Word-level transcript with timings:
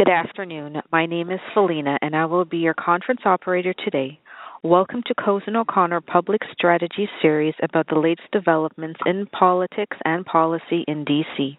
Good 0.00 0.08
afternoon. 0.08 0.80
My 0.90 1.04
name 1.04 1.30
is 1.30 1.40
Felina, 1.52 1.98
and 2.00 2.16
I 2.16 2.24
will 2.24 2.46
be 2.46 2.56
your 2.56 2.72
conference 2.72 3.20
operator 3.26 3.74
today. 3.84 4.18
Welcome 4.62 5.02
to 5.04 5.14
Cozen 5.14 5.56
O'Connor 5.56 6.00
Public 6.00 6.40
Strategy 6.54 7.06
series 7.20 7.52
about 7.62 7.86
the 7.86 7.98
latest 7.98 8.30
developments 8.32 8.98
in 9.04 9.26
politics 9.26 9.98
and 10.06 10.24
policy 10.24 10.86
in 10.88 11.04
D.C. 11.04 11.58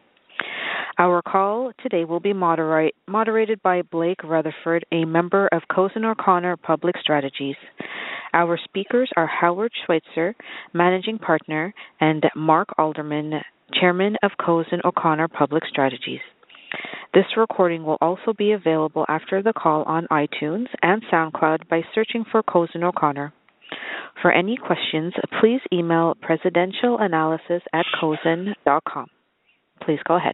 Our 0.98 1.22
call 1.22 1.72
today 1.84 2.04
will 2.04 2.20
be 2.20 2.34
moderate, 2.34 2.96
moderated 3.08 3.62
by 3.62 3.84
Blake 3.84 4.24
Rutherford, 4.24 4.88
a 4.92 5.06
member 5.06 5.48
of 5.52 5.62
Cozen 5.72 6.04
O'Connor 6.04 6.58
Public 6.58 6.96
Strategies. 7.00 7.58
Our 8.34 8.58
speakers 8.64 9.12
are 9.16 9.28
Howard 9.28 9.72
Schweitzer, 9.86 10.34
Managing 10.74 11.20
Partner, 11.20 11.76
and 12.00 12.24
Mark 12.36 12.70
Alderman, 12.80 13.34
Chairman 13.80 14.16
of 14.24 14.32
Cozen 14.44 14.82
O'Connor 14.84 15.28
Public 15.28 15.62
Strategies. 15.70 16.22
This 17.14 17.26
recording 17.36 17.84
will 17.84 17.98
also 18.02 18.34
be 18.38 18.54
available 18.54 19.06
after 19.10 19.42
the 19.44 19.54
call 19.54 19.84
on 19.84 20.08
iTunes 20.12 20.68
and 20.82 21.04
SoundCloud 21.12 21.68
by 21.70 21.82
searching 21.94 22.24
for 22.32 22.42
Cozen 22.42 22.84
O'Connor. 22.84 23.34
For 24.22 24.32
any 24.32 24.58
questions, 24.58 25.14
please 25.40 25.62
email 25.74 26.16
presidentialanalysis 26.16 27.62
at 27.74 27.86
cozen.com. 28.00 29.08
Please 29.86 30.00
go 30.08 30.16
ahead. 30.16 30.34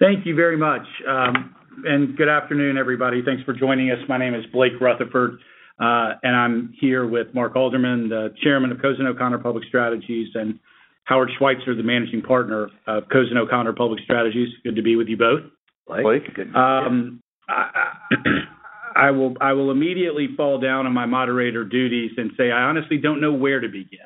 Thank 0.00 0.26
you 0.26 0.34
very 0.34 0.56
much. 0.56 0.82
Um, 1.08 1.54
and 1.84 2.16
good 2.16 2.28
afternoon, 2.28 2.76
everybody. 2.76 3.22
Thanks 3.24 3.42
for 3.44 3.52
joining 3.52 3.90
us. 3.90 3.98
My 4.08 4.18
name 4.18 4.34
is 4.34 4.44
Blake 4.52 4.72
Rutherford, 4.80 5.38
uh, 5.80 6.14
and 6.22 6.36
I'm 6.36 6.74
here 6.80 7.06
with 7.06 7.28
Mark 7.34 7.54
Alderman, 7.56 8.08
the 8.08 8.34
chairman 8.42 8.72
of 8.72 8.82
Cozen 8.82 9.06
O'Connor 9.06 9.38
Public 9.38 9.64
Strategies, 9.68 10.28
and 10.34 10.58
Howard 11.08 11.30
Schweitzer, 11.38 11.74
the 11.74 11.82
managing 11.82 12.20
partner 12.20 12.68
of 12.86 13.04
Cozen 13.10 13.38
O'Connor 13.38 13.72
Public 13.72 14.00
Strategies. 14.04 14.50
Good 14.62 14.76
to 14.76 14.82
be 14.82 14.94
with 14.94 15.08
you 15.08 15.16
both. 15.16 15.40
Blake, 15.86 16.34
good. 16.34 16.54
Um, 16.54 17.22
I, 17.48 17.70
I 18.94 19.10
will 19.10 19.34
I 19.40 19.54
will 19.54 19.70
immediately 19.70 20.28
fall 20.36 20.60
down 20.60 20.84
on 20.84 20.92
my 20.92 21.06
moderator 21.06 21.64
duties 21.64 22.10
and 22.18 22.32
say 22.36 22.50
I 22.50 22.64
honestly 22.64 22.98
don't 22.98 23.22
know 23.22 23.32
where 23.32 23.58
to 23.58 23.68
begin. 23.68 23.98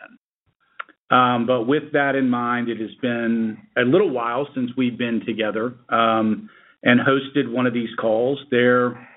Um, 1.10 1.44
but 1.44 1.64
with 1.64 1.92
that 1.92 2.14
in 2.14 2.30
mind, 2.30 2.68
it 2.68 2.78
has 2.78 2.94
been 3.02 3.58
a 3.76 3.82
little 3.82 4.10
while 4.10 4.46
since 4.54 4.70
we've 4.76 4.96
been 4.96 5.22
together 5.26 5.74
um, 5.88 6.48
and 6.84 7.00
hosted 7.00 7.50
one 7.50 7.66
of 7.66 7.74
these 7.74 7.90
calls. 8.00 8.38
There, 8.52 9.08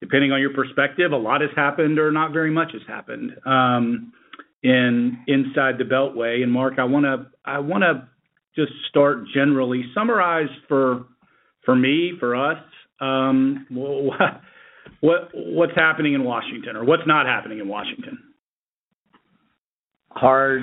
depending 0.00 0.30
on 0.30 0.40
your 0.40 0.54
perspective, 0.54 1.10
a 1.10 1.16
lot 1.16 1.40
has 1.40 1.50
happened 1.56 1.98
or 1.98 2.12
not 2.12 2.32
very 2.32 2.52
much 2.52 2.70
has 2.72 2.82
happened. 2.86 3.32
Um, 3.44 4.12
in 4.62 5.18
inside 5.26 5.78
the 5.78 5.84
Beltway. 5.84 6.42
And 6.42 6.52
Mark, 6.52 6.74
I 6.78 6.84
wanna 6.84 7.30
I 7.44 7.58
wanna 7.58 8.08
just 8.54 8.72
start 8.88 9.24
generally 9.34 9.84
summarize 9.94 10.50
for 10.68 11.06
for 11.64 11.74
me 11.74 12.12
for 12.18 12.34
us 12.34 12.62
um, 13.00 13.66
what, 13.70 14.40
what 15.00 15.30
what's 15.34 15.74
happening 15.74 16.14
in 16.14 16.24
Washington 16.24 16.76
or 16.76 16.84
what's 16.84 17.06
not 17.06 17.26
happening 17.26 17.58
in 17.58 17.68
Washington. 17.68 18.18
Hard 20.10 20.62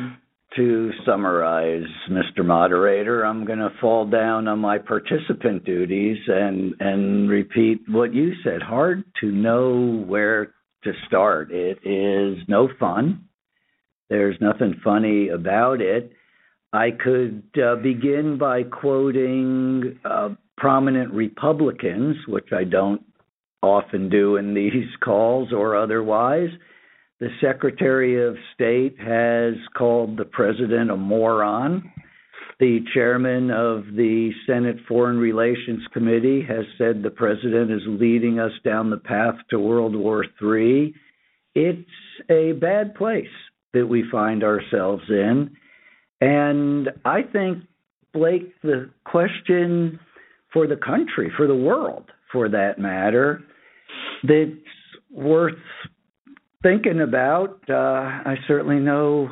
to 0.56 0.92
summarize, 1.06 1.88
Mr. 2.10 2.46
Moderator. 2.46 3.24
I'm 3.24 3.46
going 3.46 3.60
to 3.60 3.72
fall 3.80 4.06
down 4.10 4.48
on 4.48 4.60
my 4.60 4.78
participant 4.78 5.64
duties 5.66 6.18
and 6.28 6.74
and 6.80 7.30
repeat 7.30 7.82
what 7.88 8.14
you 8.14 8.34
said. 8.44 8.62
Hard 8.62 9.04
to 9.22 9.32
know 9.32 10.04
where 10.08 10.54
to 10.84 10.92
start. 11.08 11.52
It 11.52 11.80
is 11.84 12.38
no 12.48 12.70
fun. 12.80 13.29
There's 14.10 14.38
nothing 14.42 14.76
funny 14.84 15.30
about 15.30 15.82
it. 15.82 16.12
I 16.74 16.90
could 16.92 17.44
uh, 17.62 17.76
begin 17.78 18.38
by 18.40 18.64
quoting 18.64 20.00
uh, 20.04 20.30
prominent 20.58 21.14
Republicans, 21.14 22.16
which 22.28 22.50
I 22.52 22.64
don't 22.64 23.04
often 23.62 24.10
do 24.10 24.38
in 24.38 24.54
these 24.54 24.88
calls 25.04 25.52
or 25.54 25.76
otherwise. 25.76 26.50
The 27.20 27.30
Secretary 27.42 28.26
of 28.26 28.36
State 28.54 28.98
has 29.00 29.56
called 29.78 30.18
the 30.18 30.26
president 30.26 30.90
a 30.90 30.96
moron. 30.96 31.92
The 32.60 32.80
chairman 32.94 33.52
of 33.52 33.86
the 33.96 34.32
Senate 34.46 34.78
Foreign 34.88 35.18
Relations 35.18 35.82
Committee 35.94 36.42
has 36.48 36.66
said 36.78 37.04
the 37.04 37.10
president 37.10 37.72
is 37.72 37.82
leading 37.86 38.40
us 38.40 38.52
down 38.64 38.90
the 38.90 38.98
path 38.98 39.36
to 39.50 39.60
World 39.60 39.96
War 39.96 40.26
III. 40.42 40.94
It's 41.56 41.90
a 42.30 42.54
bad 42.54 42.96
place 42.96 43.28
that 43.74 43.88
we 43.88 44.04
find 44.12 44.44
ourselves 44.44 45.04
in. 45.10 45.56
And 46.22 46.90
I 47.06 47.22
think, 47.22 47.64
Blake, 48.14 48.54
the 48.62 48.90
question 49.06 50.00
for 50.52 50.68
the 50.68 50.76
country, 50.76 51.32
for 51.38 51.48
the 51.48 51.56
world, 51.56 52.06
for 52.32 52.50
that 52.50 52.80
matter, 52.80 53.44
that's 54.24 54.52
worth 55.12 55.54
thinking 56.62 57.02
about, 57.02 57.60
uh, 57.70 57.74
I 57.74 58.36
certainly 58.48 58.80
know 58.80 59.30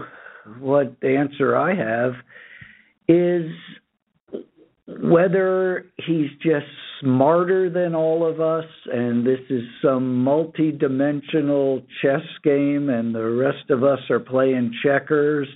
what 0.59 0.95
answer 1.03 1.57
I 1.57 1.75
have, 1.75 2.13
is 3.07 3.51
whether 4.87 5.85
he's 5.97 6.29
just 6.41 6.65
smarter 7.01 7.69
than 7.69 7.95
all 7.95 8.27
of 8.27 8.39
us 8.41 8.65
and 8.91 9.25
this 9.25 9.39
is 9.49 9.63
some 9.81 10.23
multi-dimensional 10.23 11.81
chess 12.01 12.21
game 12.43 12.89
and 12.89 13.13
the 13.13 13.29
rest 13.29 13.69
of 13.69 13.83
us 13.83 13.99
are 14.09 14.19
playing 14.19 14.73
checkers. 14.83 15.47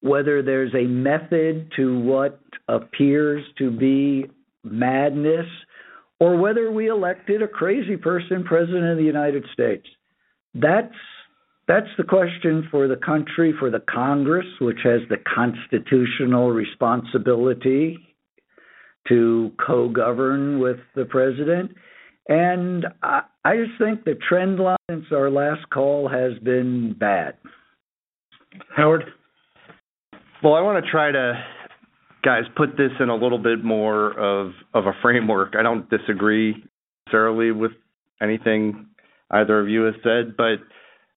Whether 0.00 0.42
there's 0.42 0.74
a 0.74 0.86
method 0.86 1.72
to 1.76 1.98
what 2.00 2.40
appears 2.68 3.42
to 3.58 3.70
be 3.70 4.26
madness 4.62 5.46
or 6.20 6.36
whether 6.36 6.70
we 6.70 6.88
elected 6.88 7.42
a 7.42 7.48
crazy 7.48 7.96
person 7.96 8.44
president 8.44 8.84
of 8.84 8.98
the 8.98 9.04
United 9.04 9.44
States. 9.52 9.86
That's 10.54 10.94
that's 11.66 11.88
the 11.96 12.04
question 12.04 12.68
for 12.70 12.88
the 12.88 12.96
country, 12.96 13.54
for 13.58 13.70
the 13.70 13.80
Congress, 13.80 14.46
which 14.60 14.80
has 14.84 15.00
the 15.08 15.16
constitutional 15.34 16.50
responsibility 16.50 18.13
to 19.08 19.52
co 19.64 19.88
govern 19.88 20.58
with 20.58 20.78
the 20.94 21.04
president. 21.04 21.72
And 22.28 22.86
I, 23.02 23.22
I 23.44 23.56
just 23.56 23.78
think 23.78 24.04
the 24.04 24.14
trend 24.28 24.58
line 24.58 24.76
since 24.90 25.04
our 25.12 25.30
last 25.30 25.68
call 25.70 26.08
has 26.08 26.38
been 26.42 26.94
bad. 26.98 27.34
Howard? 28.74 29.04
Well, 30.42 30.54
I 30.54 30.60
want 30.60 30.82
to 30.84 30.90
try 30.90 31.10
to, 31.10 31.44
guys, 32.22 32.44
put 32.56 32.76
this 32.76 32.92
in 33.00 33.08
a 33.08 33.14
little 33.14 33.38
bit 33.38 33.64
more 33.64 34.12
of, 34.18 34.52
of 34.72 34.86
a 34.86 34.92
framework. 35.02 35.54
I 35.58 35.62
don't 35.62 35.88
disagree 35.90 36.64
necessarily 37.06 37.50
with 37.50 37.72
anything 38.22 38.86
either 39.30 39.60
of 39.60 39.68
you 39.68 39.82
has 39.84 39.94
said, 40.02 40.36
but 40.36 40.56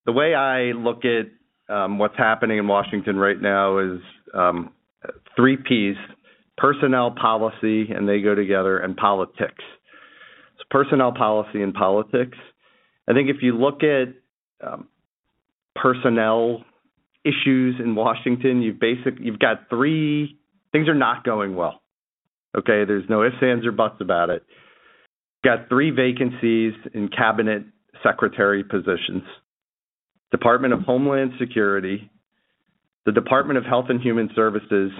the 0.05 0.11
way 0.11 0.33
I 0.33 0.71
look 0.71 1.03
at 1.05 1.73
um, 1.73 1.99
what's 1.99 2.17
happening 2.17 2.57
in 2.57 2.67
Washington 2.67 3.17
right 3.17 3.39
now 3.39 3.79
is 3.79 3.99
um, 4.33 4.71
three 5.35 5.57
P's 5.57 5.97
personnel 6.57 7.11
policy, 7.11 7.89
and 7.91 8.07
they 8.07 8.21
go 8.21 8.35
together, 8.35 8.77
and 8.77 8.95
politics. 8.95 9.63
So, 10.57 10.63
personnel 10.69 11.13
policy 11.13 11.61
and 11.61 11.73
politics. 11.73 12.37
I 13.07 13.13
think 13.13 13.29
if 13.29 13.37
you 13.41 13.57
look 13.57 13.81
at 13.83 14.13
um, 14.65 14.87
personnel 15.75 16.63
issues 17.23 17.75
in 17.79 17.95
Washington, 17.95 18.61
you've 18.61 18.79
basic 18.79 19.15
you've 19.19 19.39
got 19.39 19.69
three 19.69 20.37
things 20.71 20.87
are 20.87 20.95
not 20.95 21.23
going 21.23 21.55
well. 21.55 21.81
Okay, 22.57 22.85
there's 22.85 23.07
no 23.09 23.23
ifs, 23.23 23.35
ands, 23.41 23.65
or 23.65 23.71
buts 23.71 23.97
about 24.01 24.29
it. 24.29 24.43
Got 25.43 25.69
three 25.69 25.91
vacancies 25.91 26.73
in 26.93 27.09
cabinet 27.09 27.63
secretary 28.03 28.63
positions. 28.63 29.23
Department 30.31 30.73
of 30.73 30.81
Homeland 30.81 31.33
Security, 31.39 32.09
the 33.05 33.11
Department 33.11 33.57
of 33.57 33.65
Health 33.65 33.85
and 33.89 34.01
Human 34.01 34.29
Services, 34.35 34.91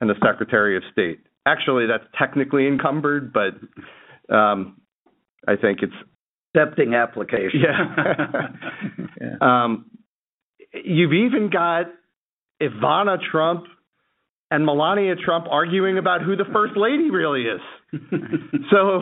and 0.00 0.10
the 0.10 0.14
Secretary 0.24 0.76
of 0.76 0.82
State. 0.92 1.20
Actually, 1.46 1.86
that's 1.86 2.04
technically 2.18 2.66
encumbered, 2.66 3.32
but 3.32 4.34
um, 4.34 4.80
I 5.46 5.56
think 5.56 5.80
it's 5.82 5.92
accepting 6.54 6.94
application. 6.94 7.60
Yeah. 7.60 8.48
yeah. 9.20 9.36
Um, 9.40 9.90
you've 10.72 11.12
even 11.12 11.50
got 11.52 11.86
Ivana 12.60 13.18
Trump 13.30 13.64
and 14.50 14.64
Melania 14.64 15.14
Trump 15.16 15.46
arguing 15.50 15.98
about 15.98 16.22
who 16.22 16.36
the 16.36 16.44
first 16.52 16.76
lady 16.76 17.10
really 17.10 17.42
is. 17.42 17.60
so 18.70 19.00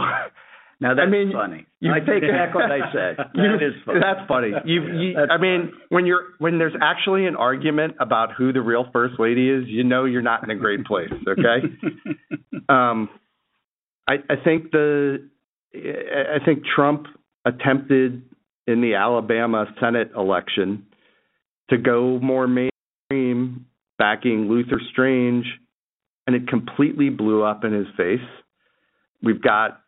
now 0.80 0.94
that's 0.94 1.06
I 1.06 1.10
mean, 1.10 1.32
funny. 1.32 1.66
I 1.82 2.00
take 2.00 2.22
back 2.22 2.54
what 2.54 2.70
I 2.70 2.92
said. 2.92 3.16
That 3.34 3.62
is 3.62 3.74
funny. 3.84 4.00
That's 4.00 4.28
funny. 4.28 4.50
You, 4.64 4.82
you 4.98 5.14
that's 5.14 5.30
I 5.30 5.38
mean, 5.40 5.70
funny. 5.70 5.82
when 5.88 6.06
you're 6.06 6.24
when 6.38 6.58
there's 6.58 6.74
actually 6.80 7.26
an 7.26 7.36
argument 7.36 7.94
about 8.00 8.30
who 8.36 8.52
the 8.52 8.60
real 8.60 8.86
first 8.92 9.14
lady 9.18 9.48
is, 9.48 9.64
you 9.66 9.84
know 9.84 10.04
you're 10.04 10.22
not 10.22 10.42
in 10.44 10.50
a 10.50 10.56
great 10.56 10.84
place. 10.84 11.12
Okay. 11.26 11.66
um, 12.68 13.08
I, 14.08 14.14
I 14.28 14.36
think 14.42 14.70
the 14.72 15.28
I 15.74 16.44
think 16.44 16.62
Trump 16.74 17.06
attempted 17.44 18.22
in 18.66 18.80
the 18.80 18.94
Alabama 18.94 19.66
Senate 19.80 20.10
election 20.16 20.86
to 21.70 21.78
go 21.78 22.18
more 22.20 22.46
mainstream, 22.46 23.66
backing 23.98 24.48
Luther 24.48 24.80
Strange, 24.92 25.46
and 26.26 26.34
it 26.34 26.48
completely 26.48 27.10
blew 27.10 27.42
up 27.42 27.64
in 27.64 27.72
his 27.72 27.86
face 27.96 28.20
we've 29.24 29.42
got 29.42 29.80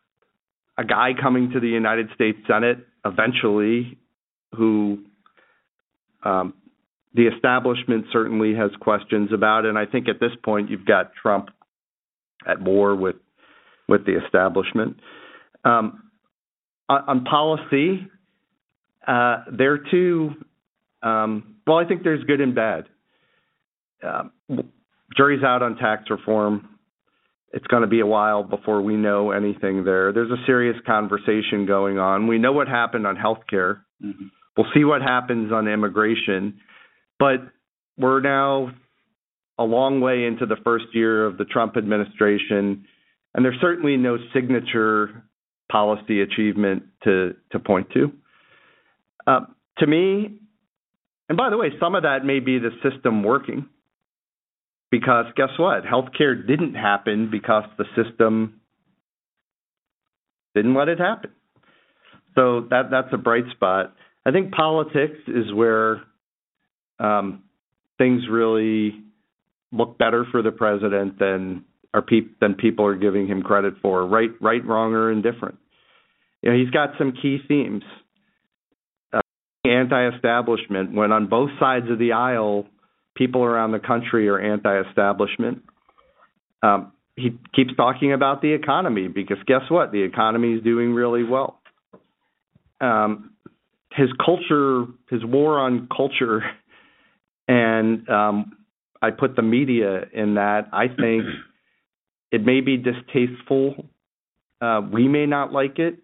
a 0.79 0.85
guy 0.85 1.11
coming 1.21 1.51
to 1.53 1.61
the 1.61 1.69
United 1.69 2.09
States 2.15 2.39
Senate 2.47 2.87
eventually 3.05 3.99
who 4.55 4.99
um, 6.25 6.55
the 7.15 7.27
establishment 7.29 8.07
certainly 8.13 8.55
has 8.55 8.71
questions 8.81 9.31
about. 9.33 9.65
And 9.65 9.79
I 9.79 9.87
think 9.87 10.09
at 10.09 10.21
this 10.21 10.33
point, 10.45 10.71
you've 10.71 10.85
got 10.85 11.13
Trump 11.21 11.49
at 12.47 12.61
war 12.61 12.95
with 12.95 13.17
with 13.89 14.05
the 14.05 14.19
establishment. 14.25 14.99
Um, 15.65 16.11
on, 16.89 17.05
on, 17.07 17.25
policy, 17.25 18.09
uh, 19.07 19.45
there 19.57 19.79
too. 19.79 20.31
Um, 21.03 21.57
well, 21.67 21.79
I 21.79 21.85
think 21.85 22.03
there's 22.03 22.25
good 22.25 22.41
and 22.41 22.55
bad. 22.55 22.87
Uh, 24.05 24.25
jury's 25.17 25.45
out 25.45 25.63
on 25.63 25.77
tax 25.77 26.11
reform. 26.11 26.69
It's 27.53 27.67
going 27.69 27.83
to 27.83 27.89
be 27.89 28.01
a 28.01 28.07
while 28.07 28.43
before 28.43 28.83
we 28.83 28.97
know 28.97 29.31
anything 29.31 29.85
there. 29.85 30.13
There's 30.13 30.31
a 30.31 30.45
serious 30.47 30.77
conversation 30.87 31.65
going 31.67 31.99
on. 31.99 32.27
We 32.27 32.39
know 32.39 32.53
what 32.53 32.69
happened 32.69 33.07
on 33.07 33.17
healthcare. 33.17 33.81
Mm-hmm. 34.05 34.27
We'll 34.57 34.67
see 34.75 34.85
what 34.85 35.03
happens 35.03 35.53
on 35.53 35.69
immigration. 35.69 36.61
But 37.19 37.41
we're 37.97 38.21
now 38.21 38.73
a 39.59 39.65
long 39.65 40.01
way 40.01 40.25
into 40.25 40.47
the 40.47 40.57
first 40.65 40.87
year 40.93 41.25
of 41.25 41.39
the 41.39 41.45
Trump 41.45 41.77
administration, 41.77 42.85
and 43.35 43.45
there's 43.45 43.61
certainly 43.61 43.97
no 43.97 44.19
signature 44.35 45.25
policy 45.71 46.21
achievement 46.21 46.85
to 47.05 47.35
to 47.53 47.59
point 47.59 47.89
to. 47.95 48.13
Uh, 49.27 49.41
to 49.79 49.87
me, 49.87 50.39
and 51.29 51.37
by 51.37 51.51
the 51.51 51.57
way, 51.57 51.71
some 51.81 51.95
of 51.95 52.03
that 52.03 52.25
may 52.25 52.41
be 52.41 52.59
the 52.59 52.71
system 52.89 53.23
working, 53.23 53.67
because 54.91 55.27
guess 55.37 55.51
what? 55.59 55.85
Healthcare 55.85 56.47
didn't 56.47 56.75
happen 56.75 57.31
because 57.31 57.65
the 57.79 57.85
system 57.97 58.61
didn't 60.55 60.75
let 60.75 60.89
it 60.89 60.99
happen. 60.99 61.31
So 62.35 62.67
that 62.71 62.91
that's 62.91 63.09
a 63.13 63.19
bright 63.19 63.45
spot. 63.53 63.95
I 64.25 64.31
think 64.31 64.53
politics 64.53 65.19
is 65.27 65.53
where 65.53 66.03
um, 66.99 67.45
things 67.99 68.23
really 68.31 68.95
look 69.73 69.99
better 69.99 70.27
for 70.31 70.43
the 70.43 70.51
president 70.51 71.19
than 71.19 71.65
are 71.95 72.03
pe- 72.03 72.29
than 72.41 72.55
people 72.55 72.87
are 72.87 72.97
giving 72.97 73.27
him 73.27 73.43
credit 73.43 73.75
for. 73.81 74.07
Right, 74.07 74.31
right, 74.41 74.65
wrong, 74.65 74.93
or 74.95 75.11
indifferent. 75.11 75.59
You 76.43 76.51
know, 76.51 76.59
he's 76.59 76.71
got 76.71 76.91
some 76.99 77.13
key 77.13 77.39
themes. 77.49 77.83
Uh, 79.13 79.21
anti-establishment, 79.65 80.93
when 80.93 81.13
on 81.13 81.27
both 81.29 81.51
sides 81.59 81.91
of 81.91 81.99
the 81.99 82.13
aisle, 82.13 82.67
people 83.17 83.43
around 83.43 83.73
the 83.73 83.79
country 83.79 84.29
are 84.29 84.39
anti-establishment. 84.39 85.63
Um, 86.63 86.93
he 87.17 87.39
keeps 87.55 87.75
talking 87.77 88.13
about 88.13 88.43
the 88.43 88.53
economy 88.53 89.09
because 89.09 89.39
guess 89.47 89.63
what? 89.69 89.91
The 89.91 90.03
economy 90.03 90.55
is 90.55 90.63
doing 90.63 90.93
really 90.93 91.25
well. 91.25 91.61
Um, 92.81 93.33
his 93.93 94.09
culture, 94.25 94.85
his 95.11 95.25
war 95.25 95.59
on 95.59 95.89
culture 95.95 96.43
and 97.49 98.09
um, 98.09 98.57
I 99.01 99.11
put 99.11 99.37
the 99.37 99.43
media 99.43 100.05
in 100.13 100.35
that. 100.35 100.69
I 100.73 100.89
think 100.89 101.25
it 102.33 102.45
may 102.45 102.61
be 102.61 102.77
distasteful. 102.77 103.87
Uh, 104.61 104.81
we 104.93 105.09
may 105.09 105.27
not 105.27 105.53
like 105.53 105.79
it, 105.79 105.99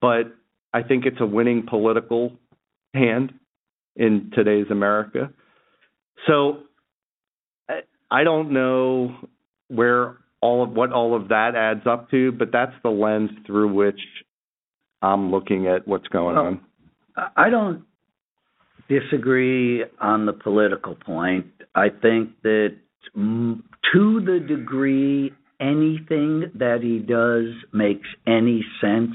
but 0.00 0.34
I 0.72 0.82
think 0.82 1.06
it's 1.06 1.20
a 1.20 1.26
winning 1.26 1.66
political 1.68 2.32
hand 2.94 3.32
in 3.94 4.30
today's 4.34 4.66
America. 4.70 5.30
So 6.26 6.62
I 8.10 8.24
don't 8.24 8.52
know 8.52 9.16
where 9.68 10.16
all 10.40 10.62
of 10.62 10.70
what 10.70 10.92
all 10.92 11.14
of 11.16 11.28
that 11.28 11.54
adds 11.56 11.86
up 11.86 12.10
to, 12.10 12.32
but 12.32 12.52
that's 12.52 12.74
the 12.82 12.90
lens 12.90 13.30
through 13.46 13.72
which 13.72 14.00
I'm 15.02 15.30
looking 15.30 15.66
at 15.66 15.86
what's 15.86 16.08
going 16.08 16.36
well, 16.36 16.46
on. 16.46 16.60
I 17.36 17.50
don't 17.50 17.84
disagree 18.88 19.84
on 20.00 20.26
the 20.26 20.32
political 20.32 20.94
point. 20.94 21.46
I 21.74 21.88
think 21.88 22.40
that 22.42 22.76
to 23.14 23.60
the 23.92 24.44
degree 24.46 25.32
anything 25.60 26.50
that 26.54 26.80
he 26.82 26.98
does 26.98 27.54
makes 27.72 28.06
any 28.26 28.64
sense, 28.80 29.14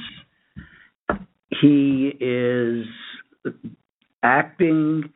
he 1.62 2.12
is 2.20 2.86
acting 4.24 5.12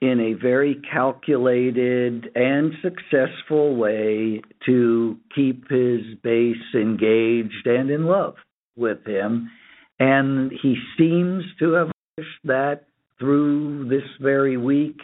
in 0.00 0.20
a 0.20 0.34
very 0.34 0.80
calculated 0.92 2.28
and 2.34 2.72
successful 2.82 3.76
way 3.76 4.42
to 4.66 5.16
keep 5.34 5.68
his 5.70 6.00
base 6.22 6.56
engaged 6.74 7.66
and 7.66 7.90
in 7.90 8.06
love 8.06 8.34
with 8.76 9.04
him. 9.06 9.50
And 9.98 10.52
he 10.62 10.76
seems 10.98 11.44
to 11.60 11.72
have 11.72 11.90
pushed 12.16 12.28
that 12.44 12.86
through 13.18 13.88
this 13.88 14.08
very 14.20 14.56
week. 14.56 14.98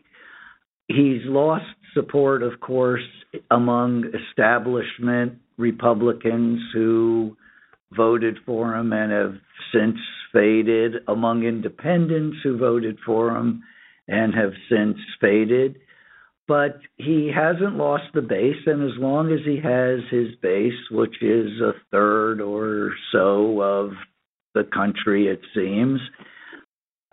He's 0.89 1.23
lost 1.25 1.65
support, 1.95 2.43
of 2.43 2.61
course, 2.61 3.07
among 3.51 4.05
establishment 4.29 5.39
Republicans 5.57 6.61
who 6.75 7.37
voted 7.97 8.39
for 8.45 8.75
him 8.75 8.93
and 8.93 9.13
have 9.13 9.35
since 9.73 9.97
faded, 10.33 10.95
among 11.09 11.45
independents 11.45 12.39
who 12.43 12.59
voted 12.59 12.99
for 13.05 13.37
him 13.37 13.63
and 14.11 14.35
have 14.35 14.53
since 14.69 14.99
faded. 15.21 15.77
But 16.49 16.81
he 16.97 17.31
hasn't 17.35 17.77
lost 17.77 18.12
the 18.12 18.23
base, 18.23 18.67
and 18.67 18.83
as 18.83 18.99
long 18.99 19.33
as 19.33 19.39
he 19.47 19.61
has 19.62 20.01
his 20.11 20.35
base, 20.43 20.73
which 20.91 21.23
is 21.23 21.61
a 21.61 21.75
third 21.93 22.41
or 22.41 22.93
so 23.12 23.62
of 23.62 23.93
the 24.55 24.65
country, 24.65 25.29
it 25.29 25.41
seems, 25.55 26.01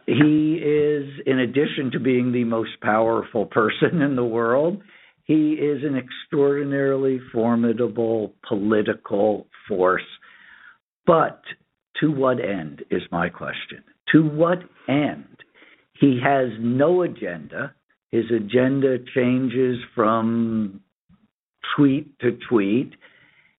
he 0.08 0.56
is, 0.56 1.08
in 1.28 1.40
addition 1.40 1.92
to 1.92 2.00
being 2.00 2.32
the 2.32 2.46
most 2.46 2.82
powerful 2.82 3.46
person 3.52 4.02
in 4.02 4.16
the 4.16 4.26
world, 4.26 4.82
he 5.26 5.52
is 5.54 5.84
an 5.84 5.98
extraordinarily 5.98 7.20
formidable 7.32 8.34
political 8.48 9.46
force. 9.68 10.08
But 11.06 11.42
to 12.00 12.12
what 12.12 12.40
end 12.40 12.84
is 12.90 13.02
my 13.12 13.30
question? 13.30 13.84
To 14.14 14.24
what 14.24 14.60
end? 14.88 15.37
He 16.00 16.20
has 16.24 16.50
no 16.60 17.02
agenda. 17.02 17.74
His 18.12 18.26
agenda 18.32 18.98
changes 19.14 19.78
from 19.96 20.82
tweet 21.76 22.18
to 22.20 22.38
tweet. 22.50 22.94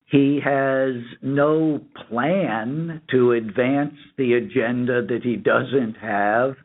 He 0.06 0.40
has 0.42 0.94
no 1.20 1.80
plan 2.08 3.02
to 3.10 3.32
advance 3.32 3.94
the 4.16 4.34
agenda 4.34 5.04
that 5.06 5.20
he 5.22 5.36
doesn't 5.36 5.96
have. 6.00 6.56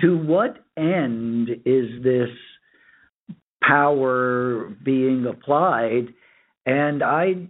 To 0.00 0.16
what 0.16 0.58
end 0.76 1.48
is 1.64 2.02
this 2.02 2.28
power 3.62 4.74
being 4.84 5.26
applied? 5.26 6.08
And 6.66 7.02
I 7.02 7.48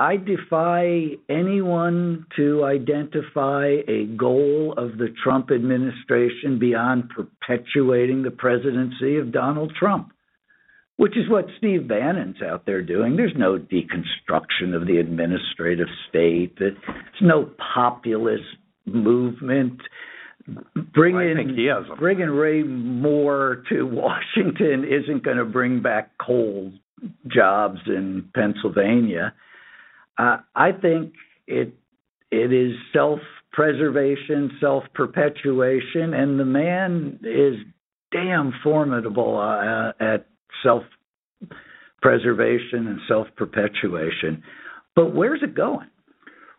I 0.00 0.16
defy 0.16 1.10
anyone 1.28 2.26
to 2.36 2.64
identify 2.64 3.66
a 3.86 4.06
goal 4.16 4.74
of 4.76 4.98
the 4.98 5.08
Trump 5.22 5.50
administration 5.50 6.58
beyond 6.58 7.10
perpetuating 7.10 8.22
the 8.22 8.30
presidency 8.30 9.18
of 9.18 9.30
Donald 9.30 9.72
Trump 9.78 10.12
which 11.00 11.16
is 11.16 11.30
what 11.30 11.46
Steve 11.56 11.88
Bannon's 11.88 12.42
out 12.42 12.66
there 12.66 12.82
doing. 12.82 13.16
There's 13.16 13.32
no 13.34 13.56
deconstruction 13.56 14.74
of 14.74 14.86
the 14.86 14.98
administrative 14.98 15.86
state. 16.06 16.58
There's 16.58 16.76
no 17.22 17.48
populist 17.74 18.44
movement. 18.84 19.80
Bringing 20.92 21.56
well, 21.56 21.96
bringing 21.96 22.28
Roy 22.28 22.64
Moore 22.64 23.62
to 23.70 23.84
Washington 23.86 24.84
isn't 24.84 25.24
going 25.24 25.38
to 25.38 25.46
bring 25.46 25.80
back 25.80 26.10
coal 26.18 26.70
jobs 27.28 27.78
in 27.86 28.28
Pennsylvania. 28.34 29.32
Uh, 30.20 30.36
I 30.54 30.72
think 30.72 31.14
it 31.46 31.72
it 32.30 32.52
is 32.52 32.72
self 32.92 33.20
preservation, 33.52 34.50
self 34.60 34.84
perpetuation, 34.94 36.12
and 36.14 36.38
the 36.38 36.44
man 36.44 37.20
is 37.22 37.54
damn 38.12 38.52
formidable 38.62 39.38
uh, 39.38 39.92
at 40.02 40.26
self 40.62 40.82
preservation 42.02 42.86
and 42.86 43.00
self 43.08 43.28
perpetuation. 43.36 44.42
But 44.94 45.14
where's 45.14 45.42
it 45.42 45.54
going? 45.54 45.88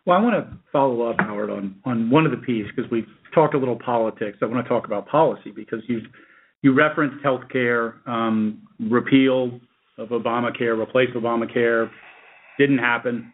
Well, 0.04 0.18
I 0.18 0.20
want 0.20 0.44
to 0.44 0.56
follow 0.72 1.02
up, 1.02 1.16
Howard, 1.20 1.50
on, 1.50 1.76
on 1.84 2.10
one 2.10 2.26
of 2.26 2.32
the 2.32 2.38
pieces 2.38 2.72
because 2.74 2.90
we've 2.90 3.06
talked 3.32 3.54
a 3.54 3.58
little 3.58 3.78
politics. 3.78 4.38
I 4.42 4.46
want 4.46 4.64
to 4.64 4.68
talk 4.68 4.86
about 4.86 5.06
policy 5.06 5.52
because 5.54 5.80
you 5.86 6.00
you 6.62 6.74
referenced 6.74 7.22
health 7.22 7.42
care, 7.52 7.94
um, 8.06 8.62
repeal 8.80 9.60
of 9.98 10.08
Obamacare, 10.08 10.80
replace 10.80 11.10
Obamacare, 11.14 11.88
didn't 12.58 12.78
happen. 12.78 13.32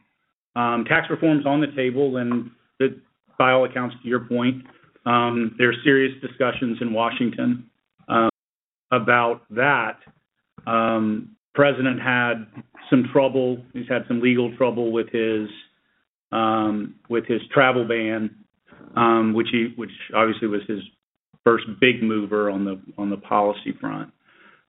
Um, 0.58 0.84
tax 0.86 1.06
reform's 1.08 1.46
on 1.46 1.60
the 1.60 1.68
table, 1.76 2.16
and 2.16 2.50
the, 2.80 3.00
by 3.38 3.52
all 3.52 3.64
accounts, 3.64 3.94
to 4.02 4.08
your 4.08 4.20
point, 4.20 4.64
um, 5.06 5.54
there 5.56 5.68
are 5.68 5.74
serious 5.84 6.12
discussions 6.20 6.78
in 6.80 6.92
Washington 6.92 7.70
uh, 8.08 8.28
about 8.90 9.42
that. 9.50 9.98
Um, 10.66 11.36
president 11.54 12.00
had 12.00 12.46
some 12.90 13.08
trouble. 13.12 13.58
He's 13.72 13.86
had 13.88 14.02
some 14.08 14.20
legal 14.20 14.54
trouble 14.56 14.90
with 14.90 15.08
his 15.10 15.48
um, 16.32 16.96
with 17.08 17.24
his 17.26 17.40
travel 17.54 17.86
ban, 17.86 18.34
um, 18.96 19.34
which 19.34 19.48
he 19.52 19.72
which 19.76 19.92
obviously 20.12 20.48
was 20.48 20.62
his 20.66 20.80
first 21.44 21.66
big 21.80 22.02
mover 22.02 22.50
on 22.50 22.64
the 22.64 22.80
on 22.98 23.10
the 23.10 23.16
policy 23.16 23.76
front. 23.80 24.12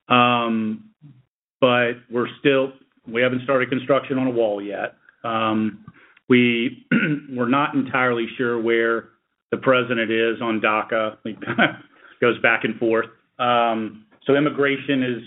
Um, 0.08 0.90
but 1.60 1.94
we're 2.08 2.28
still 2.38 2.74
we 3.08 3.22
haven't 3.22 3.42
started 3.42 3.70
construction 3.70 4.18
on 4.18 4.28
a 4.28 4.30
wall 4.30 4.62
yet. 4.62 4.94
Um, 5.24 5.84
we 6.28 6.86
we're 7.30 7.48
not 7.48 7.74
entirely 7.74 8.26
sure 8.36 8.60
where 8.60 9.08
the 9.50 9.56
president 9.56 10.10
is 10.10 10.40
on 10.40 10.60
DACA. 10.60 11.16
Kind 11.24 11.60
of 11.60 11.76
goes 12.20 12.40
back 12.40 12.64
and 12.64 12.78
forth. 12.78 13.06
Um, 13.38 14.04
so 14.26 14.34
immigration 14.34 15.02
is 15.02 15.22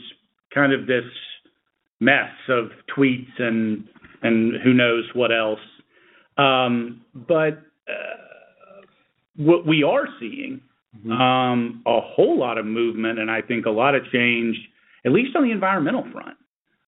kind 0.54 0.72
of 0.72 0.88
this 0.88 1.06
mess 2.00 2.32
of 2.50 2.70
tweets 2.96 3.40
and 3.40 3.88
and 4.22 4.62
who 4.64 4.74
knows 4.74 5.04
what 5.14 5.32
else. 5.32 5.60
Um, 6.38 7.02
but 7.14 7.62
uh, 7.88 8.84
what 9.36 9.68
we 9.68 9.84
are 9.84 10.08
seeing 10.20 10.62
mm-hmm. 10.98 11.12
um, 11.12 11.84
a 11.86 12.00
whole 12.00 12.40
lot 12.40 12.58
of 12.58 12.66
movement, 12.66 13.20
and 13.20 13.30
I 13.30 13.42
think 13.42 13.66
a 13.66 13.72
lot 13.72 13.96
of 13.96 14.04
change, 14.12 14.56
at 15.06 15.12
least 15.12 15.36
on 15.36 15.44
the 15.44 15.52
environmental 15.52 16.06
front. 16.12 16.38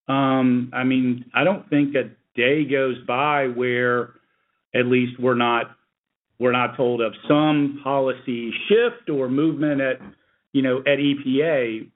Um, 0.07 0.71
I 0.74 0.83
mean, 0.83 1.25
I 1.33 1.43
don't 1.43 1.67
think 1.69 1.95
a 1.95 2.09
day 2.36 2.65
goes 2.65 2.98
by 3.08 3.48
where 3.48 4.13
at 4.74 4.86
least 4.86 5.20
we're 5.20 5.36
not 5.36 5.72
we're 6.39 6.51
not 6.51 6.75
told 6.75 7.01
of 7.01 7.13
some 7.27 7.80
policy 7.84 8.51
shift 8.68 9.10
or 9.10 9.30
movement 9.30 9.82
at 9.82 10.00
you 10.54 10.62
know 10.62 10.80
at 10.80 11.00
EPA. 11.00 11.89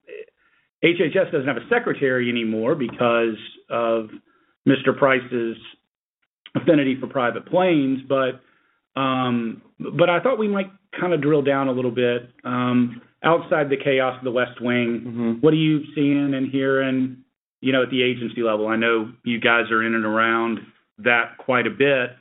HHS 0.83 1.31
doesn't 1.31 1.47
have 1.47 1.57
a 1.57 1.67
secretary 1.69 2.29
anymore 2.29 2.73
because 2.73 3.35
of 3.69 4.09
Mr. 4.65 4.97
Price's 4.97 5.57
affinity 6.55 6.97
for 6.99 7.07
private 7.07 7.45
planes, 7.47 7.99
but 8.07 8.41
um, 8.99 9.61
but 9.79 10.09
I 10.09 10.21
thought 10.21 10.39
we 10.39 10.47
might 10.47 10.71
kind 10.99 11.13
of 11.13 11.21
drill 11.21 11.41
down 11.41 11.67
a 11.67 11.71
little 11.71 11.91
bit 11.91 12.29
um, 12.43 13.01
outside 13.23 13.69
the 13.69 13.77
chaos 13.77 14.17
of 14.17 14.23
the 14.23 14.31
West 14.31 14.61
Wing. 14.61 15.03
Mm-hmm. 15.05 15.31
What 15.41 15.53
are 15.53 15.57
you 15.57 15.81
seeing 15.95 16.33
and 16.33 16.49
hearing, 16.51 17.23
you 17.61 17.73
know, 17.73 17.83
at 17.83 17.89
the 17.89 18.03
agency 18.03 18.41
level? 18.41 18.67
I 18.67 18.75
know 18.75 19.11
you 19.23 19.39
guys 19.39 19.71
are 19.71 19.83
in 19.83 19.95
and 19.95 20.05
around 20.05 20.59
that 20.99 21.37
quite 21.37 21.67
a 21.67 21.71
bit. 21.71 22.11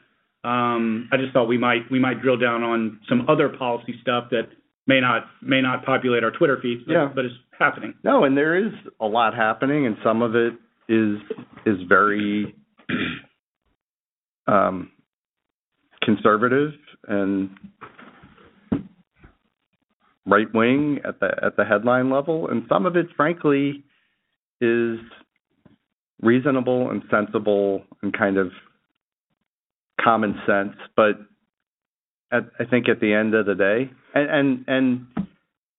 Um, 0.45 1.09
I 1.13 1.17
just 1.17 1.33
thought 1.33 1.47
we 1.47 1.59
might 1.59 1.91
we 1.91 1.99
might 1.99 2.23
drill 2.23 2.39
down 2.39 2.63
on 2.63 3.01
some 3.09 3.29
other 3.29 3.49
policy 3.49 3.95
stuff 4.01 4.31
that 4.31 4.49
may 4.87 5.01
not 5.01 5.25
may 5.43 5.61
not 5.61 5.85
populate 5.85 6.25
our 6.25 6.31
Twitter 6.31 6.59
feeds, 6.61 6.83
but, 6.87 6.93
yeah. 6.93 7.09
it's 7.17 7.35
happening. 7.59 7.95
No, 8.05 8.25
and 8.25 8.37
there 8.37 8.57
is 8.57 8.73
a 9.01 9.07
lot 9.07 9.35
happening, 9.35 9.87
and 9.87 9.97
some 10.03 10.23
of 10.23 10.35
it 10.35 10.55
is 10.89 11.19
is 11.67 11.77
very 11.89 12.55
um, 14.47 14.91
conservative 16.03 16.73
and 17.07 17.51
right 20.27 20.53
wing 20.55 21.01
at 21.05 21.21
the 21.21 21.29
at 21.43 21.57
the 21.57 21.65
headline 21.65 22.11
level, 22.11 22.49
and 22.49 22.65
some 22.69 22.87
of 22.87 22.97
it, 22.97 23.07
frankly, 23.17 23.85
is 24.61 24.99
reasonable 26.23 26.91
and 26.91 27.03
sensible 27.11 27.83
and 28.03 28.17
kind 28.17 28.37
of 28.37 28.51
common 30.01 30.35
sense. 30.47 30.77
But 30.97 31.19
at, 32.33 32.45
I 32.59 32.65
think 32.65 32.89
at 32.89 33.01
the 33.01 33.13
end 33.13 33.35
of 33.35 33.47
the 33.47 33.55
day, 33.55 33.91
and 34.15 34.31
and 34.31 34.65
and 34.67 35.29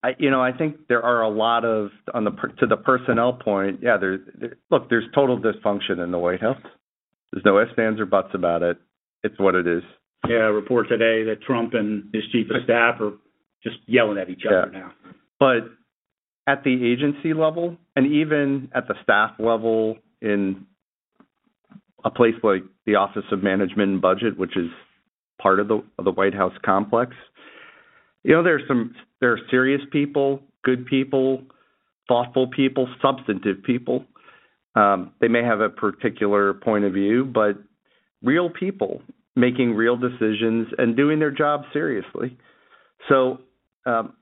I, 0.03 0.10
you 0.17 0.31
know, 0.31 0.41
I 0.41 0.51
think 0.51 0.88
there 0.88 1.03
are 1.03 1.22
a 1.22 1.29
lot 1.29 1.65
of 1.65 1.89
on 2.13 2.24
the 2.24 2.31
to 2.60 2.67
the 2.67 2.77
personnel 2.77 3.34
point. 3.34 3.79
Yeah, 3.81 3.98
there, 3.98 4.19
there. 4.39 4.58
Look, 4.72 4.89
there's 4.89 5.05
total 5.13 5.39
dysfunction 5.39 6.03
in 6.03 6.12
the 6.12 6.19
White 6.19 6.41
House. 6.41 6.62
There's 7.31 7.46
no 7.46 7.60
ifs, 7.60 7.72
ands, 7.77 8.00
or 8.00 8.05
buts 8.05 8.29
about 8.34 8.63
it. 8.63 8.77
It's 9.24 9.38
what 9.39 9.55
it 9.55 9.67
is. 9.67 9.84
Yeah, 10.27 10.48
a 10.48 10.51
report 10.51 10.88
today 10.89 11.24
that 11.29 11.41
Trump 11.46 11.74
and 11.74 12.10
his 12.13 12.24
chief 12.31 12.48
of 12.50 12.63
staff 12.63 13.00
are 13.00 13.13
just 13.63 13.77
yelling 13.86 14.17
at 14.17 14.29
each 14.29 14.43
other 14.48 14.69
yeah. 14.74 14.79
now. 14.79 14.91
But 15.39 15.69
at 16.48 16.63
the 16.63 16.91
agency 16.91 17.34
level, 17.34 17.77
and 17.96 18.12
even 18.12 18.69
at 18.74 18.88
the 18.88 18.96
staff 19.03 19.31
level, 19.39 19.98
in 20.21 20.65
a 22.03 22.09
place 22.09 22.35
like 22.43 22.63
the 22.85 22.95
Office 22.95 23.25
of 23.31 23.43
Management 23.43 23.91
and 23.91 24.01
Budget, 24.01 24.38
which 24.38 24.55
is 24.55 24.69
part 25.41 25.59
of 25.59 25.67
the 25.67 25.83
of 25.97 26.05
the 26.05 26.11
White 26.11 26.33
House 26.33 26.53
complex, 26.63 27.15
you 28.23 28.33
know, 28.33 28.43
there's 28.43 28.63
some 28.67 28.95
there 29.21 29.31
are 29.33 29.39
serious 29.49 29.81
people, 29.91 30.41
good 30.63 30.85
people, 30.85 31.43
thoughtful 32.07 32.47
people, 32.47 32.88
substantive 33.01 33.63
people. 33.63 34.05
Um, 34.75 35.11
they 35.19 35.27
may 35.27 35.43
have 35.43 35.61
a 35.61 35.69
particular 35.69 36.53
point 36.53 36.85
of 36.85 36.93
view, 36.93 37.25
but 37.25 37.57
real 38.21 38.49
people 38.49 39.01
making 39.35 39.73
real 39.73 39.95
decisions 39.95 40.67
and 40.77 40.95
doing 40.95 41.19
their 41.19 41.31
job 41.31 41.61
seriously. 41.71 42.38
So 43.07 43.39
um, 43.85 44.13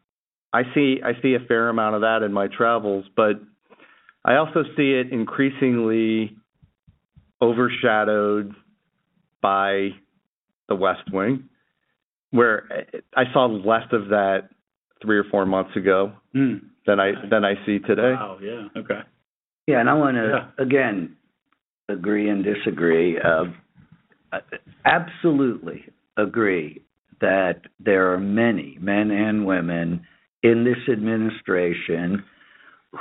I 0.53 0.63
see 0.73 0.97
I 1.03 1.19
see 1.21 1.33
a 1.33 1.45
fair 1.47 1.69
amount 1.69 1.95
of 1.95 2.01
that 2.01 2.23
in 2.23 2.31
my 2.31 2.47
travels, 2.47 3.05
but 3.15 3.41
I 4.25 4.35
also 4.35 4.63
see 4.75 4.91
it 4.91 5.11
increasingly 5.11 6.35
overshadowed 7.41 8.53
by 9.41 9.89
the 10.67 10.75
West 10.75 11.11
Wing, 11.11 11.49
where 12.31 12.67
I 13.15 13.23
saw 13.33 13.45
less 13.45 13.87
of 13.91 14.09
that 14.09 14.49
three 15.01 15.17
or 15.17 15.23
four 15.29 15.45
months 15.45 15.75
ago 15.75 16.13
mm. 16.35 16.61
than 16.85 16.99
I 16.99 17.11
than 17.29 17.45
I 17.45 17.53
see 17.65 17.79
today. 17.79 18.13
Wow. 18.13 18.39
Yeah. 18.41 18.67
Okay. 18.75 18.99
Yeah, 19.67 19.79
and 19.79 19.89
I 19.89 19.93
want 19.93 20.15
to 20.15 20.49
yeah. 20.57 20.63
again 20.63 21.15
agree 21.89 22.29
and 22.29 22.43
disagree. 22.43 23.17
Uh, 23.19 23.45
absolutely 24.85 25.85
agree 26.17 26.83
that 27.21 27.61
there 27.79 28.13
are 28.13 28.19
many 28.19 28.77
men 28.79 29.11
and 29.11 29.45
women 29.45 30.05
in 30.43 30.63
this 30.63 30.91
administration 30.91 32.23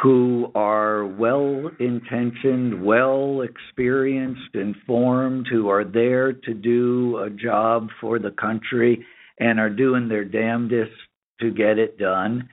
who 0.02 0.50
are 0.54 1.06
well 1.06 1.70
intentioned, 1.78 2.84
well 2.84 3.42
experienced, 3.42 4.54
informed, 4.54 5.46
who 5.50 5.68
are 5.68 5.84
there 5.84 6.32
to 6.32 6.54
do 6.54 7.18
a 7.18 7.30
job 7.30 7.88
for 8.00 8.18
the 8.18 8.30
country 8.30 9.04
and 9.38 9.58
are 9.58 9.70
doing 9.70 10.08
their 10.08 10.24
damnedest 10.24 10.92
to 11.40 11.50
get 11.50 11.78
it 11.78 11.98
done. 11.98 12.48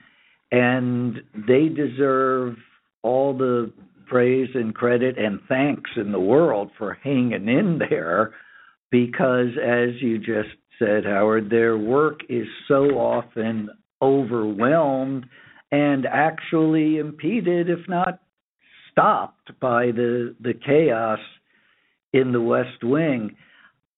And 0.52 1.22
they 1.34 1.68
deserve 1.68 2.56
all 3.02 3.36
the 3.36 3.72
praise 4.06 4.50
and 4.54 4.74
credit 4.74 5.18
and 5.18 5.40
thanks 5.48 5.90
in 5.96 6.12
the 6.12 6.20
world 6.20 6.70
for 6.78 6.94
hanging 7.02 7.48
in 7.48 7.80
there 7.90 8.34
because, 8.90 9.48
as 9.62 10.00
you 10.00 10.18
just 10.18 10.54
said, 10.78 11.04
Howard, 11.04 11.50
their 11.50 11.76
work 11.76 12.20
is 12.28 12.46
so 12.68 12.84
often 12.90 13.68
overwhelmed 14.00 15.26
and 15.74 16.06
actually 16.06 16.98
impeded, 16.98 17.68
if 17.68 17.88
not 17.88 18.20
stopped, 18.92 19.58
by 19.58 19.86
the, 19.86 20.36
the 20.40 20.54
chaos 20.54 21.18
in 22.12 22.30
the 22.30 22.40
West 22.40 22.84
Wing. 22.84 23.34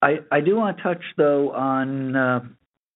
I, 0.01 0.15
I 0.31 0.41
do 0.41 0.55
want 0.55 0.77
to 0.77 0.83
touch, 0.83 1.03
though, 1.17 1.51
on 1.51 2.15
uh, 2.15 2.39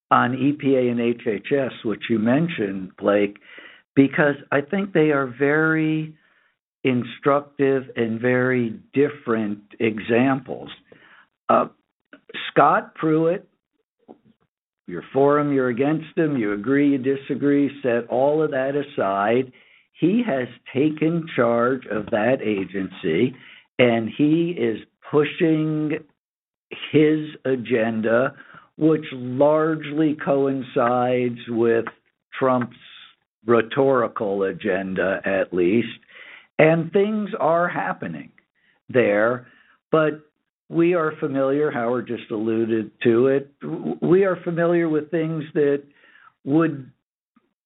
on 0.09 0.31
EPA 0.33 0.91
and 0.91 0.99
HHS, 0.99 1.85
which 1.85 2.01
you 2.09 2.17
mentioned, 2.17 2.91
Blake, 2.97 3.37
because 3.95 4.35
I 4.51 4.61
think 4.61 4.93
they 4.93 5.11
are 5.11 5.27
very 5.27 6.15
instructive 6.83 7.83
and 7.95 8.19
very 8.19 8.79
different 8.93 9.61
examples. 9.79 10.69
Uh, 11.47 11.67
Scott 12.49 12.95
Pruitt, 12.95 13.47
you're 14.91 15.03
for 15.13 15.39
him, 15.39 15.53
you're 15.53 15.69
against 15.69 16.17
him, 16.17 16.37
you 16.37 16.53
agree, 16.53 16.91
you 16.91 16.97
disagree, 16.97 17.71
set 17.81 18.07
all 18.09 18.43
of 18.43 18.51
that 18.51 18.73
aside. 18.75 19.51
He 19.93 20.21
has 20.27 20.47
taken 20.73 21.25
charge 21.35 21.85
of 21.89 22.07
that 22.07 22.41
agency 22.43 23.33
and 23.79 24.09
he 24.15 24.51
is 24.51 24.79
pushing 25.09 25.91
his 26.91 27.29
agenda, 27.45 28.35
which 28.77 29.05
largely 29.13 30.17
coincides 30.23 31.39
with 31.47 31.85
Trump's 32.37 32.75
rhetorical 33.45 34.43
agenda, 34.43 35.21
at 35.25 35.53
least. 35.53 35.87
And 36.59 36.91
things 36.91 37.29
are 37.39 37.67
happening 37.67 38.31
there. 38.89 39.47
But 39.91 40.30
we 40.71 40.93
are 40.93 41.13
familiar, 41.19 41.69
Howard 41.69 42.07
just 42.07 42.31
alluded 42.31 42.91
to 43.03 43.27
it, 43.27 43.51
we 44.01 44.23
are 44.23 44.37
familiar 44.43 44.87
with 44.87 45.11
things 45.11 45.43
that 45.53 45.83
would 46.45 46.89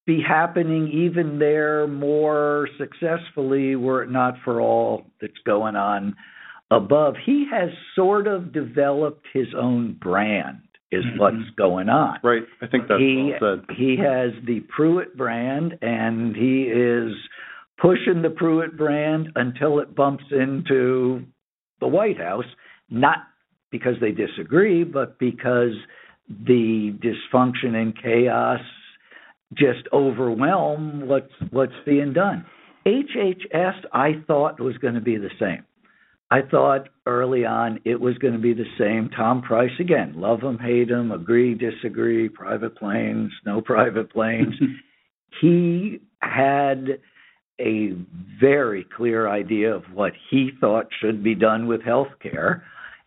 be 0.06 0.20
happening 0.26 0.88
even 0.88 1.38
there 1.38 1.86
more 1.86 2.68
successfully 2.78 3.76
were 3.76 4.02
it 4.02 4.10
not 4.10 4.34
for 4.44 4.60
all 4.60 5.04
that's 5.20 5.32
going 5.44 5.76
on 5.76 6.14
above. 6.70 7.14
He 7.24 7.46
has 7.50 7.70
sort 7.94 8.26
of 8.26 8.52
developed 8.52 9.26
his 9.32 9.48
own 9.56 9.96
brand, 10.00 10.62
is 10.90 11.04
mm-hmm. 11.04 11.18
what's 11.18 11.50
going 11.56 11.88
on. 11.88 12.18
Right. 12.22 12.42
I 12.60 12.66
think 12.66 12.88
that's 12.88 13.00
he, 13.00 13.32
well 13.40 13.60
said. 13.68 13.76
He 13.76 13.96
has 13.98 14.32
the 14.46 14.60
Pruitt 14.68 15.16
brand, 15.16 15.78
and 15.80 16.34
he 16.34 16.62
is 16.62 17.12
pushing 17.80 18.22
the 18.22 18.30
Pruitt 18.30 18.76
brand 18.76 19.28
until 19.36 19.78
it 19.80 19.94
bumps 19.94 20.24
into 20.30 21.24
the 21.80 21.88
White 21.88 22.18
House 22.18 22.44
not 22.90 23.18
because 23.70 23.94
they 24.00 24.12
disagree, 24.12 24.84
but 24.84 25.18
because 25.18 25.72
the 26.28 26.96
dysfunction 27.02 27.74
and 27.74 27.96
chaos 28.00 28.60
just 29.54 29.86
overwhelm 29.92 31.06
what's 31.06 31.32
what's 31.50 31.72
being 31.84 32.12
done. 32.12 32.44
HHS, 32.86 33.84
I 33.92 34.22
thought 34.26 34.60
was 34.60 34.76
going 34.78 34.94
to 34.94 35.00
be 35.00 35.16
the 35.16 35.30
same. 35.40 35.64
I 36.30 36.40
thought 36.42 36.88
early 37.06 37.44
on 37.44 37.80
it 37.84 38.00
was 38.00 38.18
going 38.18 38.34
to 38.34 38.40
be 38.40 38.52
the 38.52 38.64
same. 38.78 39.10
Tom 39.16 39.42
Price 39.42 39.70
again, 39.78 40.14
love 40.16 40.40
him, 40.40 40.58
hate 40.58 40.90
him, 40.90 41.12
agree, 41.12 41.54
disagree, 41.54 42.28
private 42.28 42.76
planes, 42.76 43.30
no 43.44 43.60
private 43.64 44.12
planes. 44.12 44.54
he 45.40 46.00
had 46.20 46.98
a 47.60 47.90
very 48.40 48.86
clear 48.96 49.28
idea 49.28 49.74
of 49.74 49.84
what 49.94 50.12
he 50.30 50.50
thought 50.60 50.86
should 51.00 51.22
be 51.22 51.34
done 51.34 51.66
with 51.66 51.82
health 51.82 52.08
care. 52.20 52.64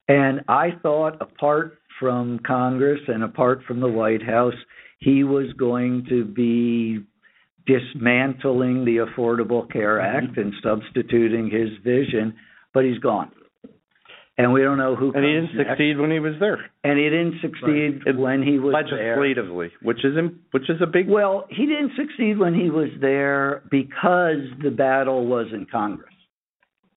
And 0.09 0.41
I 0.49 0.71
thought, 0.81 1.21
apart 1.21 1.77
from 1.99 2.39
Congress 2.45 2.99
and 3.07 3.23
apart 3.23 3.61
from 3.67 3.79
the 3.79 3.87
White 3.87 4.23
House, 4.23 4.55
he 4.97 5.23
was 5.23 5.53
going 5.53 6.07
to 6.09 6.25
be 6.25 6.99
dismantling 7.67 8.85
the 8.85 9.05
Affordable 9.05 9.71
Care 9.71 9.99
mm-hmm. 9.99 10.27
Act 10.27 10.37
and 10.37 10.53
substituting 10.63 11.51
his 11.51 11.69
vision, 11.83 12.33
but 12.73 12.83
he's 12.83 12.97
gone. 12.97 13.31
And 14.39 14.53
we 14.53 14.61
don't 14.61 14.77
know 14.77 14.95
who. 14.95 15.11
And 15.13 15.23
he 15.23 15.33
didn't 15.33 15.55
next. 15.57 15.69
succeed 15.71 15.97
when 15.97 16.11
he 16.11 16.19
was 16.19 16.33
there. 16.39 16.57
And 16.85 16.97
he 16.97 17.03
didn't 17.03 17.41
succeed 17.41 18.01
right. 18.05 18.17
when 18.17 18.41
he 18.41 18.57
was 18.57 18.73
legislatively, 18.73 19.67
there. 19.67 19.77
which 19.81 20.05
is 20.05 20.15
which 20.51 20.69
is 20.69 20.77
a 20.81 20.87
big. 20.87 21.09
Well, 21.09 21.45
he 21.49 21.65
didn't 21.65 21.91
succeed 21.97 22.39
when 22.39 22.55
he 22.55 22.69
was 22.69 22.87
there 23.01 23.63
because 23.69 24.47
the 24.63 24.71
battle 24.71 25.27
was 25.27 25.47
in 25.53 25.67
Congress, 25.69 26.08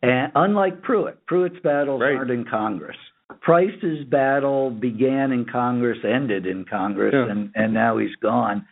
and 0.02 0.32
unlike 0.34 0.82
Pruitt, 0.82 1.24
Pruitt's 1.26 1.58
battles 1.62 2.00
right. 2.00 2.14
aren't 2.14 2.30
in 2.30 2.44
Congress. 2.44 2.96
Price's 3.40 4.04
battle 4.10 4.70
began 4.70 5.32
in 5.32 5.46
Congress, 5.50 5.98
ended 6.04 6.46
in 6.46 6.64
Congress, 6.64 7.14
yeah. 7.14 7.30
and 7.30 7.50
and 7.54 7.72
now 7.72 7.98
he's 7.98 8.14
gone. 8.20 8.66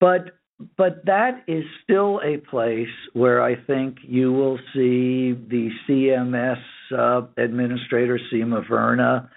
But 0.00 0.36
but 0.76 1.04
that 1.06 1.42
is 1.46 1.64
still 1.82 2.20
a 2.24 2.38
place 2.38 2.88
where 3.12 3.42
I 3.42 3.56
think 3.56 3.98
you 4.02 4.32
will 4.32 4.58
see 4.72 5.32
the 5.32 5.70
CMS 5.88 6.60
uh, 6.96 7.26
administrator, 7.36 8.18
Seema 8.32 8.66
Verma 8.68 9.28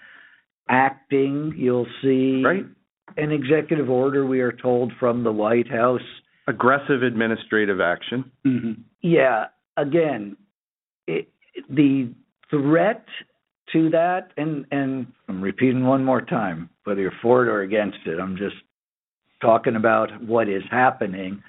acting. 0.69 1.53
You'll 1.57 1.87
see 2.01 2.43
right. 2.43 2.65
an 3.17 3.31
executive 3.31 3.89
order, 3.89 4.25
we 4.25 4.39
are 4.39 4.53
told, 4.53 4.93
from 4.99 5.23
the 5.23 5.31
White 5.31 5.69
House. 5.69 6.01
Aggressive 6.47 7.03
administrative 7.03 7.81
action. 7.81 8.31
Mm-hmm. 8.45 8.81
Yeah, 9.01 9.45
again, 9.75 10.37
it, 11.09 11.27
the 11.69 12.13
threat 12.49 13.05
to 13.73 13.89
that, 13.91 14.31
and, 14.37 14.65
and 14.71 15.07
I'm 15.27 15.41
repeating 15.41 15.85
one 15.85 16.03
more 16.03 16.21
time, 16.21 16.69
whether 16.83 17.01
you're 17.01 17.11
for 17.21 17.43
it 17.43 17.49
or 17.49 17.61
against 17.61 17.99
it, 18.05 18.19
I'm 18.19 18.37
just 18.37 18.55
talking 19.41 19.75
about 19.75 20.09
what 20.23 20.49
is 20.49 20.63
happening. 20.71 21.41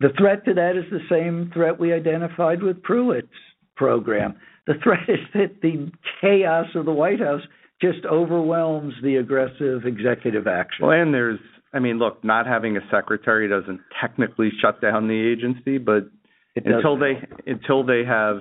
The 0.00 0.10
threat 0.16 0.44
to 0.46 0.54
that 0.54 0.76
is 0.76 0.84
the 0.90 1.00
same 1.10 1.50
threat 1.52 1.78
we 1.78 1.92
identified 1.92 2.62
with 2.62 2.82
Pruitt's 2.82 3.28
program. 3.76 4.36
The 4.66 4.74
threat 4.82 5.08
is 5.08 5.20
that 5.34 5.60
the 5.62 5.90
chaos 6.20 6.66
of 6.74 6.84
the 6.84 6.92
White 6.92 7.20
House 7.20 7.42
just 7.80 8.04
overwhelms 8.06 8.94
the 9.02 9.16
aggressive 9.16 9.84
executive 9.84 10.46
action. 10.46 10.86
Well, 10.86 11.00
and 11.00 11.14
there's, 11.14 11.38
I 11.72 11.78
mean, 11.78 11.98
look, 11.98 12.24
not 12.24 12.46
having 12.46 12.76
a 12.76 12.80
secretary 12.90 13.48
doesn't 13.48 13.80
technically 14.00 14.50
shut 14.60 14.80
down 14.80 15.06
the 15.06 15.32
agency, 15.32 15.78
but 15.78 16.08
until 16.56 16.98
they 16.98 17.12
until 17.46 17.84
they 17.84 18.04
have 18.04 18.38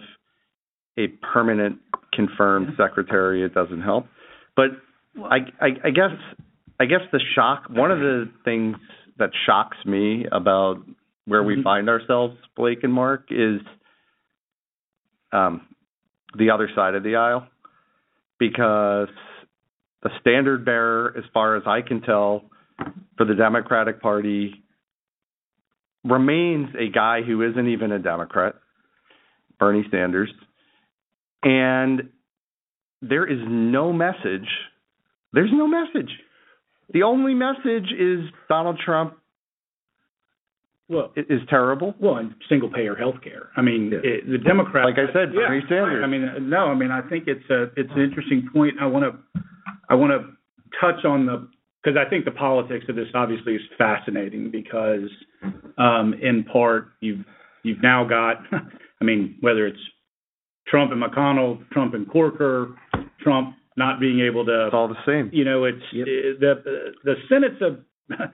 a 0.98 1.08
permanent 1.34 1.80
confirmed 2.14 2.70
secretary, 2.78 3.44
it 3.44 3.54
doesn't 3.54 3.82
help. 3.82 4.08
But 4.56 4.72
I, 5.24 5.38
I, 5.62 5.68
I 5.86 5.90
guess 5.92 6.12
I 6.80 6.86
guess 6.86 7.02
the 7.12 7.20
shock, 7.36 7.66
one 7.70 7.92
of 7.92 8.00
the 8.00 8.30
things 8.46 8.78
that 9.18 9.32
shocks 9.46 9.78
me 9.86 10.26
about 10.32 10.78
where 11.26 11.44
we 11.44 11.56
mm-hmm. 11.56 11.64
find 11.64 11.90
ourselves, 11.90 12.38
Blake 12.56 12.84
and 12.84 12.94
Mark, 12.94 13.26
is 13.32 13.62
um, 15.32 15.62
the 16.38 16.52
other 16.52 16.70
side 16.76 16.96
of 16.96 17.04
the 17.04 17.16
aisle. 17.16 17.48
Because 18.40 19.10
the 20.04 20.12
standard 20.22 20.64
bearer, 20.64 21.16
as 21.18 21.24
far 21.34 21.56
as 21.56 21.64
I 21.66 21.82
can 21.82 22.02
tell, 22.02 22.44
for 23.18 23.26
the 23.26 23.34
Democratic 23.34 24.00
Party 24.00 24.64
remains 26.04 26.70
a 26.80 26.92
guy 26.92 27.24
who 27.24 27.42
isn't 27.42 27.68
even 27.68 27.92
a 27.92 27.98
Democrat, 27.98 28.54
Bernie 29.60 29.86
Sanders. 29.90 30.32
And 31.44 32.10
there 33.02 33.26
is 33.26 33.40
no 33.48 33.94
message. 33.94 34.48
There's 35.34 35.52
no 35.54 35.68
message 35.68 36.10
the 36.94 37.04
only 37.04 37.34
message 37.34 37.92
is 37.98 38.22
Donald 38.48 38.80
Trump 38.84 39.18
well, 40.90 41.12
is 41.18 41.42
terrible. 41.50 41.96
Well, 42.00 42.16
and 42.16 42.34
single 42.48 42.72
payer 42.72 42.96
health 42.96 43.18
care. 43.22 43.50
I 43.58 43.62
mean, 43.62 43.92
yeah. 43.92 44.00
it, 44.04 44.32
the 44.32 44.38
Democrats. 44.38 44.86
Like 44.86 45.10
I 45.10 45.12
said, 45.12 45.34
Bernie 45.34 45.62
yeah, 45.64 45.70
Sanders. 45.70 46.02
I 46.04 46.08
mean, 46.08 46.50
no, 46.50 46.68
I 46.68 46.76
mean, 46.76 46.92
I 46.92 47.02
think 47.02 47.26
it's 47.28 47.50
a 47.50 47.64
it's 47.76 47.92
an 47.94 48.02
interesting 48.02 48.48
point. 48.54 48.76
I 48.80 48.86
want 48.86 49.04
to 49.04 49.42
I 49.90 49.96
want 49.96 50.14
to 50.14 50.32
touch 50.80 51.04
on 51.04 51.26
the 51.26 51.50
because 51.84 51.98
I 51.98 52.10
think 52.10 52.24
the 52.24 52.32
politics 52.32 52.86
of 52.88 52.96
this 52.96 53.08
obviously 53.14 53.56
is 53.56 53.62
fascinating 53.78 54.50
because 54.50 55.10
um, 55.78 56.14
in 56.22 56.46
part 56.46 56.94
you've 57.02 57.26
you've 57.64 57.84
now 57.84 58.06
got 58.06 58.38
I 59.02 59.04
mean 59.04 59.36
whether 59.42 59.68
it's 59.68 59.80
Trump 60.68 60.92
and 60.92 61.02
McConnell, 61.02 61.68
Trump 61.70 61.94
and 61.94 62.10
Corker, 62.10 62.76
Trump 63.22 63.56
not 63.78 64.00
being 64.00 64.20
able 64.20 64.46
to. 64.46 64.66
It's 64.66 64.74
all 64.74 64.88
the 64.88 64.96
same. 65.06 65.30
You 65.32 65.46
know, 65.46 65.64
it's 65.66 65.84
yep. 65.94 66.06
the 66.06 66.92
the 67.04 67.16
Senate's 67.30 67.62
a. 67.62 68.34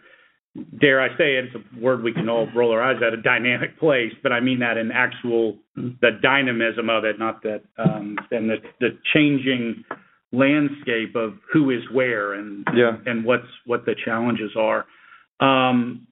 Dare 0.80 1.02
I 1.02 1.08
say 1.18 1.38
it, 1.38 1.46
it's 1.46 1.56
a 1.56 1.80
word 1.84 2.04
we 2.04 2.14
can 2.14 2.30
all 2.30 2.48
roll 2.56 2.72
our 2.74 2.84
eyes 2.84 3.02
at, 3.06 3.12
a 3.12 3.20
dynamic 3.20 3.80
place, 3.80 4.12
but 4.22 4.32
I 4.32 4.40
mean 4.40 4.60
that 4.60 4.78
in 4.78 4.92
actual 4.92 5.58
the 5.76 6.12
dynamism 6.22 6.92
of 6.92 7.06
it, 7.06 7.18
not 7.18 7.42
that 7.42 7.64
um 7.80 8.18
and 8.30 8.52
the 8.52 8.58
the 8.80 8.90
changing 9.16 9.84
landscape 10.32 11.16
of 11.16 11.34
who 11.52 11.72
is 11.72 11.82
where 11.92 12.34
and 12.34 12.68
yeah. 12.76 12.98
and 13.08 13.26
what's 13.26 13.48
what 13.66 13.86
the 13.86 13.96
challenges 14.06 14.52
are. 14.56 14.86
Um 15.40 16.06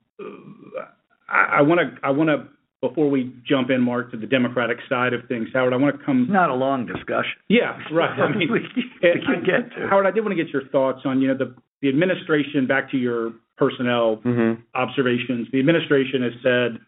I 1.28 1.62
want 1.62 1.80
to 1.80 2.06
I 2.06 2.10
want 2.10 2.28
to 2.30 2.48
before 2.82 3.08
we 3.08 3.32
jump 3.48 3.70
in, 3.70 3.80
Mark, 3.80 4.10
to 4.10 4.16
the 4.16 4.26
Democratic 4.26 4.78
side 4.88 5.14
of 5.14 5.20
things, 5.28 5.48
Howard, 5.54 5.72
I 5.72 5.76
want 5.76 5.98
to 5.98 6.04
come. 6.04 6.22
It's 6.22 6.32
not 6.32 6.50
a 6.50 6.54
long 6.54 6.84
discussion. 6.84 7.38
Yeah, 7.48 7.78
right. 7.92 8.18
I 8.18 8.28
mean, 8.36 8.50
we, 8.50 8.58
can 9.00 9.44
get 9.46 9.74
to. 9.76 9.88
Howard, 9.88 10.06
I 10.06 10.10
did 10.10 10.24
want 10.24 10.36
to 10.36 10.44
get 10.44 10.52
your 10.52 10.66
thoughts 10.68 11.00
on 11.04 11.22
you 11.22 11.28
know 11.28 11.38
the 11.38 11.54
the 11.80 11.88
administration. 11.88 12.66
Back 12.66 12.90
to 12.90 12.98
your 12.98 13.32
personnel 13.56 14.16
mm-hmm. 14.16 14.60
observations. 14.74 15.46
The 15.52 15.60
administration 15.60 16.22
has 16.22 16.32
said, 16.42 16.80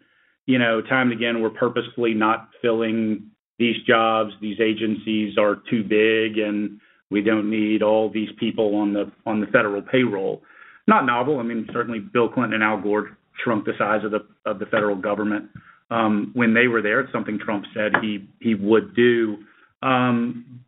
you 0.46 0.58
know, 0.58 0.82
time 0.82 1.12
and 1.12 1.20
again, 1.20 1.40
we're 1.40 1.50
purposefully 1.50 2.12
not 2.12 2.48
filling 2.60 3.30
these 3.60 3.76
jobs. 3.86 4.32
These 4.42 4.58
agencies 4.60 5.38
are 5.38 5.62
too 5.70 5.84
big, 5.84 6.38
and 6.38 6.80
we 7.08 7.22
don't 7.22 7.48
need 7.48 7.84
all 7.84 8.10
these 8.10 8.30
people 8.40 8.74
on 8.74 8.92
the 8.92 9.12
on 9.26 9.40
the 9.40 9.46
federal 9.46 9.80
payroll. 9.80 10.42
Not 10.88 11.06
novel. 11.06 11.38
I 11.38 11.44
mean, 11.44 11.68
certainly 11.72 12.00
Bill 12.00 12.28
Clinton 12.28 12.54
and 12.54 12.64
Al 12.64 12.80
Gore 12.80 13.16
shrunk 13.44 13.64
the 13.64 13.74
size 13.78 14.04
of 14.04 14.10
the 14.10 14.26
of 14.44 14.58
the 14.58 14.66
federal 14.66 14.96
government 14.96 15.50
um, 15.90 16.30
when 16.34 16.54
they 16.54 16.68
were 16.68 16.82
there. 16.82 17.00
It's 17.00 17.12
something 17.12 17.38
Trump 17.38 17.64
said 17.74 17.92
he 18.00 18.28
he 18.40 18.54
would 18.54 18.94
do. 18.94 19.38
Um, 19.82 20.60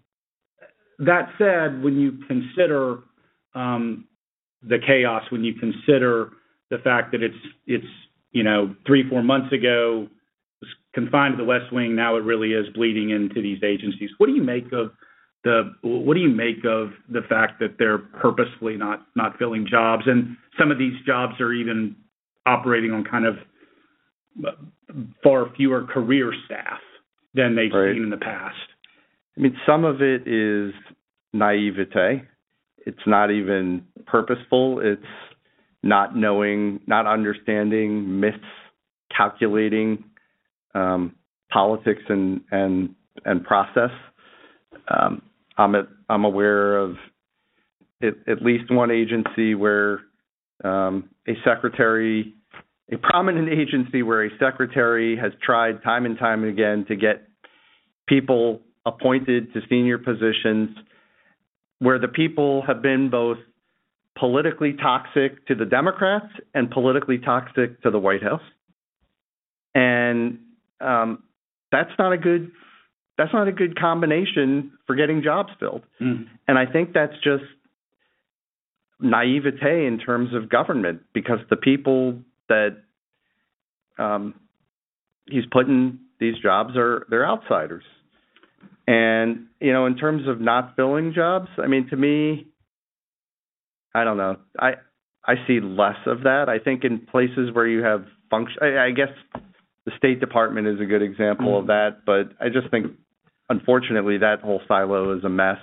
that 0.98 1.30
said, 1.38 1.82
when 1.82 1.98
you 1.98 2.18
consider 2.26 2.98
um, 3.54 4.06
the 4.62 4.78
chaos, 4.84 5.24
when 5.30 5.44
you 5.44 5.54
consider 5.54 6.30
the 6.70 6.78
fact 6.78 7.12
that 7.12 7.22
it's 7.22 7.34
it's 7.66 7.86
you 8.32 8.42
know 8.42 8.74
three 8.86 9.08
four 9.08 9.22
months 9.22 9.52
ago 9.52 10.08
was 10.60 10.70
confined 10.94 11.34
to 11.34 11.36
the 11.38 11.48
West 11.48 11.72
Wing, 11.72 11.94
now 11.94 12.16
it 12.16 12.24
really 12.24 12.52
is 12.52 12.66
bleeding 12.74 13.10
into 13.10 13.42
these 13.42 13.62
agencies. 13.62 14.10
What 14.18 14.26
do 14.26 14.32
you 14.32 14.42
make 14.42 14.72
of 14.72 14.92
the 15.44 15.74
what 15.82 16.14
do 16.14 16.20
you 16.20 16.30
make 16.30 16.64
of 16.64 16.90
the 17.08 17.22
fact 17.28 17.60
that 17.60 17.76
they're 17.78 17.98
purposefully 17.98 18.76
not 18.76 19.06
not 19.14 19.38
filling 19.38 19.66
jobs, 19.68 20.04
and 20.06 20.36
some 20.58 20.70
of 20.70 20.78
these 20.78 20.94
jobs 21.06 21.40
are 21.40 21.52
even 21.52 21.96
operating 22.46 22.92
on 22.92 23.04
kind 23.04 23.26
of 23.26 23.36
far 25.22 25.50
fewer 25.56 25.84
career 25.84 26.32
staff 26.44 26.80
than 27.34 27.56
they've 27.56 27.72
right. 27.72 27.94
seen 27.94 28.04
in 28.04 28.10
the 28.10 28.16
past. 28.16 28.56
I 29.36 29.40
mean, 29.40 29.56
some 29.66 29.84
of 29.84 30.00
it 30.00 30.26
is 30.26 30.72
naivete. 31.32 32.22
It's 32.78 33.06
not 33.06 33.30
even 33.30 33.84
purposeful. 34.06 34.80
It's 34.82 35.02
not 35.82 36.16
knowing, 36.16 36.80
not 36.86 37.06
understanding, 37.06 38.20
miscalculating 38.20 40.04
um, 40.74 41.14
politics 41.50 42.02
and 42.08 42.40
and 42.50 42.94
and 43.24 43.44
process. 43.44 43.90
Um, 44.88 45.22
I'm 45.58 45.74
at, 45.74 45.88
I'm 46.08 46.24
aware 46.24 46.78
of 46.78 46.96
at, 48.02 48.14
at 48.28 48.42
least 48.42 48.70
one 48.70 48.90
agency 48.90 49.54
where 49.54 50.00
um, 50.64 51.10
a 51.28 51.32
secretary 51.44 52.34
a 52.92 52.96
prominent 52.98 53.48
agency 53.48 54.02
where 54.02 54.24
a 54.24 54.30
secretary 54.38 55.16
has 55.16 55.32
tried 55.42 55.82
time 55.82 56.06
and 56.06 56.18
time 56.18 56.44
again 56.44 56.84
to 56.88 56.96
get 56.96 57.28
people 58.08 58.60
appointed 58.84 59.52
to 59.52 59.60
senior 59.68 59.98
positions 59.98 60.70
where 61.80 61.98
the 61.98 62.08
people 62.08 62.62
have 62.66 62.82
been 62.82 63.10
both 63.10 63.38
politically 64.18 64.74
toxic 64.80 65.46
to 65.46 65.54
the 65.54 65.64
Democrats 65.64 66.32
and 66.54 66.70
politically 66.70 67.18
toxic 67.18 67.82
to 67.82 67.90
the 67.90 67.98
White 67.98 68.22
House. 68.22 68.40
And 69.74 70.38
um, 70.80 71.24
that's 71.70 71.90
not 71.98 72.12
a 72.12 72.18
good 72.18 72.50
that's 73.18 73.32
not 73.32 73.48
a 73.48 73.52
good 73.52 73.78
combination 73.78 74.72
for 74.86 74.94
getting 74.94 75.22
jobs 75.22 75.48
filled. 75.58 75.82
Mm. 76.00 76.26
And 76.46 76.58
I 76.58 76.66
think 76.66 76.92
that's 76.92 77.14
just 77.24 77.44
naivete 79.00 79.86
in 79.86 79.98
terms 79.98 80.34
of 80.34 80.50
government 80.50 81.00
because 81.14 81.38
the 81.48 81.56
people 81.56 82.18
that 82.48 82.76
um, 83.98 84.34
he's 85.28 85.44
putting 85.50 86.00
these 86.20 86.34
jobs 86.42 86.76
are 86.76 87.06
they're 87.10 87.26
outsiders. 87.26 87.84
And 88.86 89.46
you 89.60 89.72
know, 89.72 89.86
in 89.86 89.96
terms 89.96 90.28
of 90.28 90.40
not 90.40 90.76
filling 90.76 91.12
jobs, 91.14 91.48
I 91.62 91.66
mean, 91.66 91.88
to 91.90 91.96
me, 91.96 92.46
I 93.94 94.04
don't 94.04 94.16
know. 94.16 94.36
I 94.58 94.74
I 95.24 95.34
see 95.46 95.60
less 95.60 95.96
of 96.06 96.22
that. 96.22 96.48
I 96.48 96.58
think 96.58 96.84
in 96.84 97.00
places 97.00 97.50
where 97.52 97.66
you 97.66 97.82
have 97.82 98.04
function, 98.30 98.58
I, 98.62 98.86
I 98.86 98.90
guess 98.92 99.08
the 99.84 99.92
State 99.96 100.20
Department 100.20 100.68
is 100.68 100.80
a 100.80 100.84
good 100.84 101.02
example 101.02 101.46
mm-hmm. 101.46 101.62
of 101.62 101.66
that. 101.68 102.04
But 102.06 102.32
I 102.40 102.48
just 102.48 102.70
think, 102.70 102.92
unfortunately, 103.48 104.18
that 104.18 104.40
whole 104.40 104.60
silo 104.68 105.16
is 105.16 105.24
a 105.24 105.28
mess. 105.28 105.58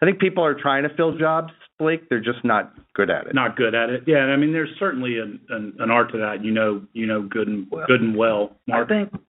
I 0.00 0.06
think 0.06 0.20
people 0.20 0.44
are 0.44 0.54
trying 0.54 0.84
to 0.84 0.94
fill 0.94 1.16
jobs, 1.18 1.52
Blake. 1.78 2.08
They're 2.08 2.20
just 2.20 2.44
not 2.44 2.72
good 2.94 3.10
at 3.10 3.26
it. 3.26 3.34
Not 3.34 3.56
good 3.56 3.74
at 3.74 3.90
it. 3.90 4.04
Yeah, 4.06 4.18
I 4.18 4.36
mean, 4.36 4.52
there's 4.52 4.70
certainly 4.78 5.18
an, 5.18 5.40
an, 5.48 5.74
an 5.78 5.90
art 5.90 6.12
to 6.12 6.18
that. 6.18 6.44
You 6.44 6.52
know, 6.52 6.82
you 6.92 7.06
know, 7.06 7.22
good 7.22 7.48
and 7.48 7.66
well, 7.70 7.86
good 7.86 8.00
and 8.00 8.16
well. 8.16 8.56
Mark. 8.66 8.86
I 8.86 8.88
think, 8.88 9.22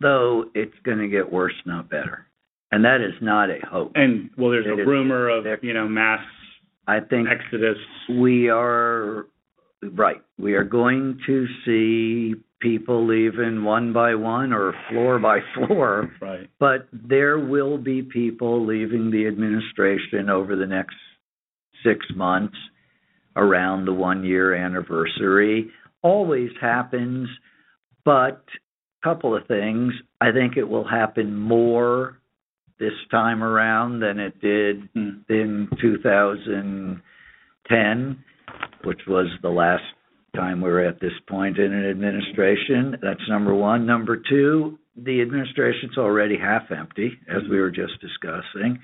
though, 0.00 0.46
it's 0.54 0.74
going 0.84 0.98
to 0.98 1.08
get 1.08 1.30
worse, 1.30 1.54
not 1.66 1.90
better, 1.90 2.26
and 2.72 2.84
that 2.84 3.00
is 3.00 3.14
not 3.20 3.50
a 3.50 3.58
hope. 3.70 3.92
And 3.94 4.30
well, 4.38 4.50
there's 4.50 4.66
it 4.66 4.80
a 4.80 4.86
rumor 4.86 5.28
of 5.28 5.44
you 5.62 5.74
know 5.74 5.88
mass. 5.88 6.24
I 6.86 7.00
think 7.00 7.28
exodus. 7.28 7.78
We 8.08 8.48
are 8.48 9.26
right. 9.82 10.22
We 10.38 10.54
are 10.54 10.64
going 10.64 11.18
to 11.26 11.46
see 11.64 12.34
people 12.60 13.06
leaving 13.06 13.64
one 13.64 13.92
by 13.92 14.14
one 14.14 14.52
or 14.52 14.74
floor 14.88 15.18
by 15.18 15.40
floor. 15.54 16.10
Right. 16.20 16.48
But 16.58 16.88
there 16.92 17.38
will 17.38 17.78
be 17.78 18.02
people 18.02 18.66
leaving 18.66 19.10
the 19.10 19.26
administration 19.26 20.28
over 20.30 20.56
the 20.56 20.66
next 20.66 20.96
six 21.84 22.06
months 22.14 22.56
around 23.36 23.84
the 23.84 23.92
one 23.92 24.24
year 24.24 24.54
anniversary. 24.54 25.70
Always 26.02 26.50
happens, 26.60 27.28
but 28.04 28.44
a 29.02 29.04
couple 29.04 29.36
of 29.36 29.46
things. 29.46 29.92
I 30.20 30.32
think 30.32 30.56
it 30.56 30.68
will 30.68 30.88
happen 30.88 31.36
more 31.36 32.18
this 32.78 32.92
time 33.10 33.42
around 33.42 34.00
than 34.00 34.18
it 34.18 34.38
did 34.40 34.88
hmm. 34.94 35.10
in 35.28 35.68
2010, 35.80 38.24
which 38.84 39.00
was 39.06 39.26
the 39.42 39.48
last 39.48 39.82
time 40.36 40.60
we're 40.60 40.86
at 40.86 41.00
this 41.00 41.12
point 41.28 41.58
in 41.58 41.72
an 41.72 41.90
administration. 41.90 42.96
That's 43.02 43.28
number 43.28 43.54
one. 43.54 43.86
Number 43.86 44.16
two, 44.16 44.78
the 44.96 45.20
administration's 45.20 45.98
already 45.98 46.36
half 46.38 46.70
empty, 46.70 47.12
as 47.28 47.42
we 47.50 47.60
were 47.60 47.70
just 47.70 48.00
discussing. 48.00 48.78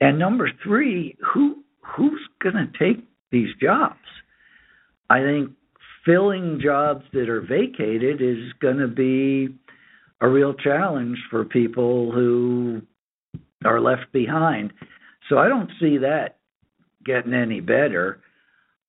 And 0.00 0.18
number 0.18 0.50
three, 0.62 1.16
who 1.32 1.62
who's 1.80 2.20
going 2.42 2.54
to 2.54 2.78
take 2.78 3.04
these 3.30 3.50
jobs? 3.60 3.98
I 5.10 5.20
think 5.20 5.50
filling 6.04 6.60
jobs 6.62 7.04
that 7.12 7.28
are 7.28 7.40
vacated 7.40 8.20
is 8.20 8.52
going 8.60 8.78
to 8.78 8.88
be 8.88 9.54
a 10.20 10.28
real 10.28 10.54
challenge 10.54 11.18
for 11.30 11.44
people 11.44 12.12
who 12.12 12.82
are 13.64 13.80
left 13.80 14.12
behind. 14.12 14.72
So 15.28 15.38
I 15.38 15.48
don't 15.48 15.70
see 15.80 15.98
that 15.98 16.38
getting 17.04 17.34
any 17.34 17.60
better. 17.60 18.20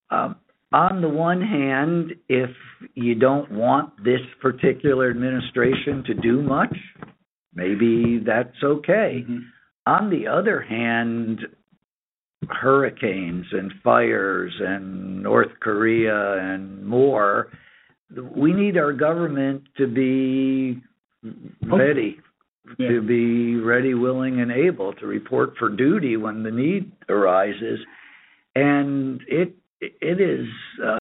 Um, 0.10 0.36
on 0.76 1.00
the 1.00 1.08
one 1.08 1.42
hand, 1.42 2.12
if 2.28 2.50
you 2.96 3.16
don't 3.16 3.50
want 3.50 3.96
this 4.04 4.20
particular 4.42 5.10
administration 5.10 6.04
to 6.06 6.14
do 6.14 6.42
much, 6.42 6.76
maybe 7.54 8.22
that's 8.26 8.62
okay. 8.62 9.24
Mm-hmm. 9.24 9.38
On 9.88 10.10
the 10.10 10.28
other 10.28 10.62
hand, 10.62 11.40
hurricanes 12.50 13.46
and 13.54 13.72
fires 13.86 14.52
and 14.60 15.24
North 15.24 15.52
Korea 15.62 16.34
and 16.40 16.86
more, 16.86 17.48
we 18.36 18.52
need 18.52 18.78
our 18.78 18.92
government 18.92 19.64
to 19.78 19.88
be 19.88 20.82
ready, 21.66 22.20
yeah. 22.78 22.90
to 22.90 23.02
be 23.02 23.56
ready, 23.56 23.94
willing, 23.94 24.42
and 24.42 24.52
able 24.52 24.92
to 24.96 25.06
report 25.06 25.54
for 25.58 25.70
duty 25.70 26.18
when 26.18 26.44
the 26.44 26.52
need 26.52 26.92
arises. 27.08 27.80
And 28.56 29.22
it 29.30 29.56
it 29.82 30.22
is 30.22 30.48
uh, 30.84 30.98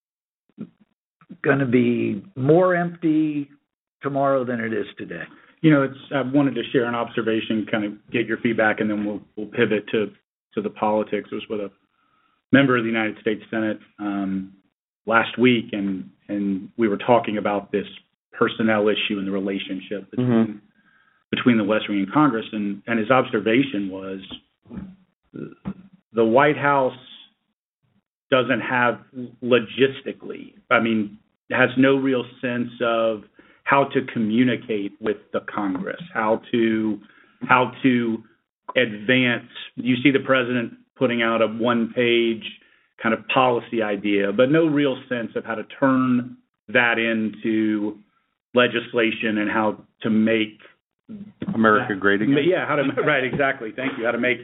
going 1.42 1.58
to 1.58 1.66
be 1.66 2.24
more 2.36 2.74
empty 2.74 3.48
tomorrow 4.02 4.44
than 4.44 4.60
it 4.60 4.72
is 4.72 4.86
today. 4.98 5.22
You 5.60 5.70
know, 5.70 5.82
it's. 5.82 5.98
I 6.14 6.22
wanted 6.22 6.54
to 6.56 6.62
share 6.72 6.84
an 6.84 6.94
observation, 6.94 7.66
kind 7.70 7.84
of 7.84 7.92
get 8.10 8.26
your 8.26 8.38
feedback, 8.38 8.80
and 8.80 8.90
then 8.90 9.04
we'll 9.04 9.20
we'll 9.36 9.46
pivot 9.46 9.86
to 9.92 10.10
to 10.54 10.62
the 10.62 10.70
politics. 10.70 11.30
It 11.32 11.34
was 11.34 11.44
with 11.48 11.60
a 11.60 11.70
member 12.52 12.76
of 12.76 12.84
the 12.84 12.90
United 12.90 13.18
States 13.20 13.42
Senate 13.50 13.78
um, 13.98 14.52
last 15.06 15.38
week, 15.38 15.66
and 15.72 16.10
and 16.28 16.68
we 16.76 16.88
were 16.88 16.98
talking 16.98 17.38
about 17.38 17.72
this 17.72 17.86
personnel 18.32 18.88
issue 18.88 19.18
and 19.18 19.26
the 19.26 19.32
relationship 19.32 20.10
between 20.10 20.28
mm-hmm. 20.28 20.52
between 21.30 21.56
the 21.56 21.64
West 21.64 21.84
Wing 21.88 22.00
and 22.00 22.12
Congress, 22.12 22.46
and 22.52 22.82
and 22.86 22.98
his 22.98 23.10
observation 23.10 23.90
was 23.90 24.20
the 26.12 26.24
White 26.24 26.58
House 26.58 26.96
doesn't 28.30 28.60
have 28.60 29.00
logistically, 29.42 30.54
I 30.70 30.80
mean, 30.80 31.18
has 31.50 31.70
no 31.76 31.96
real 31.96 32.24
sense 32.40 32.70
of 32.82 33.22
how 33.64 33.84
to 33.84 34.00
communicate 34.12 34.92
with 35.00 35.16
the 35.32 35.40
Congress, 35.40 36.00
how 36.12 36.42
to 36.52 36.98
how 37.42 37.72
to 37.82 38.22
advance. 38.76 39.48
You 39.76 39.96
see 40.02 40.10
the 40.10 40.24
president 40.24 40.74
putting 40.96 41.22
out 41.22 41.42
a 41.42 41.46
one-page 41.46 42.44
kind 43.02 43.14
of 43.14 43.26
policy 43.28 43.82
idea, 43.82 44.32
but 44.32 44.50
no 44.50 44.66
real 44.66 44.96
sense 45.08 45.32
of 45.36 45.44
how 45.44 45.54
to 45.54 45.64
turn 45.78 46.36
that 46.68 46.98
into 46.98 47.98
legislation 48.54 49.38
and 49.38 49.50
how 49.50 49.76
to 50.02 50.10
make 50.10 50.60
America 51.54 51.94
great 51.94 52.22
again. 52.22 52.36
Yeah, 52.46 52.66
how 52.66 52.76
to 52.76 52.82
right 53.02 53.24
exactly. 53.24 53.70
Thank 53.74 53.98
you. 53.98 54.06
How 54.06 54.12
to 54.12 54.18
make 54.18 54.38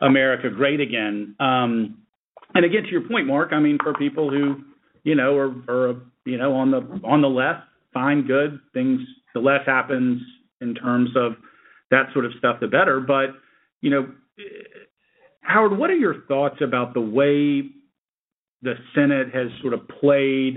America 0.00 0.50
great 0.50 0.80
again. 0.80 1.36
Um, 1.38 2.01
and 2.54 2.64
again, 2.64 2.82
to 2.84 2.90
your 2.90 3.08
point, 3.08 3.26
Mark, 3.26 3.52
I 3.52 3.60
mean, 3.60 3.78
for 3.82 3.94
people 3.94 4.30
who, 4.30 4.62
you 5.04 5.14
know, 5.14 5.36
are, 5.36 5.54
are 5.68 6.02
you 6.24 6.38
know 6.38 6.54
on 6.54 6.70
the 6.70 7.00
on 7.04 7.22
the 7.22 7.28
left, 7.28 7.62
fine, 7.92 8.26
good 8.26 8.60
things. 8.72 9.00
The 9.34 9.40
less 9.40 9.60
happens 9.66 10.20
in 10.60 10.74
terms 10.74 11.10
of 11.16 11.32
that 11.90 12.06
sort 12.12 12.24
of 12.24 12.32
stuff, 12.38 12.56
the 12.60 12.66
better. 12.66 13.00
But 13.00 13.30
you 13.80 13.90
know, 13.90 14.08
Howard, 15.40 15.76
what 15.76 15.90
are 15.90 15.96
your 15.96 16.22
thoughts 16.28 16.56
about 16.62 16.94
the 16.94 17.00
way 17.00 17.68
the 18.62 18.74
Senate 18.94 19.34
has 19.34 19.48
sort 19.60 19.74
of 19.74 19.88
played 20.00 20.56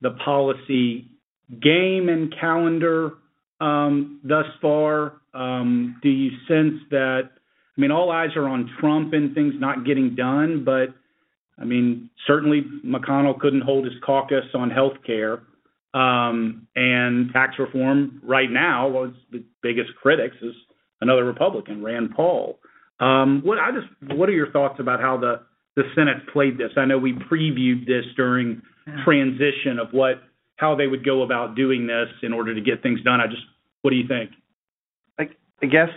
the 0.00 0.10
policy 0.24 1.10
game 1.62 2.08
and 2.08 2.34
calendar 2.38 3.14
um, 3.60 4.20
thus 4.22 4.46
far? 4.60 5.20
Um, 5.32 5.98
do 6.02 6.08
you 6.08 6.30
sense 6.46 6.80
that? 6.90 7.30
I 7.76 7.80
mean, 7.80 7.90
all 7.90 8.12
eyes 8.12 8.30
are 8.36 8.46
on 8.46 8.70
Trump 8.78 9.14
and 9.14 9.34
things 9.34 9.54
not 9.58 9.84
getting 9.84 10.14
done, 10.14 10.62
but 10.64 10.94
I 11.58 11.64
mean, 11.64 12.10
certainly 12.26 12.62
McConnell 12.84 13.38
couldn't 13.38 13.62
hold 13.62 13.84
his 13.84 13.94
caucus 14.04 14.44
on 14.54 14.70
health 14.70 14.94
care. 15.06 15.42
Um, 15.94 16.66
and 16.74 17.32
tax 17.32 17.54
reform 17.58 18.20
right 18.24 18.50
now, 18.50 18.88
well, 18.88 19.12
the 19.30 19.44
biggest 19.62 19.90
critics 20.02 20.34
is 20.42 20.54
another 21.00 21.24
Republican, 21.24 21.84
Rand 21.84 22.10
Paul. 22.16 22.58
Um, 22.98 23.42
what 23.44 23.58
I 23.58 23.70
just, 23.70 24.18
what 24.18 24.28
are 24.28 24.32
your 24.32 24.50
thoughts 24.50 24.80
about 24.80 25.00
how 25.00 25.16
the 25.18 25.42
the 25.76 25.84
Senate 25.94 26.26
played 26.32 26.58
this? 26.58 26.70
I 26.76 26.84
know 26.84 26.98
we 26.98 27.12
previewed 27.12 27.86
this 27.86 28.04
during 28.16 28.62
transition 29.04 29.78
of 29.80 29.88
what 29.92 30.22
how 30.56 30.74
they 30.74 30.86
would 30.86 31.04
go 31.04 31.22
about 31.22 31.56
doing 31.56 31.86
this 31.86 32.08
in 32.22 32.32
order 32.32 32.54
to 32.54 32.60
get 32.60 32.82
things 32.82 33.00
done. 33.02 33.20
I 33.20 33.26
just, 33.26 33.42
what 33.82 33.90
do 33.90 33.96
you 33.96 34.06
think? 34.06 34.30
I, 35.18 35.24
I 35.62 35.66
guess 35.66 35.90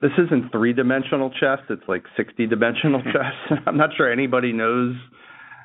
this 0.00 0.12
isn't 0.18 0.52
three 0.52 0.72
dimensional 0.72 1.30
chess, 1.30 1.58
it's 1.70 1.82
like 1.88 2.04
60 2.16 2.46
dimensional 2.46 3.02
chess. 3.12 3.58
I'm 3.66 3.76
not 3.76 3.90
sure 3.96 4.10
anybody 4.10 4.52
knows 4.52 4.94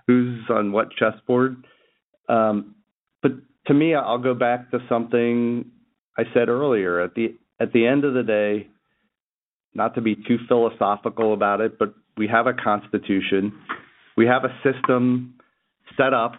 who's 0.07 0.41
on 0.49 0.71
what 0.71 0.91
chessboard. 0.91 1.65
Um, 2.29 2.75
but 3.21 3.31
to 3.67 3.73
me, 3.73 3.93
I'll 3.93 4.17
go 4.17 4.33
back 4.33 4.71
to 4.71 4.79
something 4.87 5.65
I 6.17 6.23
said 6.33 6.49
earlier. 6.49 7.01
At 7.01 7.13
the 7.15 7.35
at 7.59 7.73
the 7.73 7.85
end 7.85 8.05
of 8.05 8.13
the 8.13 8.23
day, 8.23 8.67
not 9.73 9.95
to 9.95 10.01
be 10.01 10.15
too 10.15 10.37
philosophical 10.47 11.33
about 11.33 11.61
it, 11.61 11.77
but 11.77 11.93
we 12.17 12.27
have 12.27 12.47
a 12.47 12.53
constitution. 12.53 13.53
We 14.17 14.25
have 14.25 14.43
a 14.43 14.53
system 14.63 15.35
set 15.97 16.13
up. 16.13 16.33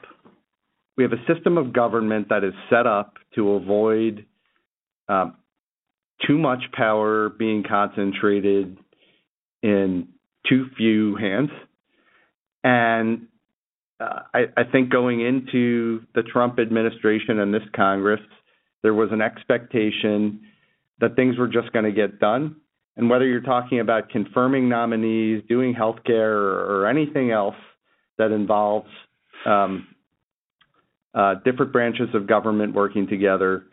We 0.97 1.05
have 1.05 1.13
a 1.13 1.33
system 1.33 1.57
of 1.57 1.73
government 1.73 2.29
that 2.29 2.45
is 2.45 2.53
set 2.69 2.87
up 2.87 3.15
to 3.35 3.53
avoid 3.53 4.27
um, 5.09 5.37
too 6.27 6.39
much 6.39 6.63
power 6.73 7.29
being 7.29 7.65
concentrated 7.69 8.77
in 9.63 10.09
too 10.49 10.67
few 10.77 11.17
hands. 11.17 11.51
And 12.65 13.27
uh, 14.01 14.21
I, 14.35 14.41
I 14.57 14.65
think 14.71 14.91
going 14.91 15.21
into 15.21 16.03
the 16.15 16.23
Trump 16.23 16.59
administration 16.59 17.39
and 17.39 17.53
this 17.53 17.63
Congress, 17.75 18.21
there 18.83 18.95
was 18.95 19.11
an 19.13 19.21
expectation 19.21 20.41
that 21.01 21.17
things 21.17 21.39
were 21.39 21.49
just 21.49 21.73
going 21.73 21.85
to 21.85 21.93
get 21.93 22.19
done. 22.19 22.57
And 22.97 23.09
whether 23.09 23.27
you're 23.27 23.41
talking 23.41 23.81
about 23.81 24.11
confirming 24.11 24.69
nominees, 24.69 25.43
doing 25.49 25.75
healthcare, 25.75 26.35
or, 26.35 26.83
or 26.83 26.87
anything 26.89 27.31
else 27.31 27.55
that 28.19 28.33
involves 28.33 28.89
um, 29.47 29.89
uh, 31.15 31.37
different 31.45 31.73
branches 31.73 32.09
of 32.15 32.27
government 32.27 32.75
working 32.75 33.07
together, 33.07 33.65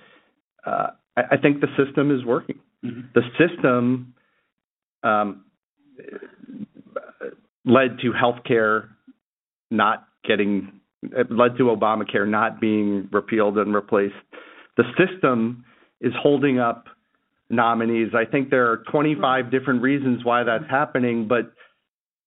uh, 0.65 0.88
I, 1.17 1.22
I, 1.32 1.38
think 1.38 1.62
the 1.62 1.67
system 1.78 2.15
is 2.17 2.26
working. 2.26 2.60
Mm-hmm. 2.86 3.02
The 3.13 3.22
system 3.38 4.13
um, 5.04 5.45
led 7.65 8.00
to 8.00 8.12
healthcare 8.12 8.89
not 9.72 10.08
getting 10.28 10.80
led 11.04 11.58
to 11.58 11.63
Obamacare 11.63 12.28
not 12.28 12.60
being 12.60 13.08
repealed 13.12 13.58
and 13.58 13.74
replaced. 13.74 14.15
The 14.78 14.84
system 14.98 15.63
is 16.02 16.13
holding 16.22 16.60
up 16.60 16.88
nominees. 17.50 18.10
I 18.13 18.30
think 18.30 18.50
there 18.50 18.69
are 18.72 18.84
25 18.91 19.52
different 19.52 19.82
reasons 19.82 20.24
why 20.24 20.43
that's 20.43 20.69
happening, 20.69 21.28
but 21.28 21.52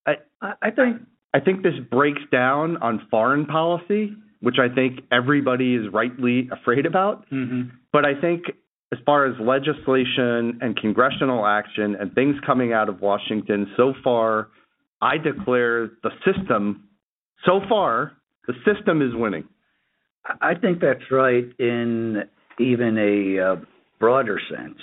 I, 0.06 0.14
I 0.40 0.70
think 0.70 1.02
I 1.34 1.40
think 1.40 1.62
this 1.62 1.74
breaks 1.90 2.22
down 2.30 2.76
on 2.78 3.06
foreign 3.10 3.46
policy, 3.46 4.12
which 4.40 4.56
I 4.58 4.74
think 4.74 5.00
everybody 5.10 5.74
is 5.74 5.92
rightly 5.92 6.48
afraid 6.52 6.84
about. 6.84 7.24
Mm-hmm. 7.30 7.74
But 7.92 8.04
I 8.04 8.20
think 8.20 8.44
as 8.92 8.98
far 9.06 9.26
as 9.26 9.34
legislation 9.40 10.58
and 10.60 10.76
congressional 10.76 11.46
action 11.46 11.96
and 11.98 12.14
things 12.14 12.36
coming 12.44 12.72
out 12.72 12.88
of 12.88 13.00
Washington, 13.00 13.66
so 13.76 13.94
far, 14.04 14.48
I 15.00 15.16
declare 15.16 15.90
the 16.02 16.10
system 16.24 16.88
so 17.46 17.60
far, 17.68 18.12
the 18.46 18.54
system 18.64 19.00
is 19.00 19.14
winning. 19.14 19.48
I 20.40 20.54
think 20.54 20.80
that's 20.80 21.10
right 21.10 21.46
in 21.58 22.22
even 22.60 22.98
a 22.98 23.40
uh, 23.42 23.56
broader 23.98 24.38
sense. 24.50 24.78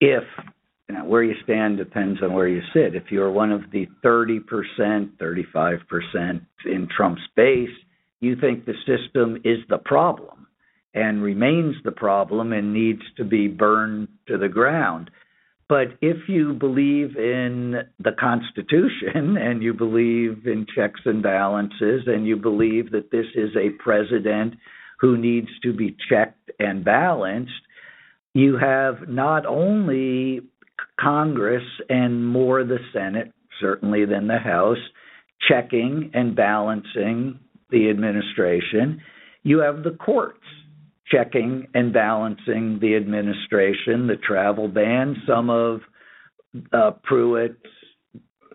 If 0.00 0.24
you 0.88 0.96
know, 0.96 1.04
where 1.04 1.22
you 1.22 1.34
stand 1.44 1.78
depends 1.78 2.20
on 2.20 2.32
where 2.32 2.48
you 2.48 2.60
sit. 2.72 2.96
If 2.96 3.12
you're 3.12 3.30
one 3.30 3.52
of 3.52 3.62
the 3.70 3.86
30%, 4.04 4.40
35% 5.20 6.40
in 6.66 6.88
Trump's 6.94 7.22
base, 7.36 7.68
you 8.18 8.34
think 8.34 8.66
the 8.66 8.74
system 8.86 9.36
is 9.44 9.58
the 9.68 9.78
problem 9.78 10.48
and 10.94 11.22
remains 11.22 11.76
the 11.84 11.92
problem 11.92 12.52
and 12.52 12.72
needs 12.72 13.02
to 13.16 13.24
be 13.24 13.48
burned 13.48 14.08
to 14.28 14.36
the 14.38 14.48
ground. 14.48 15.10
But 15.68 15.98
if 16.00 16.28
you 16.28 16.54
believe 16.54 17.16
in 17.16 17.76
the 18.00 18.10
Constitution 18.18 19.36
and 19.40 19.62
you 19.62 19.72
believe 19.72 20.46
in 20.46 20.66
checks 20.74 21.00
and 21.04 21.22
balances 21.22 22.02
and 22.06 22.26
you 22.26 22.36
believe 22.36 22.90
that 22.90 23.12
this 23.12 23.26
is 23.36 23.50
a 23.56 23.70
president 23.82 24.54
who 24.98 25.16
needs 25.16 25.48
to 25.62 25.72
be 25.72 25.96
checked 26.08 26.50
and 26.58 26.84
balanced, 26.84 27.52
you 28.34 28.58
have 28.58 29.08
not 29.08 29.46
only 29.46 30.40
Congress 30.98 31.62
and 31.88 32.26
more 32.26 32.64
the 32.64 32.78
Senate, 32.92 33.32
certainly 33.60 34.04
than 34.04 34.26
the 34.26 34.38
House, 34.38 34.78
checking 35.48 36.10
and 36.14 36.34
balancing 36.34 37.38
the 37.70 37.90
administration. 37.90 39.00
You 39.42 39.60
have 39.60 39.84
the 39.84 39.96
courts 40.04 40.44
checking 41.10 41.66
and 41.74 41.92
balancing 41.92 42.78
the 42.80 42.96
administration, 42.96 44.06
the 44.06 44.16
travel 44.16 44.68
ban, 44.68 45.16
some 45.26 45.50
of 45.50 45.80
uh, 46.72 46.92
Pruitt's 47.02 47.56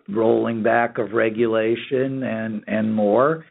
rolling 0.08 0.62
back 0.62 0.98
of 0.98 1.12
regulation, 1.12 2.22
and 2.22 2.64
and 2.66 2.94
more. 2.94 3.44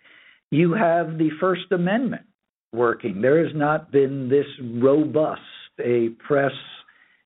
You 0.52 0.74
have 0.74 1.18
the 1.18 1.30
First 1.40 1.72
Amendment 1.72 2.24
working. 2.72 3.22
There 3.22 3.44
has 3.46 3.56
not 3.56 3.92
been 3.92 4.30
this 4.30 4.46
robust 4.62 5.42
a 5.84 6.10
press 6.26 6.54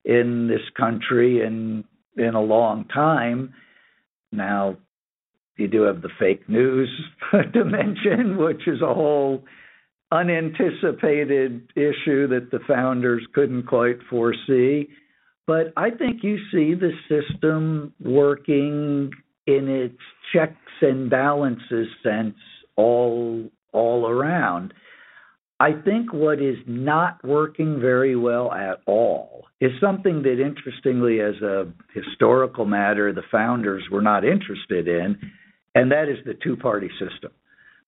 in 0.05 0.47
this 0.47 0.61
country 0.75 1.41
in 1.41 1.83
in 2.17 2.35
a 2.35 2.41
long 2.41 2.85
time. 2.85 3.53
Now, 4.31 4.77
you 5.57 5.67
do 5.67 5.83
have 5.83 6.01
the 6.01 6.09
fake 6.19 6.47
news 6.47 6.89
dimension, 7.53 8.37
which 8.37 8.67
is 8.67 8.81
a 8.81 8.93
whole 8.93 9.43
unanticipated 10.11 11.71
issue 11.75 12.27
that 12.27 12.49
the 12.51 12.59
founders 12.67 13.25
couldn't 13.33 13.67
quite 13.67 13.97
foresee. 14.09 14.89
But 15.45 15.73
I 15.77 15.89
think 15.91 16.23
you 16.23 16.37
see 16.51 16.73
the 16.75 16.91
system 17.07 17.93
working 17.99 19.11
in 19.47 19.67
its 19.67 19.97
checks 20.33 20.55
and 20.81 21.09
balances 21.09 21.87
sense 22.03 22.35
all 22.75 23.49
all 23.71 24.07
around. 24.07 24.73
I 25.59 25.73
think 25.73 26.13
what 26.13 26.41
is 26.41 26.55
not 26.65 27.23
working 27.23 27.79
very 27.79 28.15
well 28.15 28.51
at 28.51 28.79
all 28.85 29.45
is 29.59 29.71
something 29.81 30.23
that 30.23 30.39
interestingly 30.39 31.19
as 31.19 31.35
a 31.41 31.71
historical 31.93 32.65
matter 32.65 33.11
the 33.11 33.23
founders 33.31 33.83
were 33.91 34.01
not 34.01 34.23
interested 34.23 34.87
in 34.87 35.17
and 35.75 35.91
that 35.91 36.09
is 36.09 36.17
the 36.25 36.33
two-party 36.33 36.89
system. 36.99 37.31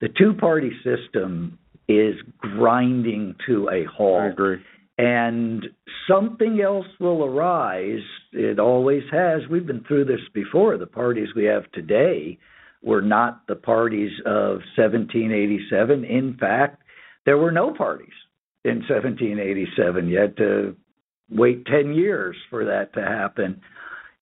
The 0.01 0.09
two-party 0.09 0.71
system 0.83 1.57
is 1.99 2.15
grinding 2.37 3.35
to 3.47 3.69
a 3.69 3.85
halt. 3.85 4.21
I 4.21 4.27
agree. 4.27 4.57
And 4.97 5.65
something 6.07 6.61
else 6.61 6.85
will 6.99 7.23
arise. 7.23 8.03
It 8.33 8.59
always 8.59 9.03
has. 9.11 9.41
We've 9.49 9.65
been 9.65 9.83
through 9.87 10.05
this 10.05 10.21
before. 10.33 10.77
The 10.77 10.85
parties 10.85 11.29
we 11.35 11.45
have 11.45 11.71
today 11.71 12.37
were 12.83 13.01
not 13.01 13.47
the 13.47 13.55
parties 13.55 14.11
of 14.25 14.59
1787. 14.77 16.03
In 16.03 16.37
fact, 16.39 16.83
there 17.25 17.37
were 17.37 17.51
no 17.51 17.73
parties 17.73 18.13
in 18.63 18.83
1787. 18.87 20.07
You 20.07 20.19
had 20.19 20.37
to 20.37 20.75
wait 21.29 21.65
10 21.65 21.93
years 21.93 22.35
for 22.49 22.65
that 22.65 22.93
to 22.93 23.01
happen. 23.01 23.61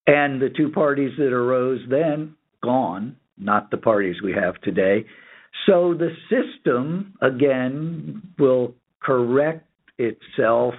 And 0.07 0.41
the 0.41 0.49
two 0.49 0.69
parties 0.69 1.11
that 1.17 1.33
arose 1.33 1.81
then, 1.89 2.35
gone, 2.63 3.15
not 3.37 3.71
the 3.71 3.77
parties 3.77 4.21
we 4.23 4.33
have 4.33 4.59
today. 4.61 5.05
So 5.65 5.93
the 5.93 6.09
system, 6.29 7.15
again, 7.21 8.21
will 8.37 8.75
correct 9.01 9.67
itself. 9.97 10.73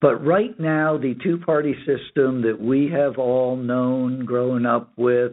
But 0.00 0.24
right 0.24 0.58
now, 0.58 0.96
the 0.96 1.14
two 1.22 1.38
party 1.38 1.74
system 1.80 2.42
that 2.42 2.58
we 2.60 2.90
have 2.90 3.18
all 3.18 3.56
known, 3.56 4.24
grown 4.24 4.66
up 4.66 4.92
with, 4.96 5.32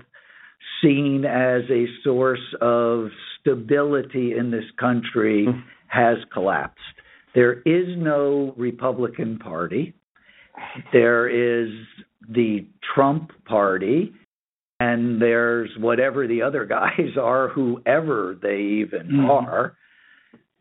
seen 0.81 1.25
as 1.25 1.61
a 1.69 1.85
source 2.03 2.55
of 2.61 3.07
stability 3.39 4.33
in 4.37 4.51
this 4.51 4.65
country, 4.79 5.45
hmm. 5.45 5.59
has 5.87 6.17
collapsed. 6.33 6.79
There 7.33 7.61
is 7.61 7.87
no 7.97 8.53
Republican 8.57 9.37
Party. 9.37 9.93
There 10.91 11.29
is 11.29 11.69
the 12.27 12.65
Trump 12.95 13.31
Party, 13.45 14.11
and 14.79 15.21
there's 15.21 15.69
whatever 15.79 16.27
the 16.27 16.41
other 16.41 16.65
guys 16.65 17.17
are, 17.21 17.49
whoever 17.49 18.37
they 18.41 18.59
even 18.81 19.07
mm-hmm. 19.07 19.29
are. 19.29 19.77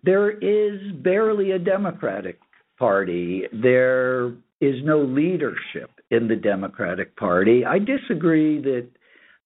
There 0.02 0.30
is 0.30 0.92
barely 1.02 1.50
a 1.50 1.58
Democratic 1.58 2.38
Party. 2.78 3.44
There 3.52 4.28
is 4.60 4.76
no 4.84 5.02
leadership 5.02 5.90
in 6.10 6.28
the 6.28 6.36
Democratic 6.36 7.16
Party. 7.16 7.64
I 7.64 7.78
disagree 7.78 8.60
that 8.62 8.88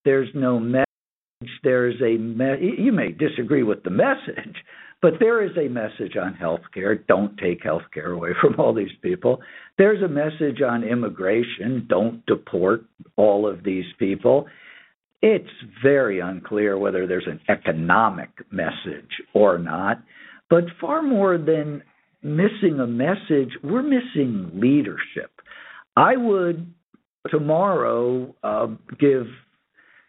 there's 0.04 0.28
no. 0.34 0.58
There's 1.62 2.00
a 2.02 2.18
me- 2.18 2.74
you 2.78 2.92
may 2.92 3.12
disagree 3.12 3.62
with 3.62 3.82
the 3.82 3.90
message, 3.90 4.56
but 5.00 5.14
there 5.18 5.42
is 5.42 5.56
a 5.56 5.68
message 5.68 6.16
on 6.16 6.34
health 6.34 6.60
care. 6.74 6.94
Don't 6.94 7.36
take 7.38 7.62
health 7.62 7.84
care 7.94 8.10
away 8.12 8.30
from 8.40 8.56
all 8.58 8.74
these 8.74 8.94
people. 9.00 9.40
There's 9.78 10.02
a 10.02 10.08
message 10.08 10.60
on 10.60 10.84
immigration. 10.84 11.86
Don't 11.88 12.24
deport 12.26 12.84
all 13.16 13.46
of 13.46 13.64
these 13.64 13.86
people. 13.98 14.46
It's 15.22 15.48
very 15.82 16.20
unclear 16.20 16.78
whether 16.78 17.06
there's 17.06 17.26
an 17.26 17.40
economic 17.48 18.30
message 18.50 19.10
or 19.34 19.58
not. 19.58 20.02
But 20.48 20.64
far 20.80 21.02
more 21.02 21.38
than 21.38 21.82
missing 22.22 22.80
a 22.80 22.86
message, 22.86 23.56
we're 23.62 23.82
missing 23.82 24.50
leadership. 24.54 25.30
I 25.96 26.16
would 26.16 26.72
tomorrow 27.30 28.34
uh, 28.42 28.68
give 28.98 29.26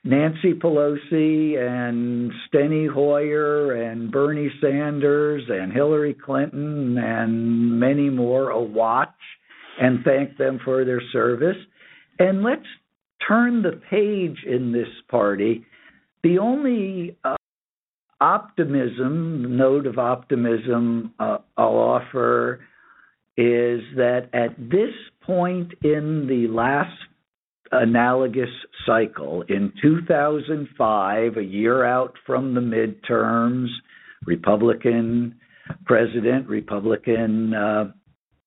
Nancy 0.03 0.53
Pelosi 0.53 1.57
and 1.59 2.31
Steny 2.47 2.91
Hoyer 2.91 3.73
and 3.73 4.11
Bernie 4.11 4.51
Sanders 4.59 5.43
and 5.47 5.71
Hillary 5.71 6.15
Clinton 6.15 6.97
and 6.97 7.79
many 7.79 8.09
more 8.09 8.49
a 8.49 8.61
watch 8.61 9.09
and 9.79 10.03
thank 10.03 10.37
them 10.37 10.59
for 10.65 10.83
their 10.85 11.01
service. 11.11 11.57
And 12.17 12.43
let's 12.43 12.65
turn 13.27 13.61
the 13.61 13.79
page 13.89 14.43
in 14.47 14.71
this 14.71 14.87
party. 15.09 15.65
The 16.23 16.39
only 16.39 17.17
uh, 17.23 17.35
optimism, 18.19 19.55
note 19.55 19.85
of 19.85 19.99
optimism 19.99 21.13
uh, 21.19 21.37
I'll 21.57 21.75
offer 21.75 22.61
is 23.37 23.81
that 23.95 24.29
at 24.33 24.57
this 24.57 24.93
point 25.21 25.73
in 25.83 26.27
the 26.27 26.47
last 26.51 26.91
analogous 27.71 28.49
cycle. 28.85 29.43
In 29.47 29.71
2005, 29.81 31.37
a 31.37 31.43
year 31.43 31.85
out 31.85 32.15
from 32.25 32.53
the 32.53 32.61
midterms, 32.61 33.67
Republican 34.25 35.35
president, 35.85 36.47
Republican 36.47 37.53
uh, 37.53 37.91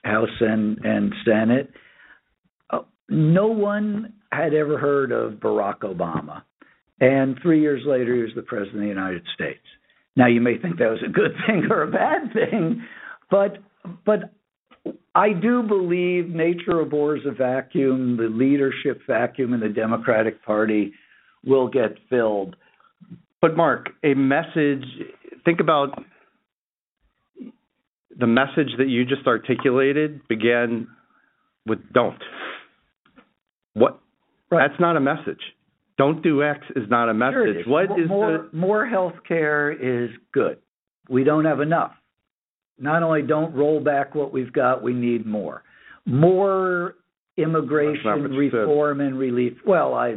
House 0.05 0.29
and, 0.41 0.79
and 0.85 1.15
Senate, 1.25 1.71
uh, 2.71 2.81
no 3.09 3.49
one 3.49 4.13
had 4.33 4.53
ever 4.53 4.79
heard 4.79 5.13
of 5.13 5.35
Barack 5.35 5.81
Obama. 5.81 6.43
And 7.01 7.39
three 7.43 7.61
years 7.61 7.83
later, 7.87 8.15
he 8.15 8.23
was 8.23 8.33
the 8.37 8.43
president 8.43 8.77
of 8.77 8.83
the 8.83 8.89
United 8.89 9.23
States. 9.35 9.65
Now, 10.17 10.27
you 10.29 10.41
may 10.41 10.59
think 10.59 10.79
that 10.79 10.91
was 10.91 11.03
a 11.05 11.11
good 11.11 11.33
thing 11.47 11.67
or 11.71 11.83
a 11.83 11.91
bad 11.91 12.33
thing, 12.33 12.85
but 13.31 13.59
but 14.07 14.33
I 15.15 15.33
do 15.33 15.63
believe 15.63 16.29
nature 16.29 16.81
abhors 16.81 17.21
a 17.25 17.31
vacuum. 17.31 18.17
The 18.17 18.25
leadership 18.25 19.01
vacuum 19.07 19.55
in 19.55 19.61
the 19.61 19.69
Democratic 19.69 20.45
Party 20.45 20.93
will 21.45 21.69
get 21.69 21.97
filled. 22.11 22.57
But 23.41 23.57
Mark, 23.57 23.91
a 24.03 24.15
message. 24.15 24.85
Think 25.45 25.61
about 25.61 26.03
the 28.19 28.27
message 28.27 28.71
that 28.79 28.89
you 28.89 29.05
just 29.05 29.27
articulated 29.27 30.27
began 30.29 30.89
with 31.67 31.79
"don't." 31.93 32.23
What? 33.75 34.01
Right. 34.51 34.69
That's 34.69 34.81
not 34.81 34.97
a 34.97 35.01
message. 35.01 35.41
Don't 35.97 36.23
do 36.23 36.43
X 36.43 36.61
is 36.75 36.89
not 36.91 37.09
a 37.09 37.15
message. 37.15 37.35
Sure 37.35 37.61
is. 37.61 37.67
What 37.67 37.89
more, 37.89 38.01
is 38.01 38.09
more, 38.09 38.49
the 38.51 38.57
more 38.57 38.87
health 38.87 39.15
care 39.27 39.71
is 39.71 40.11
good. 40.33 40.59
We 41.09 41.23
don't 41.23 41.45
have 41.45 41.61
enough 41.61 41.93
not 42.79 43.03
only 43.03 43.23
don't 43.23 43.55
roll 43.55 43.81
back 43.81 44.15
what 44.15 44.33
we've 44.33 44.53
got, 44.53 44.83
we 44.83 44.93
need 44.93 45.27
more. 45.27 45.63
More 46.07 46.97
immigration 47.37 48.23
reform 48.33 49.01
and 49.01 49.19
relief. 49.19 49.55
Well, 49.67 49.95
I 49.95 50.17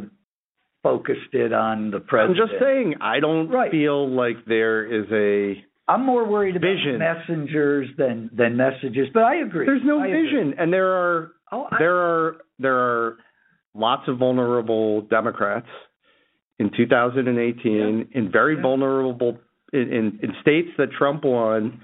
focused 0.82 1.32
it 1.32 1.52
on 1.52 1.90
the 1.90 2.00
president. 2.00 2.38
I'm 2.40 2.48
just 2.48 2.60
saying, 2.60 2.94
I 3.00 3.20
don't 3.20 3.48
right. 3.48 3.70
feel 3.70 4.08
like 4.08 4.44
there 4.46 4.84
is 4.84 5.06
a. 5.12 5.64
I'm 5.90 6.04
more 6.04 6.28
worried 6.28 6.56
about 6.56 6.68
vision. 6.68 6.98
messengers 6.98 7.88
than 7.96 8.30
than 8.36 8.56
messages, 8.56 9.08
but 9.14 9.22
I 9.22 9.36
agree. 9.36 9.64
There's 9.64 9.82
no 9.84 10.00
I 10.00 10.08
vision, 10.08 10.52
agree. 10.52 10.54
and 10.58 10.72
there 10.72 10.92
are 10.92 11.32
oh, 11.50 11.66
I, 11.70 11.76
there 11.78 11.96
are 11.96 12.36
there 12.58 12.76
are 12.76 13.16
lots 13.74 14.02
of 14.06 14.18
vulnerable 14.18 15.02
Democrats 15.02 15.68
in 16.58 16.70
2018 16.76 18.08
yeah. 18.12 18.18
in 18.18 18.30
very 18.30 18.56
yeah. 18.56 18.62
vulnerable 18.62 19.38
in, 19.72 19.80
in 19.80 20.18
in 20.22 20.32
states 20.42 20.68
that 20.76 20.88
Trump 20.96 21.24
won 21.24 21.80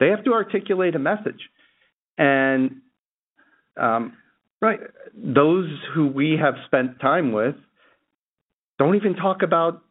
they 0.00 0.08
have 0.08 0.24
to 0.24 0.32
articulate 0.32 0.94
a 0.94 0.98
message. 0.98 1.40
And 2.16 2.82
um, 3.76 4.14
right, 4.60 4.80
those 5.14 5.68
who 5.94 6.08
we 6.08 6.36
have 6.40 6.54
spent 6.66 7.00
time 7.00 7.32
with 7.32 7.54
don't 8.78 8.96
even 8.96 9.14
talk 9.14 9.42
about 9.42 9.82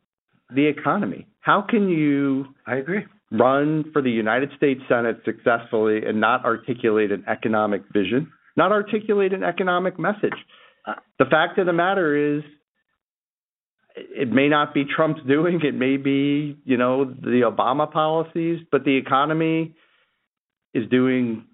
the 0.54 0.65
economy. 0.65 1.28
How 1.39 1.62
can 1.62 1.89
you 1.89 2.46
I 2.65 2.76
agree. 2.78 3.06
run 3.32 3.86
for 3.91 4.02
the 4.02 4.12
United 4.12 4.52
States 4.56 4.82
Senate 4.88 5.22
successfully 5.26 6.06
and 6.06 6.20
not 6.20 6.46
articulate 6.46 7.12
an 7.12 7.24
economic 7.28 7.84
vision, 7.93 8.32
not 8.56 8.72
articulate 8.72 9.34
an 9.34 9.43
economic 9.43 10.00
message? 10.00 10.34
Uh, 10.86 10.93
the 11.20 11.26
fact 11.26 11.58
of 11.58 11.65
the 11.65 11.74
matter 11.74 12.38
is 12.38 12.43
it 13.96 14.32
may 14.32 14.48
not 14.48 14.74
be 14.74 14.86
Trump's 14.86 15.22
doing, 15.28 15.62
it 15.63 15.76
may 15.76 15.98
be, 15.98 16.58
you 16.65 16.78
know, 16.78 17.06
the 17.06 17.41
Obama 17.50 17.91
policies, 17.91 18.60
but 18.72 18.86
the 18.86 18.96
economy 18.96 19.76
is 20.77 20.89
doing 20.89 21.45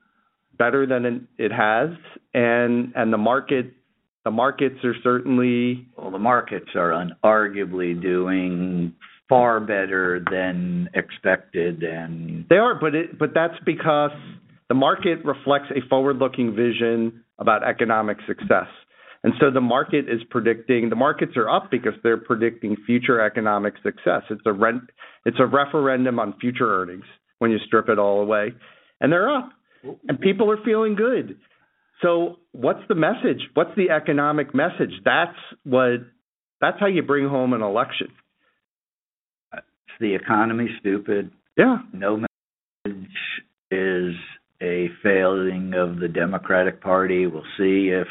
better 0.57 0.85
than 0.85 1.27
it 1.37 1.51
has, 1.51 1.89
and 2.33 2.93
and 2.95 3.11
the 3.11 3.17
market 3.17 3.73
the 4.25 4.31
markets 4.31 4.83
are 4.83 4.95
certainly 5.03 5.87
well 5.97 6.11
the 6.11 6.19
markets 6.19 6.69
are 6.75 6.91
unarguably 6.91 7.99
doing 8.01 8.93
far 9.29 9.59
better 9.59 10.23
than 10.31 10.89
expected 10.93 11.83
and 11.83 12.45
they 12.49 12.57
are 12.57 12.75
but 12.79 12.95
it 12.95 13.17
but 13.17 13.31
that's 13.33 13.57
because 13.65 14.11
the 14.69 14.75
market 14.75 15.23
reflects 15.25 15.67
a 15.71 15.87
forward 15.89 16.17
looking 16.17 16.55
vision 16.55 17.23
about 17.39 17.67
economic 17.67 18.17
success. 18.27 18.67
And 19.23 19.33
so 19.39 19.51
the 19.51 19.61
market 19.61 20.09
is 20.09 20.21
predicting 20.29 20.89
the 20.89 20.95
markets 20.95 21.33
are 21.37 21.49
up 21.49 21.71
because 21.71 21.93
they're 22.03 22.17
predicting 22.17 22.75
future 22.85 23.21
economic 23.21 23.75
success. 23.83 24.23
It's 24.29 24.41
a 24.45 24.53
rent 24.53 24.83
it's 25.25 25.37
a 25.39 25.45
referendum 25.45 26.19
on 26.19 26.37
future 26.39 26.81
earnings 26.81 27.05
when 27.39 27.51
you 27.51 27.57
strip 27.65 27.89
it 27.89 27.99
all 27.99 28.21
away 28.21 28.53
and 29.03 29.11
they're 29.11 29.29
up, 29.29 29.49
and 30.07 30.19
people 30.19 30.49
are 30.49 30.57
feeling 30.65 30.95
good. 30.95 31.37
So, 32.01 32.37
what's 32.53 32.79
the 32.87 32.95
message? 32.95 33.41
What's 33.53 33.75
the 33.75 33.91
economic 33.91 34.55
message? 34.55 34.93
That's 35.05 35.37
what. 35.63 35.97
That's 36.61 36.79
how 36.79 36.87
you 36.87 37.03
bring 37.03 37.27
home 37.27 37.51
an 37.51 37.61
election. 37.61 38.07
It's 39.53 39.65
the 39.99 40.15
economy 40.15 40.69
stupid. 40.79 41.31
Yeah. 41.57 41.79
No 41.91 42.23
message 42.85 43.11
is 43.69 44.13
a 44.61 44.87
failing 45.03 45.73
of 45.75 45.99
the 45.99 46.07
Democratic 46.07 46.81
Party. 46.81 47.27
We'll 47.27 47.43
see 47.57 47.89
if 47.89 48.07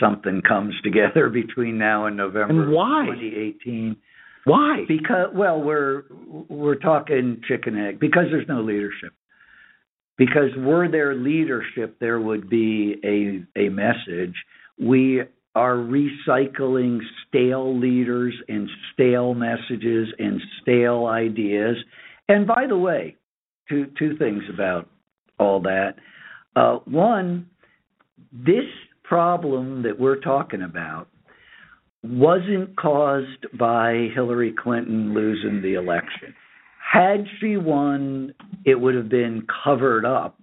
something 0.00 0.42
comes 0.42 0.74
together 0.82 1.28
between 1.32 1.78
now 1.78 2.06
and 2.06 2.16
November 2.16 2.64
and 2.64 2.72
why? 2.72 3.04
2018. 3.06 3.96
Why? 4.44 4.84
Because 4.88 5.28
well, 5.32 5.62
we're 5.62 6.02
we're 6.48 6.74
talking 6.74 7.40
chicken 7.46 7.78
egg 7.78 8.00
because 8.00 8.24
there's 8.32 8.48
no 8.48 8.62
leadership 8.62 9.12
because 10.20 10.50
were 10.58 10.86
there 10.86 11.14
leadership, 11.14 11.98
there 11.98 12.20
would 12.20 12.50
be 12.50 12.96
a 13.02 13.58
a 13.58 13.70
message. 13.70 14.34
We 14.78 15.22
are 15.54 15.76
recycling 15.76 16.98
stale 17.26 17.80
leaders 17.80 18.34
and 18.46 18.68
stale 18.92 19.32
messages 19.32 20.08
and 20.18 20.38
stale 20.60 21.06
ideas. 21.06 21.76
And 22.28 22.46
by 22.46 22.66
the 22.68 22.76
way, 22.76 23.16
two 23.66 23.86
two 23.98 24.18
things 24.18 24.42
about 24.52 24.90
all 25.38 25.62
that. 25.62 25.94
Uh, 26.54 26.80
one, 26.84 27.48
this 28.30 28.68
problem 29.02 29.84
that 29.84 29.98
we're 29.98 30.20
talking 30.20 30.60
about 30.60 31.08
wasn't 32.04 32.76
caused 32.76 33.46
by 33.58 34.08
Hillary 34.14 34.52
Clinton 34.52 35.14
losing 35.14 35.62
the 35.62 35.74
election. 35.74 36.34
Had 36.90 37.26
she 37.38 37.56
won, 37.56 38.34
it 38.64 38.80
would 38.80 38.96
have 38.96 39.08
been 39.08 39.46
covered 39.64 40.04
up 40.04 40.40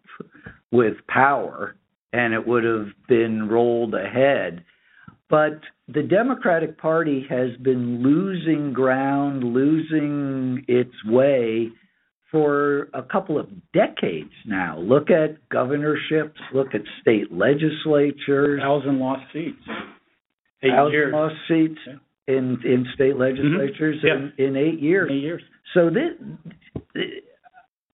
with 0.72 0.94
power 1.10 1.76
and 2.14 2.34
it 2.34 2.48
would 2.48 2.64
have 2.64 2.88
been 3.10 3.50
rolled 3.50 3.94
ahead. 3.94 4.64
But 5.30 5.60
the 5.90 6.04
Democratic 6.04 6.78
Party 6.78 7.26
has 7.30 7.50
been 7.62 8.02
losing 8.02 8.72
ground, 8.72 9.44
losing 9.44 10.64
its 10.70 10.94
way 11.06 11.70
for 12.32 12.88
a 12.94 13.04
couple 13.04 13.38
of 13.38 13.48
decades 13.74 14.32
now. 14.46 14.80
Look 14.80 15.10
at 15.10 15.50
governorships, 15.50 16.40
look 16.54 16.74
at 16.74 16.82
state 17.02 17.30
legislatures. 17.30 18.62
Thousand 18.62 19.00
lost 19.00 19.24
seats. 19.34 19.58
Eight 20.64 20.72
thousand 20.72 20.94
years. 20.94 21.14
lost 21.14 21.36
seats 21.50 21.80
yeah. 21.86 22.36
in 22.36 22.58
in 22.64 22.86
state 22.96 23.18
legislatures 23.18 23.98
mm-hmm. 24.02 24.42
yeah. 24.42 24.46
in, 24.46 24.56
in 24.56 24.58
eight 24.58 24.80
years. 24.80 25.10
Eight 25.12 25.22
years. 25.22 25.42
So 25.74 25.90
this, 25.90 26.14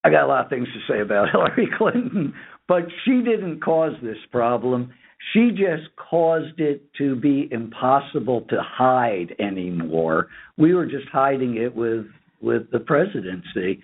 I 0.03 0.09
got 0.09 0.25
a 0.25 0.27
lot 0.27 0.45
of 0.45 0.49
things 0.49 0.67
to 0.67 0.93
say 0.93 1.01
about 1.01 1.29
Hillary 1.31 1.69
Clinton, 1.77 2.33
but 2.67 2.83
she 3.05 3.21
didn't 3.21 3.61
cause 3.61 3.93
this 4.01 4.17
problem. 4.31 4.93
She 5.31 5.51
just 5.51 5.95
caused 5.95 6.59
it 6.59 6.83
to 6.97 7.15
be 7.15 7.47
impossible 7.49 8.41
to 8.49 8.61
hide 8.61 9.35
anymore. 9.39 10.27
We 10.57 10.73
were 10.73 10.85
just 10.85 11.07
hiding 11.11 11.57
it 11.57 11.75
with 11.75 12.05
with 12.41 12.69
the 12.71 12.79
presidency. 12.79 13.81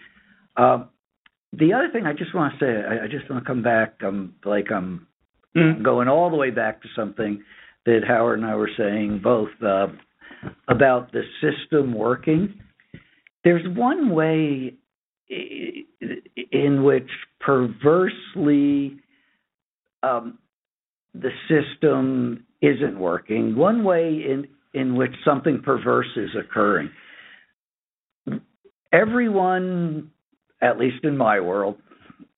Uh, 0.57 0.83
the 1.53 1.73
other 1.73 1.89
thing 1.93 2.05
I 2.05 2.11
just 2.11 2.35
want 2.35 2.59
to 2.59 2.65
say, 2.65 2.85
I, 2.85 3.05
I 3.05 3.07
just 3.07 3.29
want 3.29 3.41
to 3.41 3.47
come 3.47 3.63
back. 3.63 3.95
I'm 4.01 4.35
like 4.43 4.69
I'm 4.69 5.07
mm. 5.55 5.81
going 5.81 6.09
all 6.09 6.29
the 6.29 6.35
way 6.35 6.49
back 6.51 6.81
to 6.81 6.89
something 6.93 7.41
that 7.85 8.01
Howard 8.05 8.39
and 8.39 8.47
I 8.47 8.55
were 8.55 8.69
saying 8.77 9.21
both 9.23 9.49
uh, 9.65 9.87
about 10.67 11.13
the 11.13 11.21
system 11.41 11.93
working 11.93 12.59
there's 13.43 13.65
one 13.75 14.09
way 14.09 14.73
in 15.29 16.83
which 16.83 17.09
perversely 17.39 18.97
um, 20.03 20.39
the 21.13 21.29
system 21.47 22.45
isn't 22.61 22.99
working, 22.99 23.55
one 23.55 23.83
way 23.83 24.23
in, 24.29 24.47
in 24.73 24.95
which 24.95 25.11
something 25.23 25.61
perverse 25.63 26.09
is 26.15 26.29
occurring. 26.37 26.89
Everyone, 28.91 30.11
at 30.61 30.79
least 30.79 31.03
in 31.03 31.15
my 31.15 31.39
world, 31.39 31.77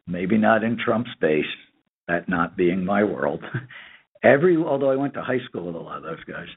maybe 0.05 0.37
not 0.37 0.63
in 0.63 0.77
Trump's 0.77 1.11
base, 1.19 1.45
that 2.07 2.27
not 2.27 2.57
being 2.57 2.83
my 2.83 3.03
world, 3.03 3.43
every 4.23 4.57
although 4.57 4.91
I 4.91 4.95
went 4.95 5.13
to 5.15 5.21
high 5.21 5.39
school 5.45 5.67
with 5.67 5.75
a 5.75 5.79
lot 5.79 5.97
of 5.97 6.03
those 6.03 6.23
guys, 6.25 6.47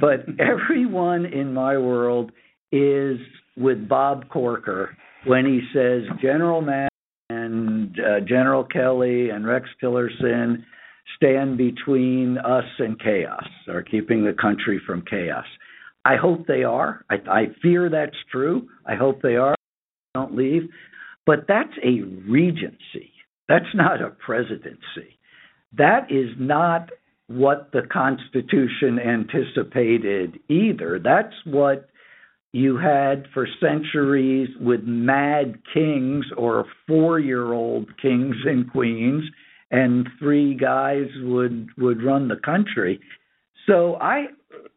but 0.00 0.26
everyone 0.40 1.26
in 1.26 1.52
my 1.52 1.76
world 1.76 2.32
is 2.70 3.18
with 3.56 3.88
Bob 3.88 4.28
Corker 4.28 4.96
when 5.26 5.44
he 5.44 5.60
says 5.74 6.02
General 6.20 6.62
Mattis 6.62 6.88
and 7.30 7.98
uh, 7.98 8.20
General 8.20 8.64
Kelly 8.64 9.30
and 9.30 9.46
Rex 9.46 9.68
Tillerson 9.82 10.64
stand 11.16 11.56
between 11.58 12.38
us 12.38 12.64
and 12.78 12.98
chaos 13.00 13.46
or 13.68 13.82
keeping 13.82 14.24
the 14.24 14.32
country 14.32 14.80
from 14.86 15.02
chaos. 15.08 15.44
I 16.04 16.16
hope 16.16 16.46
they 16.46 16.64
are. 16.64 17.04
I, 17.10 17.16
I 17.30 17.42
fear 17.62 17.88
that's 17.88 18.16
true. 18.30 18.68
I 18.86 18.96
hope 18.96 19.22
they 19.22 19.36
are. 19.36 19.54
Don't 20.14 20.34
leave. 20.34 20.68
But 21.26 21.46
that's 21.46 21.72
a 21.82 22.02
regency. 22.28 23.12
That's 23.48 23.74
not 23.74 24.02
a 24.02 24.10
presidency. 24.10 25.18
That 25.76 26.10
is 26.10 26.30
not 26.38 26.90
what 27.28 27.70
the 27.72 27.82
Constitution 27.90 28.98
anticipated 28.98 30.38
either. 30.48 30.98
That's 31.02 31.34
what 31.44 31.88
you 32.52 32.76
had 32.76 33.26
for 33.32 33.48
centuries 33.60 34.48
with 34.60 34.82
mad 34.84 35.58
kings 35.72 36.26
or 36.36 36.66
four 36.86 37.18
year 37.18 37.52
old 37.52 37.88
kings 38.00 38.36
and 38.44 38.70
queens 38.70 39.24
and 39.70 40.08
three 40.18 40.54
guys 40.54 41.06
would 41.22 41.68
would 41.78 42.02
run 42.02 42.28
the 42.28 42.36
country. 42.36 43.00
So 43.66 43.96
I, 43.96 44.26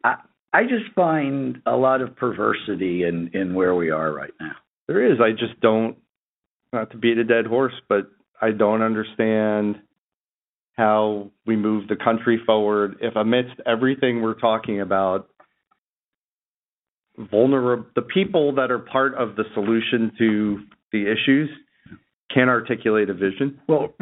I 0.03 0.15
i 0.53 0.63
just 0.63 0.93
find 0.95 1.61
a 1.65 1.76
lot 1.76 2.01
of 2.01 2.15
perversity 2.15 3.03
in 3.03 3.30
in 3.34 3.53
where 3.53 3.76
we 3.76 3.89
are 3.89 4.11
right 4.11 4.34
now. 4.39 4.55
There 4.88 5.11
is. 5.11 5.19
I 5.19 5.32
just 5.32 5.59
don't 5.61 5.97
not 6.76 6.91
to 6.91 6.97
beat 6.97 7.17
a 7.17 7.23
dead 7.23 7.47
horse 7.47 7.73
but 7.89 8.11
i 8.41 8.51
don't 8.51 8.82
understand 8.82 9.78
how 10.73 11.32
we 11.45 11.55
move 11.55 11.88
the 11.88 11.95
country 11.95 12.39
forward 12.45 12.97
if 13.01 13.15
amidst 13.15 13.59
everything 13.65 14.21
we're 14.21 14.39
talking 14.39 14.82
about 14.82 15.30
vulnerable 17.18 17.86
the 17.95 18.01
people 18.01 18.53
that 18.55 18.72
are 18.72 18.80
part 18.80 19.16
of 19.16 19.36
the 19.36 19.43
solution 19.53 20.11
to 20.18 20.59
the 20.91 21.11
issues 21.11 21.49
can 22.34 22.49
articulate 22.49 23.09
a 23.09 23.13
vision. 23.13 23.59
Well 23.68 23.93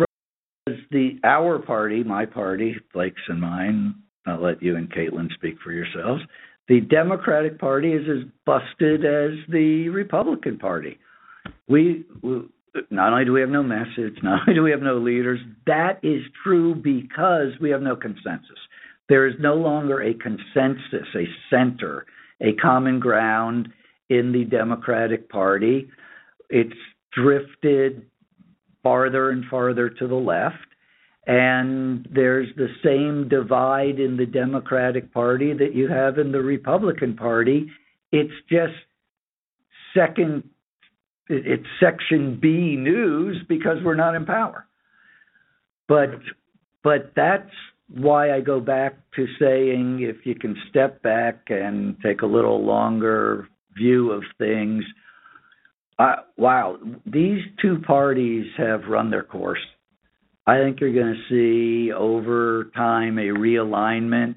as 0.68 0.76
the 0.92 1.20
our 1.24 1.60
party 1.60 2.04
my 2.04 2.26
party 2.26 2.76
blake's 2.94 3.22
and 3.28 3.42
mine 3.42 3.94
i'll 4.26 4.42
let 4.42 4.64
you 4.64 4.78
and 4.78 4.90
caitlin 4.90 5.30
speak 5.34 5.56
for 5.62 5.74
yourselves 5.74 6.22
the 6.68 6.80
democratic 6.80 7.60
party 7.60 7.92
is 7.92 8.08
as 8.10 8.30
busted 8.46 9.04
as 9.04 9.32
the 9.50 9.90
republican 9.90 10.58
party. 10.58 10.98
We, 11.68 12.06
we 12.22 12.44
not 12.90 13.12
only 13.12 13.26
do 13.26 13.34
we 13.34 13.42
have 13.42 13.50
no 13.50 13.64
message 13.64 14.16
not 14.24 14.42
only 14.42 14.54
do 14.54 14.64
we 14.64 14.72
have 14.72 14.82
no 14.82 14.98
leaders 14.98 15.40
that 15.68 16.00
is 16.04 16.22
true 16.44 16.76
because 16.76 17.60
we 17.62 17.70
have 17.70 17.82
no 17.82 17.96
consensus. 17.96 18.60
There 19.10 19.28
is 19.28 19.36
no 19.40 19.56
longer 19.56 20.02
a 20.02 20.14
consensus 20.14 21.08
a 21.16 21.26
center 21.50 22.06
a 22.44 22.54
common 22.54 23.00
ground 23.00 23.70
in 24.10 24.32
the 24.32 24.44
Democratic 24.44 25.30
Party. 25.30 25.90
It's 26.50 26.78
drifted 27.14 28.06
farther 28.84 29.32
and 29.32 29.46
farther 29.46 29.90
to 29.90 30.08
the 30.08 30.16
left. 30.16 30.58
And 31.26 32.06
there's 32.14 32.50
the 32.58 32.68
same 32.84 33.30
divide 33.30 34.00
in 34.00 34.18
the 34.18 34.26
Democratic 34.26 35.14
Party 35.14 35.54
that 35.54 35.74
you 35.74 35.88
have 35.88 36.18
in 36.18 36.34
the 36.34 36.42
Republican 36.42 37.16
Party. 37.16 37.72
It's 38.12 38.34
just 38.50 38.74
second, 39.98 40.44
it's 41.30 41.66
Section 41.80 42.40
B 42.42 42.76
news 42.76 43.38
because 43.48 43.78
we're 43.86 43.96
not 43.96 44.16
in 44.16 44.26
power. 44.26 44.68
But, 45.88 46.10
but 46.84 47.14
that's 47.16 47.50
why 47.90 48.34
I 48.34 48.42
go 48.42 48.60
back 48.60 48.96
to 49.16 49.26
saying 49.40 50.00
if 50.02 50.26
you 50.26 50.36
can 50.36 50.56
step 50.70 51.02
back 51.02 51.46
and 51.48 51.96
take 52.02 52.22
a 52.22 52.26
little 52.26 52.66
longer 52.66 53.48
view 53.78 54.12
of 54.12 54.24
things, 54.38 54.84
uh, 56.00 56.16
wow, 56.38 56.78
these 57.06 57.40
two 57.62 57.80
parties 57.86 58.46
have 58.58 58.86
run 58.90 59.10
their 59.10 59.24
course. 59.24 59.60
I 60.46 60.58
think 60.58 60.82
you're 60.82 60.94
going 60.94 61.16
to 61.16 61.30
see 61.30 61.92
over 61.94 62.72
time 62.76 63.18
a 63.18 63.28
realignment. 63.28 64.36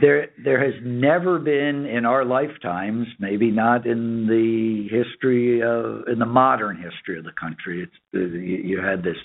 There, 0.00 0.28
there 0.42 0.62
has 0.64 0.74
never 0.82 1.38
been 1.38 1.86
in 1.86 2.04
our 2.04 2.24
lifetimes, 2.24 3.06
maybe 3.18 3.50
not 3.50 3.86
in 3.86 4.26
the 4.26 4.88
history 4.90 5.62
of, 5.62 6.08
in 6.08 6.18
the 6.18 6.26
modern 6.26 6.76
history 6.76 7.18
of 7.18 7.24
the 7.24 7.32
country. 7.38 7.82
It's 7.82 7.92
you, 8.12 8.30
you 8.30 8.80
had 8.82 9.02
this 9.02 9.16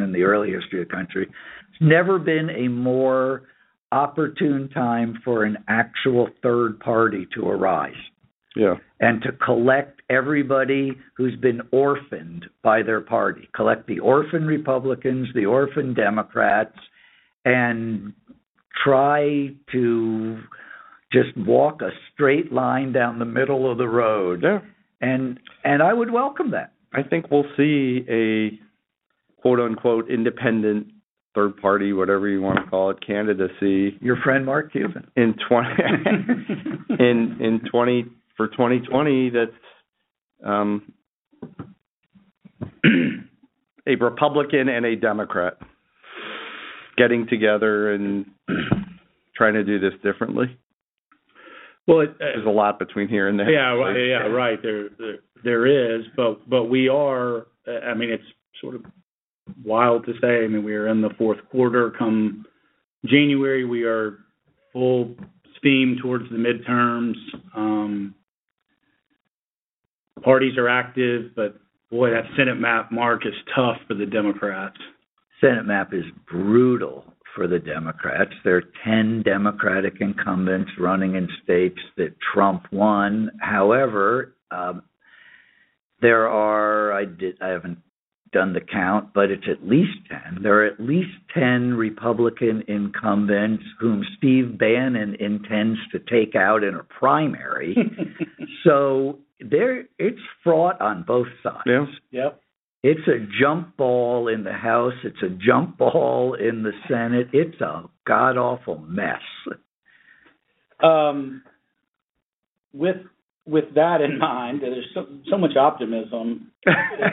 in 0.00 0.12
the 0.12 0.22
early 0.22 0.50
history 0.50 0.82
of 0.82 0.88
the 0.88 0.94
country. 0.94 1.26
Never 1.80 2.18
been 2.18 2.50
a 2.50 2.68
more 2.68 3.42
opportune 3.92 4.68
time 4.68 5.20
for 5.24 5.44
an 5.44 5.58
actual 5.68 6.28
third 6.42 6.78
party 6.80 7.26
to 7.34 7.48
arise. 7.48 7.94
Yeah. 8.56 8.74
And 9.00 9.22
to 9.22 9.32
collect 9.32 10.02
everybody 10.10 10.92
who's 11.16 11.36
been 11.36 11.60
orphaned 11.70 12.46
by 12.62 12.82
their 12.82 13.00
party, 13.00 13.48
collect 13.54 13.86
the 13.86 14.00
orphan 14.00 14.46
Republicans, 14.46 15.28
the 15.34 15.46
orphan 15.46 15.94
Democrats, 15.94 16.76
and 17.44 18.12
try 18.84 19.50
to 19.72 20.38
just 21.12 21.36
walk 21.36 21.82
a 21.82 21.90
straight 22.12 22.52
line 22.52 22.92
down 22.92 23.18
the 23.18 23.24
middle 23.24 23.70
of 23.70 23.78
the 23.78 23.88
road. 23.88 24.42
Yeah. 24.42 24.60
And 25.00 25.38
and 25.64 25.82
I 25.82 25.92
would 25.92 26.10
welcome 26.10 26.50
that. 26.50 26.72
I 26.92 27.02
think 27.02 27.30
we'll 27.30 27.46
see 27.56 28.04
a 28.08 28.58
quote 29.40 29.60
unquote 29.60 30.10
independent 30.10 30.88
third 31.34 31.56
party, 31.58 31.92
whatever 31.92 32.28
you 32.28 32.40
want 32.40 32.58
to 32.64 32.70
call 32.70 32.90
it, 32.90 32.98
candidacy. 33.04 33.98
Your 34.00 34.16
friend 34.22 34.44
Mark 34.44 34.72
Cuban 34.72 35.10
in 35.16 35.34
twenty 35.48 35.70
in 36.98 37.38
in 37.40 37.60
twenty 37.70 38.06
for 38.36 38.48
twenty 38.48 38.80
twenty. 38.80 39.30
That's 39.30 39.52
um, 40.44 40.92
a 43.86 43.94
Republican 44.00 44.68
and 44.68 44.84
a 44.84 44.96
Democrat 44.96 45.58
getting 46.96 47.26
together 47.28 47.92
and 47.92 48.26
trying 49.36 49.54
to 49.54 49.64
do 49.64 49.78
this 49.78 49.94
differently. 50.02 50.58
Well, 51.86 52.00
it, 52.00 52.10
uh, 52.10 52.14
there's 52.18 52.46
a 52.46 52.50
lot 52.50 52.78
between 52.78 53.08
here 53.08 53.28
and 53.28 53.38
there. 53.38 53.50
Yeah, 53.50 53.72
yeah, 53.96 54.26
right. 54.26 54.60
There, 54.62 54.90
there, 54.98 55.18
there 55.42 55.96
is, 55.96 56.04
but 56.16 56.48
but 56.48 56.64
we 56.64 56.88
are. 56.88 57.46
I 57.66 57.94
mean, 57.94 58.10
it's 58.10 58.24
sort 58.60 58.74
of 58.74 58.84
wild 59.68 60.06
to 60.06 60.12
say. 60.20 60.44
I 60.44 60.48
mean, 60.48 60.64
we 60.64 60.74
are 60.74 60.88
in 60.88 61.02
the 61.02 61.10
fourth 61.18 61.38
quarter. 61.50 61.92
Come 61.96 62.44
January, 63.04 63.64
we 63.64 63.84
are 63.84 64.18
full 64.72 65.14
steam 65.58 65.96
towards 66.02 66.24
the 66.30 66.36
midterms. 66.36 67.14
Um, 67.54 68.14
parties 70.22 70.56
are 70.58 70.68
active, 70.68 71.32
but 71.36 71.56
boy, 71.90 72.10
that 72.10 72.24
Senate 72.36 72.58
map, 72.58 72.90
Mark, 72.90 73.26
is 73.26 73.34
tough 73.54 73.76
for 73.86 73.94
the 73.94 74.06
Democrats. 74.06 74.76
Senate 75.40 75.66
map 75.66 75.92
is 75.92 76.04
brutal 76.30 77.04
for 77.34 77.46
the 77.46 77.58
Democrats. 77.58 78.32
There 78.44 78.56
are 78.56 78.64
10 78.84 79.22
Democratic 79.22 80.00
incumbents 80.00 80.70
running 80.78 81.14
in 81.14 81.28
states 81.44 81.78
that 81.96 82.16
Trump 82.34 82.64
won. 82.72 83.30
However, 83.40 84.34
um, 84.50 84.82
there 86.00 86.28
are 86.28 86.92
I 86.92 87.04
did 87.04 87.36
I 87.40 87.48
haven't 87.48 87.78
done 88.32 88.52
the 88.52 88.60
count, 88.60 89.12
but 89.14 89.30
it's 89.30 89.46
at 89.50 89.66
least 89.66 89.98
10. 90.08 90.42
There 90.42 90.62
are 90.62 90.66
at 90.66 90.80
least 90.80 91.10
10 91.34 91.74
Republican 91.74 92.62
incumbents 92.68 93.64
whom 93.80 94.04
Steve 94.16 94.58
Bannon 94.58 95.16
intends 95.18 95.78
to 95.92 95.98
take 95.98 96.34
out 96.34 96.62
in 96.64 96.74
a 96.74 96.82
primary. 96.82 97.76
so 98.64 99.18
there 99.40 99.84
it's 99.98 100.20
fraught 100.44 100.80
on 100.80 101.04
both 101.06 101.28
sides. 101.42 101.62
Yeah. 101.66 101.84
Yep. 102.10 102.40
It's 102.84 103.08
a 103.08 103.26
jump 103.40 103.76
ball 103.76 104.28
in 104.28 104.44
the 104.44 104.52
House, 104.52 104.94
it's 105.02 105.22
a 105.22 105.28
jump 105.28 105.78
ball 105.78 106.34
in 106.34 106.62
the 106.62 106.72
Senate. 106.88 107.28
It's 107.32 107.60
a 107.60 107.84
god 108.06 108.36
awful 108.36 108.78
mess. 108.78 109.20
Um 110.82 111.42
with 112.72 112.96
with 113.48 113.74
that 113.74 114.00
in 114.00 114.18
mind, 114.18 114.60
there's 114.60 114.84
so, 114.92 115.06
so 115.30 115.38
much 115.38 115.56
optimism 115.56 116.52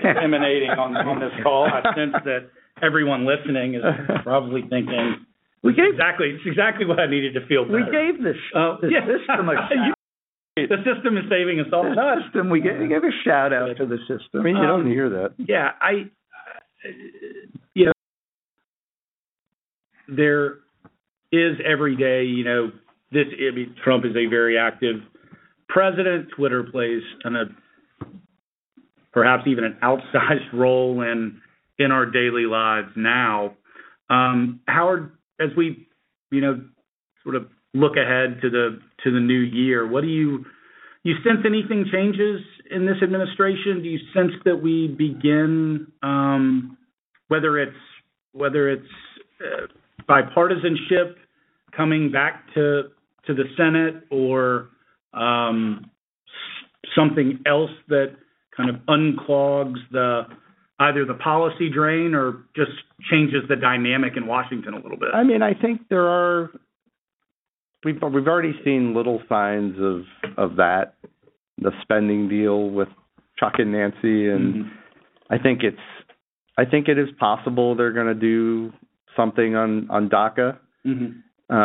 emanating 0.04 0.70
on, 0.72 0.96
on 0.98 1.20
this 1.20 1.32
call. 1.42 1.66
I 1.66 1.82
sense 1.96 2.14
that 2.26 2.52
everyone 2.84 3.26
listening 3.26 3.76
is 3.76 3.84
probably 4.24 4.62
thinking, 4.70 5.26
we 5.64 5.74
gave 5.74 5.96
exactly 5.96 6.36
it's 6.36 6.44
exactly 6.46 6.86
what 6.86 7.00
I 7.00 7.08
needed 7.08 7.34
to 7.36 7.48
feel 7.48 7.64
better. 7.64 7.80
We 7.80 7.90
gave 7.90 8.22
this 8.22 8.38
uh, 8.54 8.78
the 8.82 8.92
yeah. 8.92 9.08
system 9.08 9.50
a 9.50 9.56
shot. 9.72 9.98
the 10.58 10.78
system 10.84 11.18
is 11.18 11.24
saving 11.30 11.60
us 11.60 11.68
all. 11.74 11.84
The 11.84 12.22
system, 12.26 12.50
we 12.50 12.62
gave, 12.62 12.78
we 12.80 12.88
gave 12.88 13.04
a 13.04 13.16
shout 13.24 13.54
out 13.54 13.78
to 13.78 13.86
the 13.88 13.98
system. 14.06 14.42
I 14.42 14.44
mean, 14.44 14.58
you 14.58 14.62
um, 14.62 14.84
don't 14.84 14.92
hear 14.92 15.10
that. 15.10 15.34
Yeah, 15.40 15.72
I, 15.82 16.12
uh, 16.86 16.90
you 17.74 17.86
know, 17.86 17.92
there 20.08 20.60
is 21.32 21.58
every 21.66 21.96
day. 21.96 22.26
You 22.26 22.44
know, 22.44 22.72
this 23.12 23.26
I 23.32 23.56
mean, 23.56 23.76
Trump 23.84 24.06
is 24.06 24.16
a 24.16 24.30
very 24.30 24.60
active 24.60 25.02
president. 25.70 26.30
Twitter 26.36 26.64
plays 26.64 27.02
an, 27.24 27.36
a 27.36 27.46
perhaps 29.12 29.44
even 29.48 29.64
an 29.64 29.78
outsized 29.82 30.54
role 30.54 31.02
in 31.02 31.42
in 31.78 31.92
our 31.92 32.06
daily 32.06 32.46
lives 32.46 32.90
now. 32.96 33.56
Um, 34.10 34.62
Howard, 34.68 35.12
as 35.40 35.50
we 35.58 35.88
you 36.32 36.42
know 36.42 36.64
sort 37.24 37.36
of 37.36 37.48
look 37.74 37.94
ahead 37.98 38.42
to 38.42 38.50
the 38.50 38.80
to 39.04 39.12
the 39.12 39.20
new 39.20 39.40
year, 39.40 39.88
what 39.88 40.02
do 40.02 40.08
you 40.08 40.46
you 41.04 41.14
sense 41.24 41.46
anything 41.46 41.86
changes 41.92 42.42
in 42.72 42.86
this 42.86 42.98
administration? 43.04 43.84
Do 43.84 43.90
you 43.90 44.00
sense 44.14 44.32
that 44.46 44.62
we 44.62 44.88
begin 44.88 45.88
um, 46.02 46.78
whether 47.28 47.60
it's 47.60 47.72
whether 48.34 48.70
it's 48.70 48.84
uh, 49.42 49.68
bipartisanship 50.10 51.16
coming 51.76 52.12
back 52.12 52.44
to 52.54 52.84
to 53.28 53.34
the 53.34 53.46
Senate 53.58 54.04
or 54.12 54.70
something 56.96 57.40
else 57.46 57.72
that 57.90 58.16
kind 58.56 58.70
of 58.70 58.78
unclogs 58.88 59.80
the 59.92 60.24
either 60.80 61.06
the 61.06 61.14
policy 61.14 61.70
drain 61.70 62.14
or 62.14 62.44
just 62.56 62.72
changes 63.10 63.42
the 63.48 63.56
dynamic 63.56 64.14
in 64.18 64.28
Washington 64.28 64.74
a 64.74 64.78
little 64.78 64.98
bit? 64.98 65.10
I 65.14 65.24
mean, 65.24 65.42
I 65.42 65.54
think 65.54 65.82
there 65.90 66.08
are 66.08 66.52
we've 67.84 68.02
we've 68.02 68.28
already 68.28 68.54
seen 68.66 68.94
little 68.94 69.22
signs 69.30 69.76
of 69.80 70.02
of 70.38 70.58
that 70.58 70.96
the 71.58 71.72
spending 71.82 72.28
deal 72.28 72.70
with 72.70 72.90
Chuck 73.40 73.54
and 73.60 73.72
Nancy 73.72 74.28
and 74.28 74.56
mm-hmm. 74.56 74.70
I 75.30 75.38
think 75.38 75.62
it's 75.64 75.78
I 76.58 76.66
think 76.66 76.88
it 76.88 76.98
is 76.98 77.08
possible 77.20 77.76
they're 77.76 77.94
going 77.94 78.08
to 78.08 78.14
do 78.14 78.74
something 79.16 79.56
on 79.56 79.90
on 79.90 80.10
DACA 80.10 80.58
mm-hmm. 80.86 81.56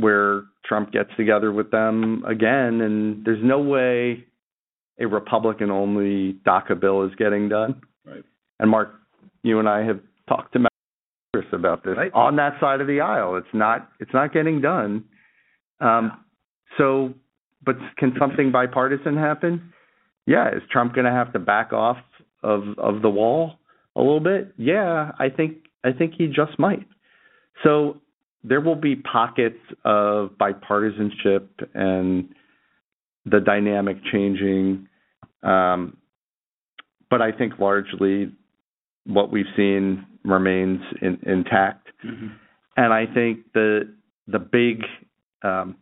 Where 0.00 0.44
Trump 0.64 0.92
gets 0.92 1.10
together 1.16 1.52
with 1.52 1.70
them 1.70 2.24
again 2.26 2.80
and 2.80 3.24
there's 3.24 3.42
no 3.42 3.60
way 3.60 4.24
a 5.00 5.06
Republican 5.06 5.70
only 5.70 6.34
DACA 6.46 6.78
bill 6.78 7.04
is 7.04 7.14
getting 7.16 7.48
done. 7.48 7.80
Right. 8.04 8.24
And 8.58 8.70
Mark, 8.70 8.90
you 9.42 9.58
and 9.58 9.68
I 9.68 9.84
have 9.84 10.00
talked 10.28 10.52
to 10.52 10.68
Chris 11.34 11.46
about 11.52 11.84
this 11.84 11.96
right. 11.96 12.12
on 12.12 12.36
that 12.36 12.58
side 12.60 12.80
of 12.80 12.86
the 12.86 13.00
aisle. 13.00 13.36
It's 13.36 13.54
not 13.54 13.88
it's 13.98 14.12
not 14.12 14.32
getting 14.32 14.60
done. 14.60 15.04
Um, 15.80 16.24
so, 16.76 17.14
but 17.64 17.76
can 17.96 18.14
something 18.18 18.52
bipartisan 18.52 19.16
happen? 19.16 19.72
Yeah. 20.26 20.48
Is 20.48 20.62
Trump 20.70 20.94
going 20.94 21.06
to 21.06 21.12
have 21.12 21.32
to 21.32 21.38
back 21.38 21.72
off 21.72 21.98
of 22.42 22.62
of 22.78 23.02
the 23.02 23.10
wall 23.10 23.54
a 23.96 24.00
little 24.00 24.20
bit? 24.20 24.52
Yeah, 24.56 25.12
I 25.18 25.28
think 25.30 25.58
I 25.84 25.92
think 25.92 26.14
he 26.18 26.26
just 26.26 26.58
might. 26.58 26.86
So 27.64 28.00
there 28.42 28.60
will 28.60 28.76
be 28.76 28.96
pockets 28.96 29.58
of 29.84 30.30
bipartisanship 30.40 31.48
and 31.74 32.34
the 33.26 33.40
dynamic 33.40 33.98
changing 34.10 34.88
um, 35.42 35.96
but 37.10 37.20
I 37.20 37.32
think 37.32 37.58
largely 37.58 38.32
what 39.04 39.32
we've 39.32 39.46
seen 39.56 40.06
remains 40.24 40.80
in, 41.02 41.18
intact. 41.26 41.88
Mm-hmm. 42.04 42.28
And 42.76 42.92
I 42.92 43.06
think 43.12 43.52
the 43.52 43.92
the 44.26 44.38
big 44.38 44.82
um, 45.42 45.76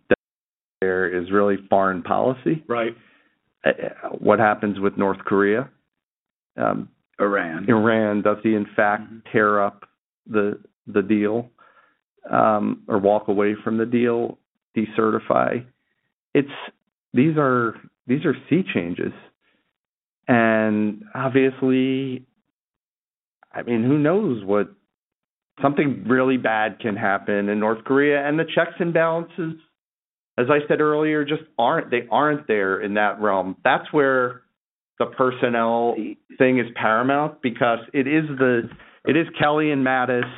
there 0.81 1.23
is 1.23 1.31
really 1.31 1.57
foreign 1.69 2.03
policy. 2.03 2.65
Right. 2.67 2.97
Uh, 3.65 4.09
what 4.19 4.39
happens 4.39 4.81
with 4.81 4.97
North 4.97 5.19
Korea? 5.19 5.69
Um, 6.57 6.89
Iran. 7.21 7.67
Iran 7.69 8.23
does 8.23 8.39
he 8.43 8.55
in 8.55 8.67
fact 8.75 9.03
mm-hmm. 9.03 9.19
tear 9.33 9.63
up 9.63 9.85
the 10.27 10.59
the 10.87 11.03
deal 11.03 11.51
um, 12.31 12.83
or 12.89 12.99
walk 12.99 13.29
away 13.29 13.55
from 13.63 13.79
the 13.79 13.87
deal, 13.87 14.39
decertify? 14.77 15.65
It's 16.35 16.49
these 17.13 17.37
are 17.37 17.75
these 18.07 18.25
are 18.25 18.35
sea 18.49 18.63
changes 18.75 19.13
and 20.29 21.05
obviously, 21.15 22.27
I 23.51 23.63
mean, 23.63 23.83
who 23.83 23.99
knows 23.99 24.45
what 24.45 24.69
something 25.63 26.05
really 26.07 26.37
bad 26.37 26.79
can 26.81 26.97
happen 26.97 27.49
in 27.49 27.59
North 27.59 27.85
Korea 27.85 28.29
and 28.29 28.39
the 28.39 28.45
checks 28.45 28.75
and 28.79 28.93
balances 28.93 29.55
as 30.39 30.47
I 30.51 30.59
said 30.69 30.81
earlier 30.81 31.25
just 31.25 31.43
aren't 31.59 31.91
they 31.91 32.07
aren't 32.13 32.47
there 32.47 32.81
in 32.81 32.95
that 32.95 33.21
realm. 33.21 33.57
That's 33.65 33.93
where 33.93 34.43
the 35.01 35.07
personnel 35.07 35.97
thing 36.39 36.61
is 36.61 36.67
paramount 36.77 37.43
because 37.43 37.81
it 37.93 38.07
is 38.07 38.25
the 38.39 38.71
it 39.05 39.17
is 39.17 39.27
Kelly 39.37 39.73
and 39.73 39.85
Mattis 39.85 40.31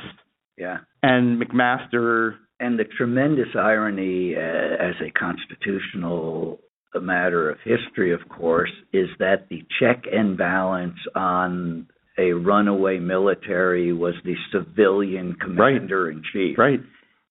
yeah 0.57 0.77
and 1.03 1.41
McMaster 1.41 2.35
and 2.59 2.77
the 2.77 2.85
tremendous 2.97 3.47
irony 3.55 4.35
uh, 4.35 4.39
as 4.39 4.95
a 5.01 5.11
constitutional 5.11 6.59
matter 6.99 7.49
of 7.49 7.57
history, 7.63 8.13
of 8.13 8.27
course, 8.27 8.71
is 8.91 9.07
that 9.19 9.47
the 9.49 9.63
check 9.79 10.03
and 10.11 10.37
balance 10.37 10.97
on 11.15 11.87
a 12.17 12.33
runaway 12.33 12.99
military 12.99 13.93
was 13.93 14.13
the 14.25 14.35
civilian 14.51 15.35
commander 15.35 16.11
in 16.11 16.21
chief. 16.33 16.57
Right. 16.57 16.81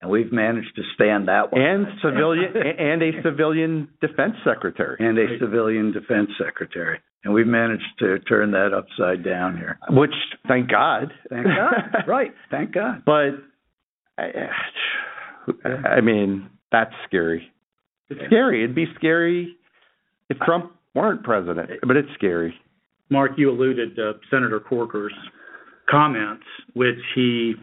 And 0.01 0.11
we've 0.11 0.33
managed 0.33 0.75
to 0.77 0.83
stand 0.95 1.29
that 1.29 1.53
one. 1.53 1.61
And 1.61 1.87
civilian 2.03 2.55
and 2.57 3.03
a 3.03 3.23
civilian 3.23 3.89
defense 4.01 4.35
secretary. 4.45 4.97
And 4.99 5.18
a 5.18 5.39
civilian 5.39 5.93
defense 5.93 6.31
secretary. 6.43 7.01
And 7.25 7.35
we've 7.35 7.47
managed 7.47 7.85
to 7.99 8.18
turn 8.21 8.51
that 8.53 8.73
upside 8.73 9.23
down 9.25 9.57
here. 9.57 9.79
Which 9.91 10.14
thank 10.49 10.71
God. 10.71 11.12
Thank 11.29 11.47
God. 11.47 12.05
right. 12.07 12.33
Thank 12.51 12.73
God. 12.73 13.03
But 13.05 13.33
I, 14.18 14.49
I 15.68 16.01
mean, 16.01 16.49
that's 16.73 16.95
scary. 17.07 17.53
It's 18.09 18.21
scary. 18.27 18.64
It'd 18.64 18.75
be 18.75 18.87
scary 18.97 19.55
if 20.31 20.39
Trump 20.39 20.73
weren't 20.95 21.23
president, 21.23 21.71
but 21.87 21.97
it's 21.97 22.09
scary. 22.14 22.55
Mark, 23.11 23.33
you 23.37 23.51
alluded 23.51 23.97
to 23.97 24.14
Senator 24.31 24.61
Corker's 24.61 25.12
comments, 25.89 26.45
which 26.75 26.99
he, 27.14 27.55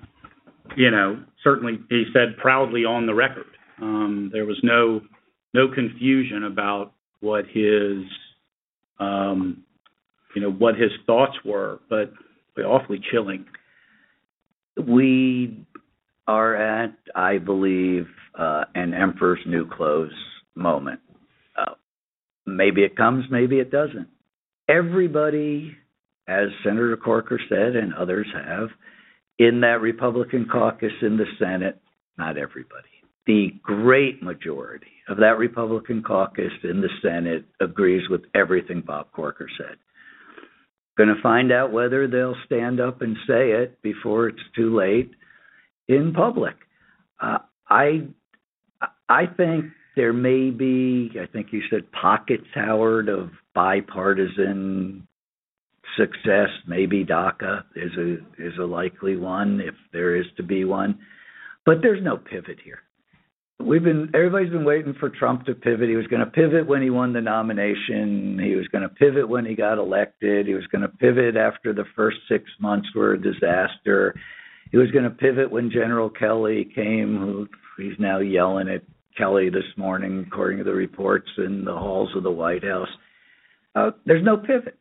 you 0.75 0.91
know, 0.91 1.23
certainly 1.43 1.79
he 1.89 2.05
said 2.13 2.37
proudly 2.37 2.85
on 2.85 3.05
the 3.05 3.13
record. 3.13 3.45
Um, 3.81 4.29
there 4.31 4.45
was 4.45 4.59
no 4.63 5.01
no 5.53 5.67
confusion 5.73 6.43
about 6.43 6.93
what 7.21 7.45
his, 7.45 8.03
you 8.99 10.41
know, 10.41 10.51
what 10.51 10.75
his 10.75 10.91
thoughts 11.05 11.33
were, 11.43 11.79
but 11.89 12.11
awfully 12.63 13.01
chilling. 13.11 13.45
We 14.81 15.65
are 16.27 16.55
at, 16.55 16.93
I 17.15 17.37
believe, 17.37 18.07
uh, 18.37 18.65
an 18.75 18.93
emperor's 18.93 19.39
new 19.47 19.67
clothes 19.67 20.11
moment. 20.55 20.99
Uh, 21.57 21.73
maybe 22.45 22.83
it 22.83 22.95
comes, 22.95 23.25
maybe 23.31 23.59
it 23.59 23.71
doesn't. 23.71 24.07
Everybody, 24.69 25.75
as 26.27 26.49
Senator 26.63 26.97
Corker 26.97 27.39
said, 27.49 27.75
and 27.75 27.93
others 27.93 28.27
have, 28.33 28.69
in 29.39 29.61
that 29.61 29.81
Republican 29.81 30.47
caucus 30.51 30.91
in 31.01 31.17
the 31.17 31.25
Senate, 31.39 31.79
not 32.17 32.37
everybody, 32.37 32.89
the 33.27 33.53
great 33.61 34.23
majority 34.23 34.87
of 35.09 35.17
that 35.17 35.37
Republican 35.37 36.01
caucus 36.01 36.51
in 36.63 36.81
the 36.81 36.89
Senate 37.01 37.45
agrees 37.61 38.09
with 38.09 38.21
everything 38.33 38.81
Bob 38.81 39.11
Corker 39.11 39.49
said. 39.57 39.77
Going 40.97 41.13
to 41.13 41.21
find 41.21 41.51
out 41.51 41.71
whether 41.71 42.07
they'll 42.07 42.35
stand 42.45 42.79
up 42.79 43.01
and 43.01 43.15
say 43.27 43.51
it 43.51 43.81
before 43.83 44.29
it's 44.29 44.39
too 44.55 44.75
late 44.75 45.11
in 45.87 46.13
public. 46.13 46.55
Uh, 47.21 47.39
I 47.69 48.07
I 49.09 49.25
think 49.25 49.65
there 49.95 50.13
may 50.13 50.49
be, 50.49 51.11
I 51.21 51.25
think 51.27 51.47
you 51.51 51.61
said 51.69 51.91
pockets, 51.91 52.47
Howard, 52.53 53.09
of 53.09 53.29
bipartisan 53.55 55.07
success. 55.97 56.49
Maybe 56.67 57.05
DACA 57.05 57.63
is 57.75 57.91
a 57.97 58.13
is 58.37 58.53
a 58.59 58.65
likely 58.65 59.15
one 59.15 59.61
if 59.61 59.75
there 59.93 60.15
is 60.15 60.25
to 60.37 60.43
be 60.43 60.65
one, 60.65 60.99
but 61.65 61.81
there's 61.81 62.03
no 62.03 62.17
pivot 62.17 62.57
here. 62.63 62.79
We've 63.59 63.83
been 63.83 64.11
everybody's 64.13 64.51
been 64.51 64.65
waiting 64.65 64.93
for 64.99 65.09
Trump 65.09 65.45
to 65.45 65.55
pivot. 65.55 65.89
He 65.89 65.95
was 65.95 66.07
going 66.07 66.23
to 66.23 66.31
pivot 66.31 66.67
when 66.67 66.83
he 66.83 66.91
won 66.91 67.11
the 67.11 67.21
nomination. 67.21 68.39
He 68.41 68.55
was 68.55 68.67
going 68.67 68.83
to 68.83 68.89
pivot 68.89 69.27
when 69.27 69.45
he 69.45 69.55
got 69.55 69.79
elected. 69.79 70.45
He 70.45 70.53
was 70.53 70.67
going 70.67 70.83
to 70.83 70.87
pivot 70.87 71.35
after 71.35 71.73
the 71.73 71.85
first 71.95 72.17
six 72.29 72.45
months 72.59 72.87
were 72.95 73.13
a 73.13 73.21
disaster. 73.21 74.13
He 74.71 74.77
was 74.77 74.91
going 74.91 75.05
to 75.05 75.09
pivot 75.09 75.49
when 75.51 75.71
General 75.71 76.09
Kelly 76.09 76.69
came, 76.75 77.17
who 77.17 77.47
he's 77.81 77.97
now 77.99 78.19
yelling 78.19 78.69
at 78.69 78.83
Kelly 79.17 79.49
this 79.49 79.63
morning, 79.75 80.25
according 80.27 80.59
to 80.59 80.63
the 80.63 80.73
reports 80.73 81.29
in 81.37 81.65
the 81.65 81.73
halls 81.73 82.09
of 82.15 82.23
the 82.23 82.31
White 82.31 82.63
House. 82.63 82.89
Uh, 83.75 83.91
there's 84.05 84.23
no 84.23 84.37
pivot. 84.37 84.77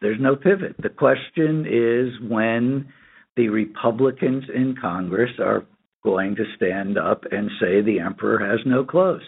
There's 0.00 0.20
no 0.20 0.34
pivot. 0.34 0.74
The 0.78 0.88
question 0.88 1.66
is 1.66 2.30
when 2.30 2.92
the 3.36 3.48
Republicans 3.48 4.44
in 4.52 4.74
Congress 4.80 5.30
are 5.38 5.66
going 6.02 6.36
to 6.36 6.44
stand 6.56 6.98
up 6.98 7.24
and 7.30 7.50
say 7.60 7.82
the 7.82 8.00
emperor 8.00 8.38
has 8.38 8.60
no 8.64 8.84
clothes. 8.84 9.22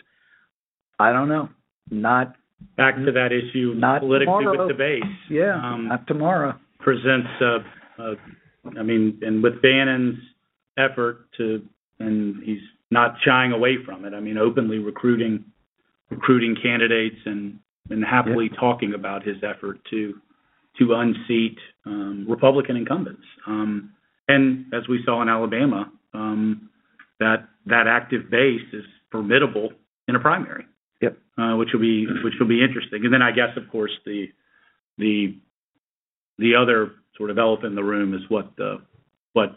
I 0.99 1.13
don't 1.13 1.29
know. 1.29 1.49
Not 1.91 2.35
back 2.77 2.97
to 2.97 3.13
that 3.13 3.31
issue 3.33 3.75
not 3.77 4.01
politically 4.01 4.27
tomorrow. 4.27 4.67
with 4.67 4.77
the 4.77 4.79
base. 4.79 5.03
Yeah, 5.31 5.55
um, 5.55 5.89
not 5.89 6.07
tomorrow. 6.07 6.55
Presents, 6.79 7.29
uh, 7.41 7.59
uh, 8.03 8.15
I 8.79 8.83
mean, 8.83 9.19
and 9.23 9.43
with 9.43 9.61
Bannon's 9.63 10.19
effort 10.79 11.27
to, 11.39 11.63
and 11.99 12.43
he's 12.43 12.61
not 12.91 13.17
shying 13.25 13.53
away 13.53 13.77
from 13.85 14.05
it. 14.05 14.15
I 14.15 14.21
mean, 14.21 14.39
openly 14.39 14.79
recruiting 14.79 15.45
recruiting 16.11 16.57
candidates 16.63 17.17
and 17.25 17.59
and 17.91 18.05
happily 18.05 18.49
yeah. 18.53 18.61
talking 18.61 18.95
about 18.95 19.25
his 19.25 19.37
effort 19.43 19.81
to 19.91 20.15
to 20.79 20.95
unseat 20.95 21.59
um, 21.85 22.27
Republican 22.29 22.77
incumbents. 22.77 23.23
Um, 23.47 23.93
and 24.29 24.67
as 24.73 24.89
we 24.89 25.01
saw 25.05 25.21
in 25.21 25.29
Alabama, 25.29 25.91
that 27.23 27.49
that 27.67 27.87
active 27.87 28.31
base 28.31 28.67
is 28.73 28.85
formidable 29.11 29.71
in 30.09 30.17
a 30.17 30.21
primary. 30.21 30.67
Yep. 31.01 31.19
Uh, 31.39 31.57
which 31.57 31.71
will 31.73 31.81
be 31.81 32.07
which 32.25 32.35
will 32.39 32.49
be 32.49 32.63
interesting. 32.63 33.05
And 33.05 33.13
then 33.13 33.23
I 33.23 33.31
guess, 33.31 33.57
of 33.57 33.71
course, 33.71 33.93
the 34.05 34.27
the 34.99 35.37
the 36.39 36.55
other 36.55 36.93
sort 37.17 37.31
of 37.31 37.39
elephant 37.39 37.69
in 37.69 37.75
the 37.75 37.85
room 37.85 38.15
is 38.15 38.23
what 38.29 38.57
the 38.57 38.83
what 39.33 39.57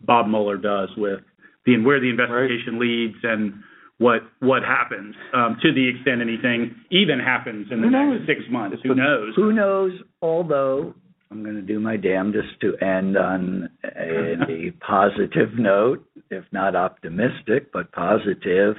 Bob 0.00 0.28
Mueller 0.28 0.56
does 0.56 0.90
with 0.96 1.20
the 1.64 1.78
where 1.78 2.00
the 2.00 2.10
investigation 2.10 2.78
leads 2.78 3.16
and 3.22 3.62
what 3.98 4.22
what 4.40 4.62
happens 4.62 5.14
um, 5.34 5.56
to 5.62 5.72
the 5.72 5.88
extent 5.88 6.20
anything 6.20 6.74
even 6.90 7.18
happens 7.18 7.68
in 7.70 7.80
the 7.80 7.88
next 7.88 8.26
six 8.26 8.40
months. 8.50 8.76
Who 8.82 8.94
knows? 8.94 9.34
Who 9.36 9.52
knows? 9.52 9.92
Although 10.20 10.94
I'm 11.30 11.42
going 11.42 11.56
to 11.56 11.62
do 11.62 11.80
my 11.80 11.96
damnedest 11.96 12.60
to 12.60 12.76
end 12.76 13.16
on 13.16 13.70
a, 13.84 14.34
a 14.48 14.70
positive 14.80 15.58
note, 15.58 16.06
if 16.30 16.44
not 16.52 16.76
optimistic, 16.76 17.72
but 17.72 17.90
positive. 17.92 18.76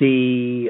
The 0.00 0.68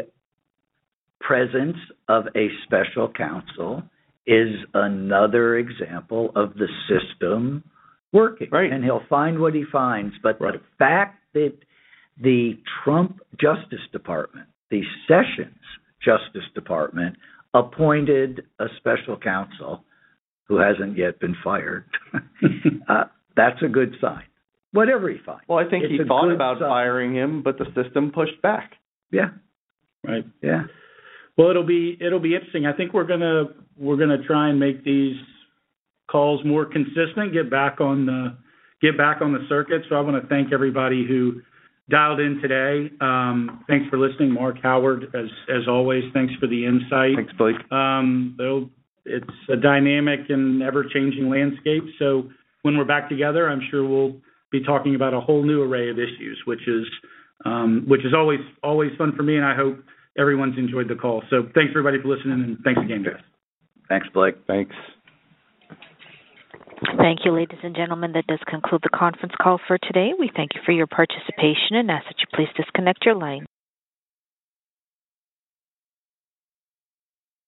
presence 1.21 1.77
of 2.09 2.25
a 2.37 2.49
special 2.65 3.09
counsel 3.09 3.83
is 4.27 4.49
another 4.75 5.59
example 5.59 6.33
of 6.35 6.55
the 6.55 6.69
system 6.89 7.63
working. 8.13 8.49
Right. 8.51 8.73
And 8.73 8.83
he'll 8.83 9.07
find 9.09 9.39
what 9.39 9.55
he 9.55 9.65
finds. 9.71 10.15
But 10.23 10.41
right. 10.41 10.55
the 10.55 10.61
fact 10.79 11.21
that 11.35 11.55
the 12.21 12.59
Trump 12.83 13.21
Justice 13.41 13.87
Department, 13.93 14.49
the 14.71 14.83
Sessions 15.07 15.55
Justice 16.05 16.49
Department, 16.55 17.17
appointed 17.55 18.43
a 18.59 18.67
special 18.79 19.17
counsel 19.17 19.85
who 20.49 20.59
hasn't 20.59 20.97
yet 20.97 21.19
been 21.21 21.37
fired, 21.43 21.85
uh, 22.89 23.05
that's 23.37 23.63
a 23.63 23.69
good 23.69 23.95
sign. 24.01 24.25
Whatever 24.73 25.09
he 25.09 25.17
finds. 25.25 25.43
Well, 25.49 25.59
I 25.59 25.69
think 25.69 25.85
he 25.87 25.99
thought 26.07 26.31
about 26.31 26.59
sign. 26.59 26.69
firing 26.69 27.15
him, 27.15 27.43
but 27.43 27.57
the 27.59 27.67
system 27.75 28.13
pushed 28.13 28.41
back. 28.43 28.73
Yeah. 29.11 29.31
Right. 30.07 30.25
Yeah. 30.43 30.65
Well, 31.37 31.51
it'll 31.51 31.67
be 31.67 31.97
it'll 32.01 32.21
be 32.21 32.35
interesting. 32.35 32.67
I 32.67 32.73
think 32.73 32.93
we're 32.93 33.07
gonna 33.07 33.45
we're 33.79 33.97
gonna 33.97 34.23
try 34.27 34.49
and 34.49 34.59
make 34.59 34.85
these 34.85 35.17
calls 36.11 36.45
more 36.45 36.65
consistent. 36.65 37.33
Get 37.33 37.51
back 37.51 37.81
on 37.81 38.07
the 38.07 38.37
get 38.81 38.97
back 38.97 39.21
on 39.21 39.33
the 39.33 39.47
circuit. 39.49 39.83
So 39.89 39.97
I 39.97 40.01
want 40.01 40.21
to 40.21 40.29
thank 40.29 40.53
everybody 40.53 41.07
who 41.07 41.43
dialed 41.91 42.21
in 42.21 42.41
today. 42.41 42.91
Um, 43.01 43.65
thanks 43.69 43.89
for 43.89 43.99
listening, 43.99 44.33
Mark 44.33 44.57
Howard. 44.63 45.05
As 45.15 45.29
as 45.49 45.69
always, 45.69 46.05
thanks 46.15 46.35
for 46.41 46.47
the 46.47 46.65
insight. 46.65 47.17
Thanks, 47.17 47.33
Blake. 47.37 47.57
Um, 47.71 48.35
it's 49.07 49.37
a 49.49 49.57
dynamic 49.57 50.21
and 50.29 50.63
ever 50.63 50.85
changing 50.85 51.29
landscape. 51.29 51.85
So 51.99 52.31
when 52.63 52.77
we're 52.77 52.85
back 52.85 53.09
together, 53.09 53.49
I'm 53.49 53.63
sure 53.71 53.87
we'll 53.87 54.17
be 54.51 54.63
talking 54.63 54.95
about 54.95 55.15
a 55.15 55.21
whole 55.21 55.45
new 55.45 55.63
array 55.63 55.91
of 55.91 55.99
issues, 55.99 56.41
which 56.45 56.67
is 56.67 56.85
um, 57.45 57.85
which 57.87 58.05
is 58.05 58.13
always 58.15 58.41
always 58.63 58.91
fun 58.99 59.13
for 59.17 59.23
me, 59.23 59.37
and 59.37 59.45
I 59.45 59.55
hope 59.55 59.79
everyone's 60.19 60.59
enjoyed 60.59 60.89
the 60.89 60.95
call. 60.95 61.23
So 61.31 61.49
thanks 61.55 61.71
everybody 61.71 61.99
for 62.03 62.09
listening, 62.09 62.43
and 62.43 62.59
thanks 62.65 62.81
again, 62.83 63.03
guys. 63.03 63.23
Thanks, 63.89 64.09
Blake. 64.13 64.35
Thanks. 64.47 64.75
Thank 66.99 67.21
you, 67.25 67.33
ladies 67.33 67.59
and 67.63 67.75
gentlemen. 67.75 68.13
That 68.13 68.27
does 68.27 68.41
conclude 68.47 68.83
the 68.83 68.97
conference 68.97 69.33
call 69.41 69.59
for 69.67 69.79
today. 69.79 70.11
We 70.19 70.31
thank 70.35 70.51
you 70.55 70.61
for 70.67 70.73
your 70.73 70.87
participation 70.87 71.77
and 71.77 71.91
ask 71.91 72.05
that 72.07 72.17
you 72.19 72.27
please 72.35 72.49
disconnect 72.57 73.05
your 73.05 73.15
line. 73.15 73.47